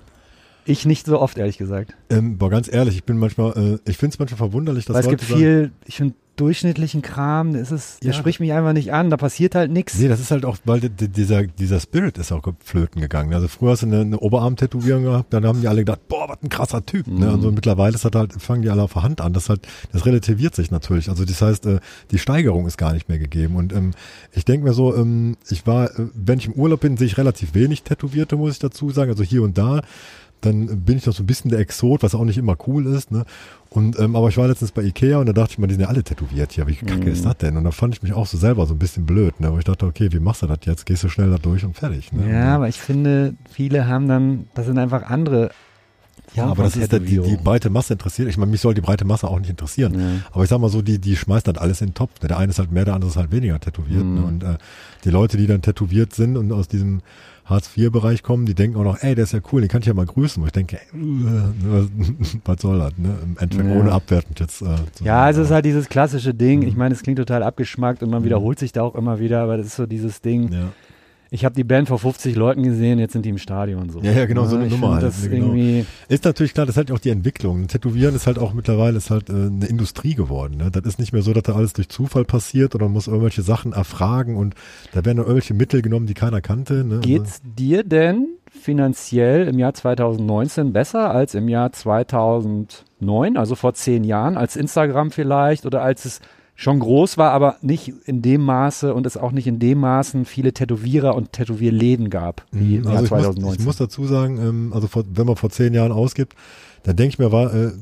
[0.66, 1.96] Ich nicht so oft, ehrlich gesagt.
[2.10, 5.02] Ähm, aber ganz ehrlich, ich bin manchmal, äh, ich finde es manchmal verwunderlich, dass Weil
[5.02, 8.18] es Leute gibt sagen, viel, ich finde, durchschnittlichen Kram, das ist, der Ja.
[8.18, 9.98] spricht mich einfach nicht an, da passiert halt nichts.
[10.00, 13.34] Nee, das ist halt auch, weil di- di- dieser, dieser Spirit ist auch flöten gegangen.
[13.34, 16.38] Also früher hast du eine, eine Oberarm-Tätowierung gehabt, dann haben die alle gedacht, boah, was
[16.44, 17.08] ein krasser Typ.
[17.08, 17.26] Ne?
[17.26, 17.34] Mhm.
[17.34, 19.34] Und so mittlerweile ist das halt, fangen die alle auf der Hand an.
[19.34, 21.10] Das halt, das relativiert sich natürlich.
[21.10, 21.80] Also das heißt, äh,
[22.12, 23.56] die Steigerung ist gar nicht mehr gegeben.
[23.56, 23.92] Und ähm,
[24.32, 27.18] ich denke mir so, ähm, ich war, äh, wenn ich im Urlaub bin, sehe ich
[27.18, 29.10] relativ wenig Tätowierte, muss ich dazu sagen.
[29.12, 29.82] Also hier und da.
[30.48, 33.12] Dann bin ich noch so ein bisschen der Exot, was auch nicht immer cool ist.
[33.12, 33.26] Ne?
[33.70, 35.82] Und ähm, aber ich war letztens bei Ikea und da dachte ich mir, die sind
[35.82, 36.68] ja alle tätowiert hier.
[36.68, 37.08] Wie kacke Mhm.
[37.08, 37.58] ist das denn?
[37.58, 39.39] Und da fand ich mich auch so selber so ein bisschen blöd.
[39.39, 39.52] Ne?
[39.52, 40.86] Wo ich dachte, okay, wie machst du das jetzt?
[40.86, 42.12] Gehst du schnell da durch und fertig.
[42.14, 42.32] Ne?
[42.32, 45.52] Ja, aber ich finde, viele haben dann, das sind einfach andere.
[46.34, 48.28] Ja, aber das ist ja die, die breite Masse interessiert.
[48.28, 49.93] Ich meine, mich soll die breite Masse auch nicht interessieren.
[50.00, 50.32] Ja.
[50.32, 52.22] Aber ich sag mal so, die, die schmeißt halt alles in den Topf.
[52.22, 52.28] Ne?
[52.28, 54.04] Der eine ist halt mehr, der andere ist halt weniger tätowiert.
[54.04, 54.14] Mhm.
[54.16, 54.24] Ne?
[54.26, 54.58] Und äh,
[55.06, 57.02] die Leute, die dann tätowiert sind und aus diesem
[57.50, 59.93] Hartz-IV-Bereich kommen, die denken auch noch, ey, der ist ja cool, den kann ich ja
[59.93, 60.41] mal grüßen.
[60.41, 61.88] Wo ich denke, ey, äh,
[62.45, 62.98] was soll das?
[62.98, 63.16] Ne?
[63.24, 63.76] Im Endeffekt Ja.
[63.76, 64.62] ohne abwertend jetzt.
[64.62, 64.66] Äh,
[65.04, 65.30] Ja, sagen.
[65.32, 66.62] es ist halt dieses klassische Ding.
[66.62, 66.68] Mhm.
[66.68, 69.58] Ich meine, es klingt total abgeschmackt und man wiederholt sich da auch immer wieder, aber
[69.58, 70.52] das ist so dieses Ding.
[70.52, 70.60] Ja.
[71.30, 74.00] Ich habe die Band vor 50 Leuten gesehen, jetzt sind die im Stadion so.
[74.02, 75.48] Ja, ja, genau, so eine ich Nummer halt, Das genau.
[75.48, 77.68] irgendwie, Ist natürlich klar, das ist halt auch die Entwicklung.
[77.68, 80.58] Tätowieren ist halt auch mittlerweile ist halt äh, eine Industrie geworden.
[80.58, 80.72] Ne?
[80.72, 83.42] Das ist nicht mehr so, dass da alles durch Zufall passiert oder man muss irgendwelche
[83.42, 84.56] Sachen erfragen und
[84.94, 86.84] da werden irgendwelche Mittel genommen, die keiner kannte.
[86.84, 87.00] Ne?
[87.00, 94.04] geht's dir denn finanziell im Jahr 2019 besser als im Jahr 2009, also vor zehn
[94.04, 96.22] Jahren, als Instagram vielleicht oder als es
[96.60, 100.26] schon groß war, aber nicht in dem Maße und es auch nicht in dem Maßen
[100.26, 103.60] viele Tätowierer und Tätowierläden gab, wie im Jahr also ich muss, 2019.
[103.60, 106.34] ich muss dazu sagen, ähm, also vor, wenn man vor zehn Jahren ausgibt,
[106.82, 107.74] dann denke ich mir, war äh,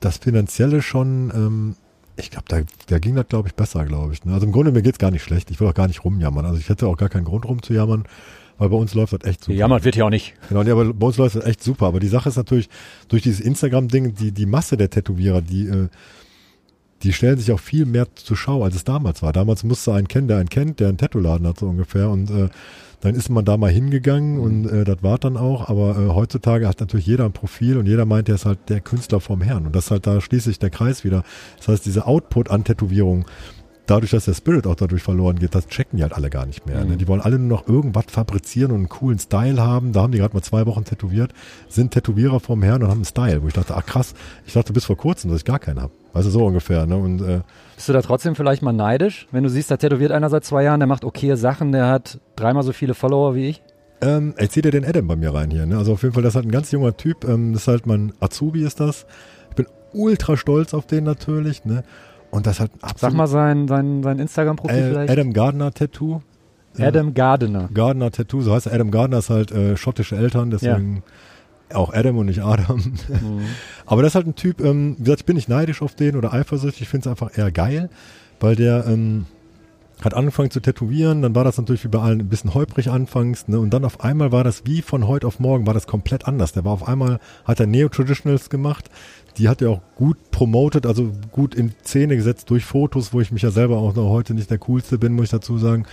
[0.00, 1.74] das Finanzielle schon, ähm,
[2.16, 4.24] ich glaube, da, da ging das, glaube ich, besser, glaube ich.
[4.24, 4.32] Ne?
[4.32, 5.50] Also im Grunde, mir geht's gar nicht schlecht.
[5.50, 6.46] Ich will auch gar nicht rumjammern.
[6.46, 8.04] Also ich hätte auch gar keinen Grund rumzujammern,
[8.56, 9.52] weil bei uns läuft das echt super.
[9.52, 10.34] Gejammert wird ja auch nicht.
[10.48, 11.86] Genau, nee, aber bei uns läuft das echt super.
[11.86, 12.70] Aber die Sache ist natürlich,
[13.08, 15.88] durch dieses Instagram-Ding, die, die Masse der Tätowierer, die, äh,
[17.02, 19.32] die stellen sich auch viel mehr zur Schau, als es damals war.
[19.32, 22.10] Damals musste einen kennen, der einen kennt, der einen Tattoo-Laden hat, so ungefähr.
[22.10, 22.48] Und äh,
[23.00, 25.68] dann ist man da mal hingegangen und äh, das war dann auch.
[25.68, 28.80] Aber äh, heutzutage hat natürlich jeder ein Profil und jeder meint, er ist halt der
[28.80, 29.66] Künstler vom Herrn.
[29.66, 31.24] Und das ist halt, da schließt sich der Kreis wieder.
[31.58, 33.26] Das heißt, diese Output an Tätowierung,
[33.86, 36.66] dadurch, dass der Spirit auch dadurch verloren geht, das checken die halt alle gar nicht
[36.66, 36.78] mehr.
[36.78, 36.84] Ne?
[36.84, 36.90] Mhm.
[36.92, 36.96] Ne?
[36.98, 39.92] Die wollen alle nur noch irgendwas fabrizieren und einen coolen Style haben.
[39.92, 41.32] Da haben die gerade mal zwei Wochen tätowiert,
[41.68, 44.14] sind Tätowierer vom Herrn und haben einen Style, wo ich dachte, ach krass,
[44.46, 45.92] ich dachte bis vor kurzem, dass ich gar keinen habe.
[46.12, 46.86] Weißt du, so ungefähr.
[46.86, 46.96] Ne?
[46.96, 47.40] Und äh,
[47.74, 50.62] Bist du da trotzdem vielleicht mal neidisch, wenn du siehst, da tätowiert einer seit zwei
[50.62, 53.62] Jahren, der macht okay Sachen, der hat dreimal so viele Follower wie ich?
[54.02, 55.64] Ähm, ich zieh dir den Adam bei mir rein hier.
[55.64, 55.78] Ne?
[55.78, 57.24] Also auf jeden Fall, das ist halt ein ganz junger Typ.
[57.24, 59.06] Ähm, das ist halt mein Azubi ist das.
[59.50, 61.64] Ich bin ultra stolz auf den natürlich.
[61.64, 61.84] Ne?
[62.32, 62.98] Und das halt absolut.
[62.98, 65.10] Sag mal sein, sein, sein Instagram-Profil vielleicht.
[65.10, 66.22] Adam Gardner Tattoo.
[66.78, 67.68] Äh, Adam Gardener.
[67.72, 68.72] Gardner Tattoo, so heißt er.
[68.72, 71.02] Adam Gardner ist halt äh, schottische Eltern, deswegen
[71.74, 72.78] auch Adam und nicht Adam.
[73.08, 73.40] Mhm.
[73.86, 76.16] Aber das ist halt ein Typ, ähm, wie gesagt, ich bin nicht neidisch auf den
[76.16, 77.90] oder eifersüchtig, ich finde es einfach eher geil,
[78.40, 79.26] weil der ähm,
[80.02, 83.46] hat angefangen zu tätowieren, dann war das natürlich wie bei allen ein bisschen holprig anfangs,
[83.48, 83.58] ne?
[83.58, 86.52] Und dann auf einmal war das wie von heute auf morgen, war das komplett anders.
[86.52, 88.90] Der war auf einmal, hat er Neo-Traditionals gemacht,
[89.38, 93.32] die hat er auch gut promotet, also gut in Szene gesetzt durch Fotos, wo ich
[93.32, 95.86] mich ja selber auch noch heute nicht der coolste bin, muss ich dazu sagen.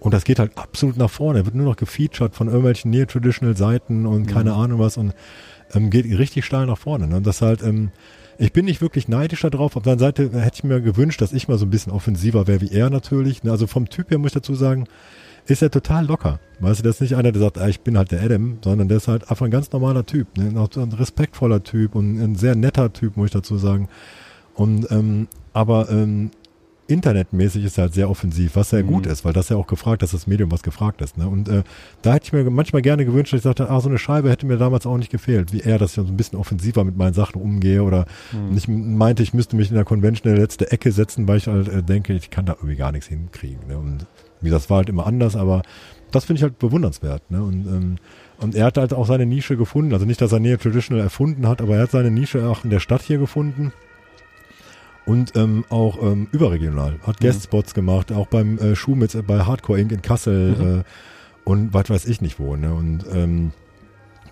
[0.00, 1.40] Und das geht halt absolut nach vorne.
[1.40, 5.14] Er wird nur noch gefeatured von irgendwelchen Neo-Traditional-Seiten und keine Ahnung was und
[5.72, 7.06] ähm, geht richtig steil nach vorne.
[7.06, 7.16] Ne?
[7.16, 7.90] Und das halt, ähm,
[8.38, 9.76] ich bin nicht wirklich neidisch darauf.
[9.76, 12.46] Auf der anderen Seite hätte ich mir gewünscht, dass ich mal so ein bisschen offensiver
[12.46, 13.42] wäre wie er natürlich.
[13.42, 13.50] Ne?
[13.50, 14.86] Also vom Typ her muss ich dazu sagen,
[15.46, 16.40] ist er total locker.
[16.60, 18.88] Weißt du, das ist nicht einer, der sagt, ah, ich bin halt der Adam, sondern
[18.88, 20.36] der ist halt einfach ein ganz normaler Typ.
[20.38, 20.44] Ne?
[20.76, 23.88] Ein respektvoller Typ und ein sehr netter Typ, muss ich dazu sagen.
[24.54, 26.30] Und ähm, aber ähm,
[26.86, 28.88] internetmäßig ist er halt sehr offensiv, was sehr Mhm.
[28.88, 31.16] gut ist, weil das ja auch gefragt ist, das Medium, was gefragt ist.
[31.16, 31.26] Ne?
[31.26, 31.62] Und äh,
[32.02, 34.46] da hätte ich mir manchmal gerne gewünscht, dass ich sagte, ah, so eine Scheibe hätte
[34.46, 37.14] mir damals auch nicht gefehlt, wie er, dass ich so ein bisschen offensiver mit meinen
[37.14, 38.54] Sachen umgehe oder Mhm.
[38.54, 41.46] nicht meinte, ich müsste mich in der Convention in der letzte Ecke setzen, weil ich
[41.46, 43.66] halt äh, denke, ich kann da irgendwie gar nichts hinkriegen.
[43.66, 43.78] Ne?
[43.78, 44.06] Und
[44.40, 45.62] wie das war halt immer anders, aber
[46.10, 47.30] das finde ich halt bewundernswert.
[47.30, 47.42] Ne?
[47.42, 47.96] Und, ähm,
[48.40, 49.92] und er hat halt auch seine Nische gefunden.
[49.92, 52.70] Also nicht, dass er Neo Traditional erfunden hat, aber er hat seine Nische auch in
[52.70, 53.72] der Stadt hier gefunden.
[55.06, 56.98] Und ähm, auch ähm, überregional.
[57.06, 57.24] Hat Mhm.
[57.26, 59.92] Guestspots gemacht, auch beim äh, Schuhmitz, äh, bei Hardcore Inc.
[59.92, 60.78] in Kassel Mhm.
[60.80, 60.82] äh,
[61.44, 62.56] und was weiß ich nicht wo.
[62.56, 62.72] Ne?
[62.72, 63.52] Und ähm,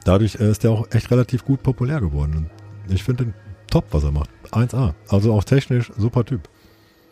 [0.04, 2.48] dadurch äh, ist er auch echt relativ gut populär geworden.
[2.88, 3.34] Und ich finde den
[3.70, 4.30] top, was er macht.
[4.50, 4.94] 1A.
[5.08, 6.48] Also auch technisch super Typ.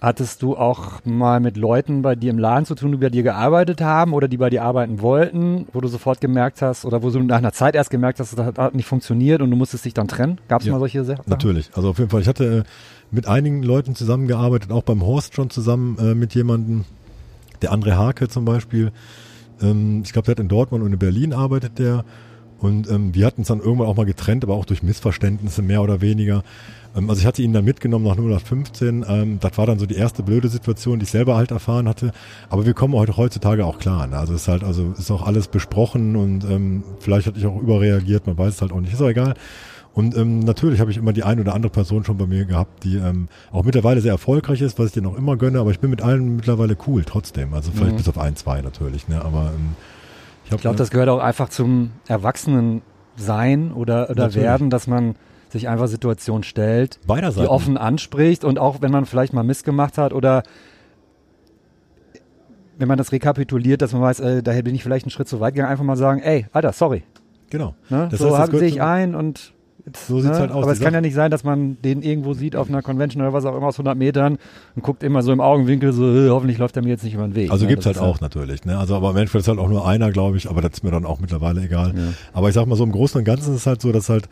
[0.01, 3.23] Hattest du auch mal mit Leuten bei dir im Laden zu tun, die bei dir
[3.23, 7.11] gearbeitet haben oder die bei dir arbeiten wollten, wo du sofort gemerkt hast oder wo
[7.11, 9.93] du nach einer Zeit erst gemerkt hast, das hat, nicht funktioniert und du musstest dich
[9.93, 10.39] dann trennen?
[10.49, 11.25] Gab es Ja, mal solche Sachen?
[11.27, 11.71] Natürlich.
[11.75, 12.23] Also auf jeden Fall.
[12.23, 12.63] Ich hatte äh,
[13.11, 16.87] mit einigen Leuten zusammengearbeitet, auch beim Horst schon zusammen äh, mit jemandem,
[17.61, 18.93] der André Hake zum Beispiel.
[19.61, 22.07] Ähm, ich glaube, der hat in Dortmund und in Berlin arbeitet der.
[22.59, 25.83] Und ähm, wir hatten uns dann irgendwann auch mal getrennt, aber auch durch Missverständnisse mehr
[25.83, 26.43] oder weniger.
[26.97, 29.05] Ähm, also ich hatte ihn dann mitgenommen nach 015.
[29.09, 32.13] Ähm, das war dann so die erste blöde Situation, die ich selber halt erfahren hatte.
[32.49, 34.07] Aber wir kommen heute heutzutage auch klar.
[34.07, 34.17] Ne?
[34.17, 37.61] Also es ist halt, also ist auch alles besprochen und ähm, vielleicht hatte ich auch
[37.61, 38.93] überreagiert, man weiß es halt auch nicht.
[38.93, 39.35] Ist auch egal.
[39.93, 42.85] Und ähm, natürlich habe ich immer die eine oder andere Person schon bei mir gehabt,
[42.85, 45.81] die ähm, auch mittlerweile sehr erfolgreich ist, was ich dir noch immer gönne, aber ich
[45.81, 47.53] bin mit allen mittlerweile cool trotzdem.
[47.55, 47.97] Also vielleicht Mhm.
[47.97, 49.21] bis auf ein, zwei natürlich, ne?
[49.25, 49.75] Aber ähm,
[50.45, 54.37] ich, Ich glaube, das gehört auch einfach zum Erwachsenen-Sein oder, oder Natürlich.
[54.37, 55.17] werden, dass man
[55.53, 60.13] sich einfach Situationen stellt, die offen anspricht und auch wenn man vielleicht mal missgemacht hat
[60.13, 60.43] oder
[62.79, 65.39] wenn man das rekapituliert, dass man weiß, äh, daher bin ich vielleicht einen Schritt zu
[65.39, 67.03] weit gegangen, einfach mal sagen, ey, Alter, sorry.
[67.51, 67.75] Genau.
[67.91, 68.09] Ne?
[68.11, 69.53] Das so sehe ich ein und
[69.85, 70.41] jetzt, So sieht's ne?
[70.41, 70.63] halt aus.
[70.63, 73.33] Aber es kann ja nicht sein, dass man den irgendwo sieht auf einer Convention oder
[73.33, 74.39] was auch immer aus 100 Metern
[74.77, 77.25] und guckt immer so im Augenwinkel so, äh, hoffentlich läuft er mir jetzt nicht über
[77.25, 77.51] den Weg.
[77.51, 77.71] Also ne?
[77.71, 78.79] gibt's Das halt auch natürlich, ne?
[78.79, 80.91] Also aber im Endeffekt ist halt auch nur einer, glaube ich, aber das ist mir
[80.91, 81.93] dann auch mittlerweile egal.
[81.95, 82.03] Ja.
[82.33, 84.29] Aber ich sag mal so, im Großen und Ganzen ist es halt so, dass halt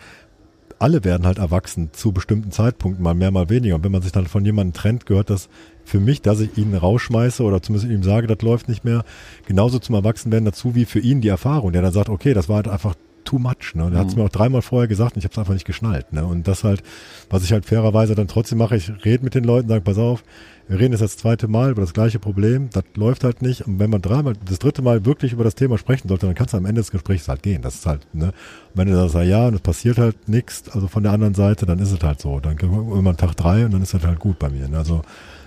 [0.78, 3.74] alle werden halt erwachsen zu bestimmten Zeitpunkten, mal mehr, mal weniger.
[3.74, 5.48] Und wenn man sich dann von jemandem trennt, gehört das
[5.84, 9.04] für mich, dass ich ihn rausschmeiße oder zumindest ihm sage, das läuft nicht mehr,
[9.46, 12.56] genauso zum Erwachsenwerden dazu wie für ihn die Erfahrung, der dann sagt, okay, das war
[12.56, 12.94] halt einfach
[13.28, 13.74] too much.
[13.74, 13.90] Ne?
[13.90, 14.14] Der Mhm.
[14.16, 16.12] mir auch dreimal vorher gesagt und ich habe es einfach nicht geschnallt.
[16.12, 16.24] Ne?
[16.24, 16.82] Und das halt,
[17.28, 20.24] was ich halt fairerweise dann trotzdem mache, ich rede mit den Leuten, sage, pass auf,
[20.66, 23.66] wir reden jetzt das zweite Mal über das gleiche Problem, das läuft halt nicht.
[23.66, 26.54] Und wenn man dreimal, das dritte Mal wirklich über das Thema sprechen sollte, dann kannst
[26.54, 27.60] du am Ende des Gesprächs halt gehen.
[27.62, 28.32] Das ist halt, ne?
[28.74, 31.66] Wenn du dann sagst, ja, und es passiert halt nichts, also von der anderen Seite,
[31.66, 32.40] dann ist es halt so.
[32.40, 34.68] Dann kommt irgendwann Tag drei und dann ist das halt gut bei mir.
[34.68, 34.78] Ne?
[34.78, 35.02] Also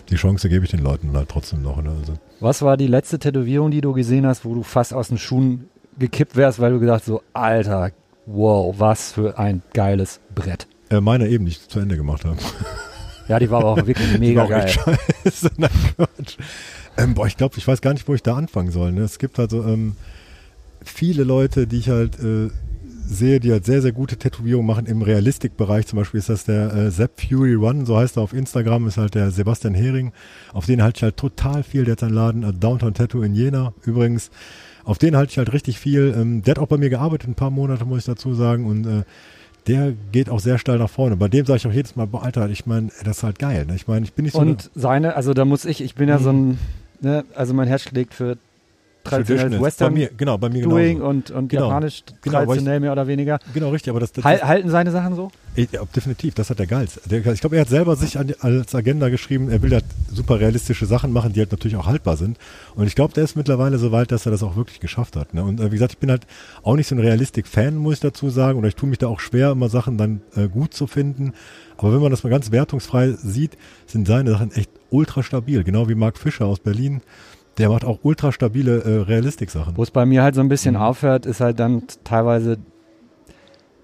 [0.09, 1.81] die Chance gebe ich den Leuten dann halt trotzdem noch.
[1.81, 1.91] Ne?
[1.99, 5.17] Also, Was war die letzte Tätowierung, die du gesehen hast, wo du fast aus den
[5.17, 5.65] Schuhen
[5.97, 7.91] gekippt wärst, weil du gedacht so, Alter,
[8.25, 10.67] wow, was für ein geiles Brett.
[10.89, 12.37] äh, meine eben, die ich zu Ende gemacht habe.
[13.27, 14.67] Ja, die war aber auch wirklich mega geil.
[14.67, 15.51] scheiße.
[15.57, 16.37] Nein, Quatsch.
[16.97, 18.91] Ähm, boah, ich glaube, ich weiß gar nicht, wo ich da anfangen soll.
[18.91, 19.01] Ne?
[19.01, 19.95] Es gibt also ähm,
[20.83, 22.49] viele Leute, die ich halt äh,
[23.05, 25.87] sehe, die halt sehr, sehr gute Tätowierungen machen im Realistikbereich.
[25.87, 28.97] Zum Beispiel ist das der äh, Sepp Fury Run, so heißt er auf Instagram, ist
[28.97, 30.11] halt der Sebastian Hering.
[30.53, 31.85] Auf den halte ich halt total viel.
[31.85, 34.29] Der hat seinen Laden äh, Downtown Tattoo in Jena übrigens.
[34.83, 36.13] Auf den halte ich halt richtig viel.
[36.17, 38.65] Ähm, der hat auch bei mir gearbeitet, ein paar Monate, muss ich dazu sagen.
[38.65, 39.03] Und äh,
[39.67, 41.15] der geht auch sehr steil nach vorne.
[41.15, 43.65] Bei dem sage ich auch jedes Mal, boah, Alter, ich meine, das ist halt geil.
[43.65, 43.75] Ne?
[43.75, 44.39] Ich meine, ich bin nicht so.
[44.39, 46.57] Und seine, also da muss ich, ich bin ja so ein,
[46.99, 48.37] ne, also mein Herz schlägt für
[49.03, 49.61] traditionelles.
[49.61, 51.09] Western bei mir, genau, bei mir Doing genauso.
[51.09, 51.63] und, und Genau.
[51.67, 53.39] japanisch Genau, weil ich- traditionell mehr oder weniger.
[53.53, 55.31] Genau, richtig, aber das, das Hal, halten seine Sachen so?
[55.55, 56.99] Ich, ja, definitiv, das hat der Geiz.
[57.09, 60.85] Ich glaube, er hat selber sich an, als Agenda geschrieben, er will halt super realistische
[60.85, 62.37] Sachen machen, die halt natürlich auch haltbar sind.
[62.75, 65.33] Und ich glaube, der ist mittlerweile so weit, dass er das auch wirklich geschafft hat.
[65.33, 65.43] Ne?
[65.43, 66.25] Und äh, wie gesagt, ich bin halt
[66.63, 68.57] auch nicht so ein Realistik-Fan, muss ich dazu sagen.
[68.59, 71.33] Oder ich tue mich da auch schwer, immer Sachen dann äh, gut zu finden.
[71.77, 75.63] Aber wenn man das mal ganz wertungsfrei sieht, sind seine Sachen echt ultra stabil.
[75.63, 77.01] Genau wie Mark Fischer aus Berlin.
[77.57, 79.75] Der macht auch ultra stabile äh, Realistik-Sachen.
[79.77, 80.81] Wo es bei mir halt so ein bisschen Mhm.
[80.81, 82.57] aufhört, ist halt dann teilweise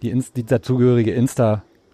[0.02, 1.14] die, Inst die dazugehörige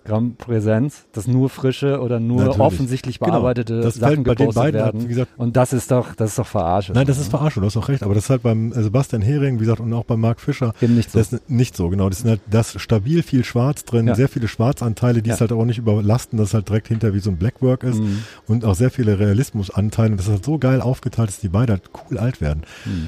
[0.03, 2.59] Instagram-Präsenz, dass nur frische oder nur Natürlich.
[2.59, 3.31] offensichtlich Genau.
[3.31, 5.03] bearbeitete Das Sachen bei den gepostet beiden werden.
[5.03, 6.93] wie gesagt, und das ist doch, das ist doch Verarsche.
[6.93, 8.03] Nein, das ist Verarschung, du hast auch recht.
[8.03, 10.73] Aber das ist halt beim äh, Sebastian Hering, wie gesagt, und auch bei Mark Fischer,
[10.81, 11.19] Eben nicht so.
[11.19, 12.09] Das ist nicht so, genau.
[12.09, 14.15] Das sind halt das stabil viel Schwarz drin, Ja.
[14.15, 15.35] sehr viele Schwarzanteile, die Ja.
[15.35, 17.99] es halt auch nicht überlasten, dass es halt direkt hinter wie so ein Blackwork ist
[17.99, 18.23] Mhm.
[18.47, 20.11] und auch sehr viele Realismusanteile.
[20.11, 22.63] Und das ist halt so geil aufgeteilt, dass die beide halt cool alt werden.
[22.85, 23.07] Mhm.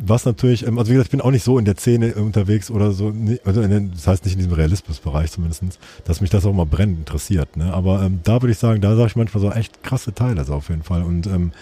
[0.00, 2.70] Was natürlich, ähm, also wie gesagt, ich bin auch nicht so in der Szene unterwegs
[2.70, 3.12] oder so,
[3.44, 6.66] also in den, das heißt nicht in diesem Realismusbereich zumindestens, dass mich das auch mal
[6.66, 7.56] brennend interessiert.
[7.56, 7.72] Ne?
[7.72, 10.54] Aber ähm, da würde ich sagen, da sage ich manchmal so echt krasse Teile so
[10.54, 11.02] auf jeden Fall.
[11.02, 11.52] Und ähm,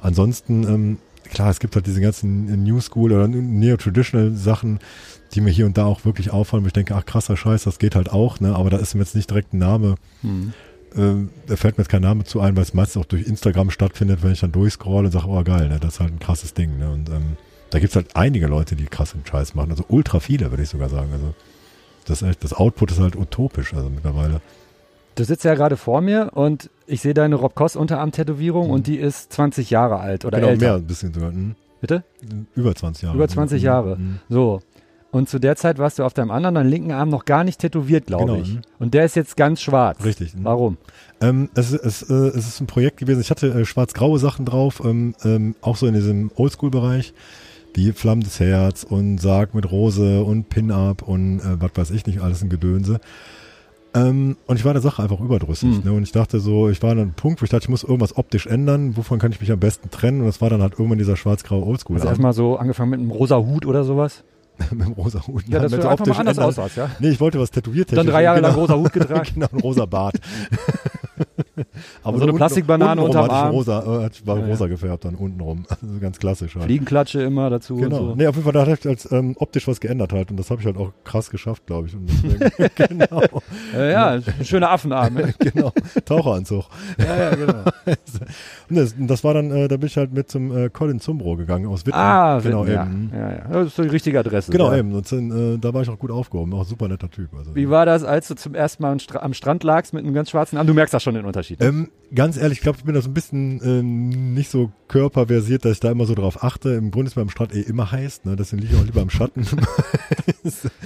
[0.00, 0.98] ansonsten, ähm,
[1.32, 4.78] klar, es gibt halt diese ganzen New School oder Neo-Traditional Sachen,
[5.34, 7.78] die mir hier und da auch wirklich auffallen, wo ich denke, ach krasser Scheiß, das
[7.78, 8.54] geht halt auch, ne?
[8.54, 10.52] Aber da ist mir jetzt nicht direkt ein Name, Mhm.
[10.96, 13.70] ähm, da fällt mir jetzt kein Name zu ein, weil es meistens auch durch Instagram
[13.70, 15.78] stattfindet, wenn ich dann durchscrolle und sage, oh geil, ne?
[15.80, 16.78] das ist halt ein krasses Ding.
[16.78, 16.90] Ne?
[16.90, 17.36] Und ähm,
[17.74, 20.88] da gibt's halt einige Leute, die krassen Scheiß machen, also ultra viele, würde ich sogar
[20.88, 21.08] sagen.
[21.12, 21.34] Also
[22.06, 24.40] das, das Output ist halt utopisch, also mittlerweile.
[25.16, 28.72] Du sitzt ja gerade vor mir und ich sehe deine Rob Koss Unterarm-Tätowierung Mhm.
[28.72, 30.64] und die ist 20 Jahre alt oder genau, älter.
[30.66, 31.30] mehr ein bisschen sogar.
[31.32, 31.56] Hm?
[31.80, 32.04] Bitte?
[32.54, 33.16] Über 20 Jahre.
[33.16, 33.96] Über 20 Hm, Jahre.
[33.96, 34.18] hm.
[34.28, 34.60] So.
[35.10, 37.60] Und zu der Zeit warst du auf deinem anderen, deinem linken Arm noch gar nicht
[37.60, 38.54] tätowiert, glaube Genau, ich.
[38.54, 38.60] mhm.
[38.78, 40.04] Und der ist jetzt ganz schwarz.
[40.04, 40.32] Richtig.
[40.34, 40.44] hm.
[40.44, 40.76] Warum?
[41.20, 43.20] Ähm, es, ist- es, äh, es ist ein Projekt gewesen.
[43.20, 47.12] Ich hatte äh, schwarz-graue Sachen drauf, ähm, ähm, auch so in diesem Oldschool-Bereich.
[47.76, 52.20] Die Flammendes Herz und Sarg mit Rose und Pin-Up und äh, was weiß ich nicht,
[52.20, 53.00] alles ein Gedönse.
[53.94, 55.76] Ähm, und ich war der Sache einfach überdrüssig.
[55.76, 55.84] Hm.
[55.84, 55.92] Ne?
[55.92, 58.16] Und ich dachte so, ich war an einem Punkt, wo ich dachte, ich muss irgendwas
[58.16, 58.96] optisch ändern.
[58.96, 60.20] Wovon kann ich mich am besten trennen?
[60.20, 61.96] Und das war dann halt irgendwann dieser schwarz-graue Oldschool.
[61.96, 64.24] Also erstmal so angefangen mit einem rosa Hut oder sowas.
[64.70, 65.44] mit dem rosa Hut.
[65.48, 66.48] Ja, Mit du einfach mal anders ändern.
[66.48, 66.90] aussahst, ja.
[66.98, 68.62] Nee, ich wollte was tätowiert Dann drei Jahre lang genau.
[68.62, 69.28] rosa Hut getragen.
[69.34, 70.16] genau, ein rosa Bart.
[72.02, 73.50] Aber So eine unten- Plastikbanane untenrum unterm Arm.
[73.50, 74.48] rosa, äh, war Ja, ja.
[74.48, 75.64] rosa gefärbt dann untenrum.
[75.84, 76.64] Also ganz klassisch halt.
[76.64, 77.96] Fliegenklatsche immer dazu Genau.
[77.98, 78.14] und so.
[78.16, 80.50] Nee, auf jeden Fall, da hat ich als ähm, optisch was geändert halt und das
[80.50, 81.96] habe ich halt auch krass geschafft, glaube ich.
[82.22, 82.70] Deswegen,
[83.08, 83.22] genau,
[83.74, 85.14] Äh, ja, ein schöner Affenarm.
[85.14, 85.34] ne?
[85.38, 85.72] genau.
[86.04, 86.64] Taucheranzug.
[86.98, 87.54] ja, ja, genau.
[88.70, 91.36] Und das, das war dann, äh, da bin ich halt mit zum äh, Colin Zumbro
[91.36, 91.98] gegangen aus Witten.
[91.98, 93.10] Ah, genau ja, eben.
[93.14, 93.48] ja, ja.
[93.52, 94.50] Das ist die richtige Adresse.
[94.52, 94.78] Genau ja.
[94.78, 94.92] eben.
[94.92, 97.28] Und dann, äh, da war ich auch gut aufgehoben, auch ein super netter Typ.
[97.36, 100.04] Also, Wie war das, als du zum ersten Mal am, Stra am Strand lagst mit
[100.04, 100.66] einem ganz schwarzen Arm?
[100.66, 101.43] Du merkst da schon den Unterschied.
[101.50, 101.56] Ne?
[101.60, 105.64] Ähm, ganz ehrlich, ich glaube, ich bin da so ein bisschen ähm, nicht so körperversiert,
[105.64, 106.70] dass ich da immer so drauf achte.
[106.70, 108.36] Im Grunde ist mir am Strand eh immer heiß, ne?
[108.36, 109.46] deswegen liege ich auch lieber am Schatten.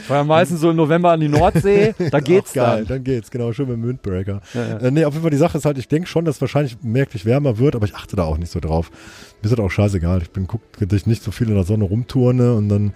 [0.08, 2.86] Ja meistens so im November an die Nordsee, da geht's Auch geil, dann.
[2.88, 4.40] dann geht's, genau, schön mit dem Windbreaker.
[4.54, 4.76] Ja, ja.
[4.78, 6.78] Äh, nee, auf jeden Fall die Sache ist halt, ich denke schon, dass es wahrscheinlich
[6.82, 8.90] merklich wärmer wird, aber ich achte da auch nicht so drauf.
[9.42, 10.22] Mir ist das auch scheißegal.
[10.22, 12.92] Ich bin, guck, dass ich nicht so viel in der Sonne rumturne und dann,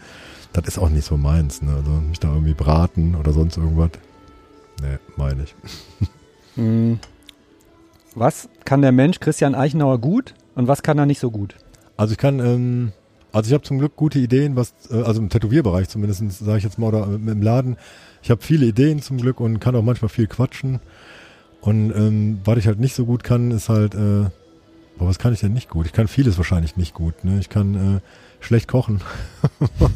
[0.52, 1.74] das ist auch nicht so meins, ne?
[1.74, 3.90] Also mich da irgendwie braten oder sonst irgendwas.
[4.80, 5.54] Nee, meine ich.
[6.56, 6.98] Hm.
[8.16, 11.56] Was kann der Mensch Christian Eichenauer gut und was kann er nicht so gut?
[11.96, 12.92] Also ich kann, ähm,
[13.32, 16.64] also ich habe zum Glück gute Ideen, was, äh, also im Tätowierbereich zumindest, sage ich
[16.64, 17.76] jetzt mal, oder im im Laden.
[18.22, 20.80] Ich habe viele Ideen zum Glück und kann auch manchmal viel quatschen.
[21.60, 24.28] Und ähm, was ich halt nicht so gut kann, ist halt, äh,
[24.98, 25.86] boah, was kann ich denn nicht gut?
[25.86, 27.24] Ich kann vieles wahrscheinlich nicht gut.
[27.24, 27.38] Ne?
[27.38, 29.00] Ich kann äh, schlecht kochen.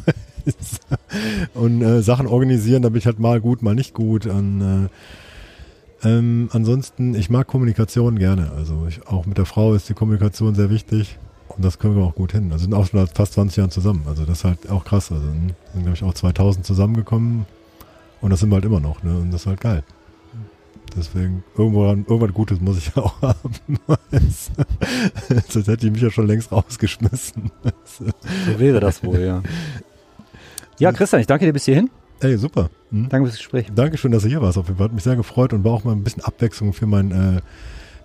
[1.53, 4.25] und äh, Sachen organisieren, da bin ich halt mal gut, mal nicht gut.
[4.25, 4.89] Und, äh,
[6.03, 8.51] ähm, ansonsten, ich mag Kommunikation gerne.
[8.55, 11.17] Also ich, auch mit der Frau ist die Kommunikation sehr wichtig.
[11.49, 12.51] Und das können wir auch gut hin.
[12.51, 14.03] Also sind auch schon fast 20 Jahren zusammen.
[14.07, 15.11] Also das ist halt auch krass.
[15.11, 17.45] Also hm, sind, glaube ich, auch 2000 zusammengekommen.
[18.21, 19.01] Und das sind wir halt immer noch.
[19.03, 19.17] Ne?
[19.17, 19.83] Und das ist halt geil.
[20.95, 23.79] Deswegen, irgendwo, irgendwas Gutes muss ich auch haben.
[25.49, 27.51] Sonst hätte ich mich ja schon längst rausgeschmissen.
[27.83, 29.41] So wäre das wohl, ja.
[30.79, 31.89] Ja, Christian, ich danke dir bis hierhin.
[32.21, 32.69] Ey, super.
[32.91, 33.09] Hm?
[33.09, 33.67] Danke fürs Gespräch.
[33.73, 34.57] Dankeschön, dass du hier warst.
[34.57, 36.87] Auf jeden Fall hat mich sehr gefreut und war auch mal ein bisschen Abwechslung für
[36.87, 37.41] meinen äh,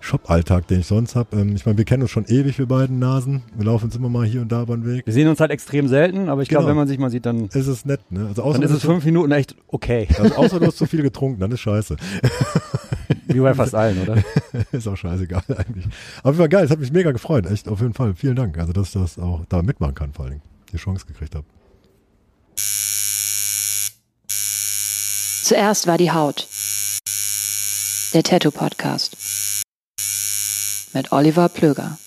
[0.01, 1.39] Shop-Alltag, den ich sonst habe.
[1.39, 3.41] Ähm, ich meine, wir kennen uns schon ewig, wir beiden Nasen.
[3.55, 5.05] Wir laufen uns immer mal hier und da über den Weg.
[5.05, 6.69] Wir sehen uns halt extrem selten, aber ich glaube, Genau.
[6.71, 8.27] wenn man sich mal sieht, dann, Es ist nett, ne?
[8.27, 10.07] Also außer, dann ist es fünf Minuten echt okay.
[10.19, 11.95] also außer du hast zu viel getrunken, dann ist scheiße.
[13.27, 14.17] Wie bei fast allen, oder?
[14.71, 15.87] ist auch scheißegal eigentlich.
[16.21, 18.13] Aber war geil, es hat mich mega gefreut, echt, auf jeden Fall.
[18.15, 18.57] Vielen Dank.
[18.59, 20.43] Also, dass ich das auch da mitmachen kann, vor allen Dingen.
[20.71, 21.45] Die Chance gekriegt habe.
[25.43, 26.47] Zuerst war die Haut.
[28.13, 29.17] Der Tattoo Podcast.
[30.93, 31.97] Mit Oliver Plöger.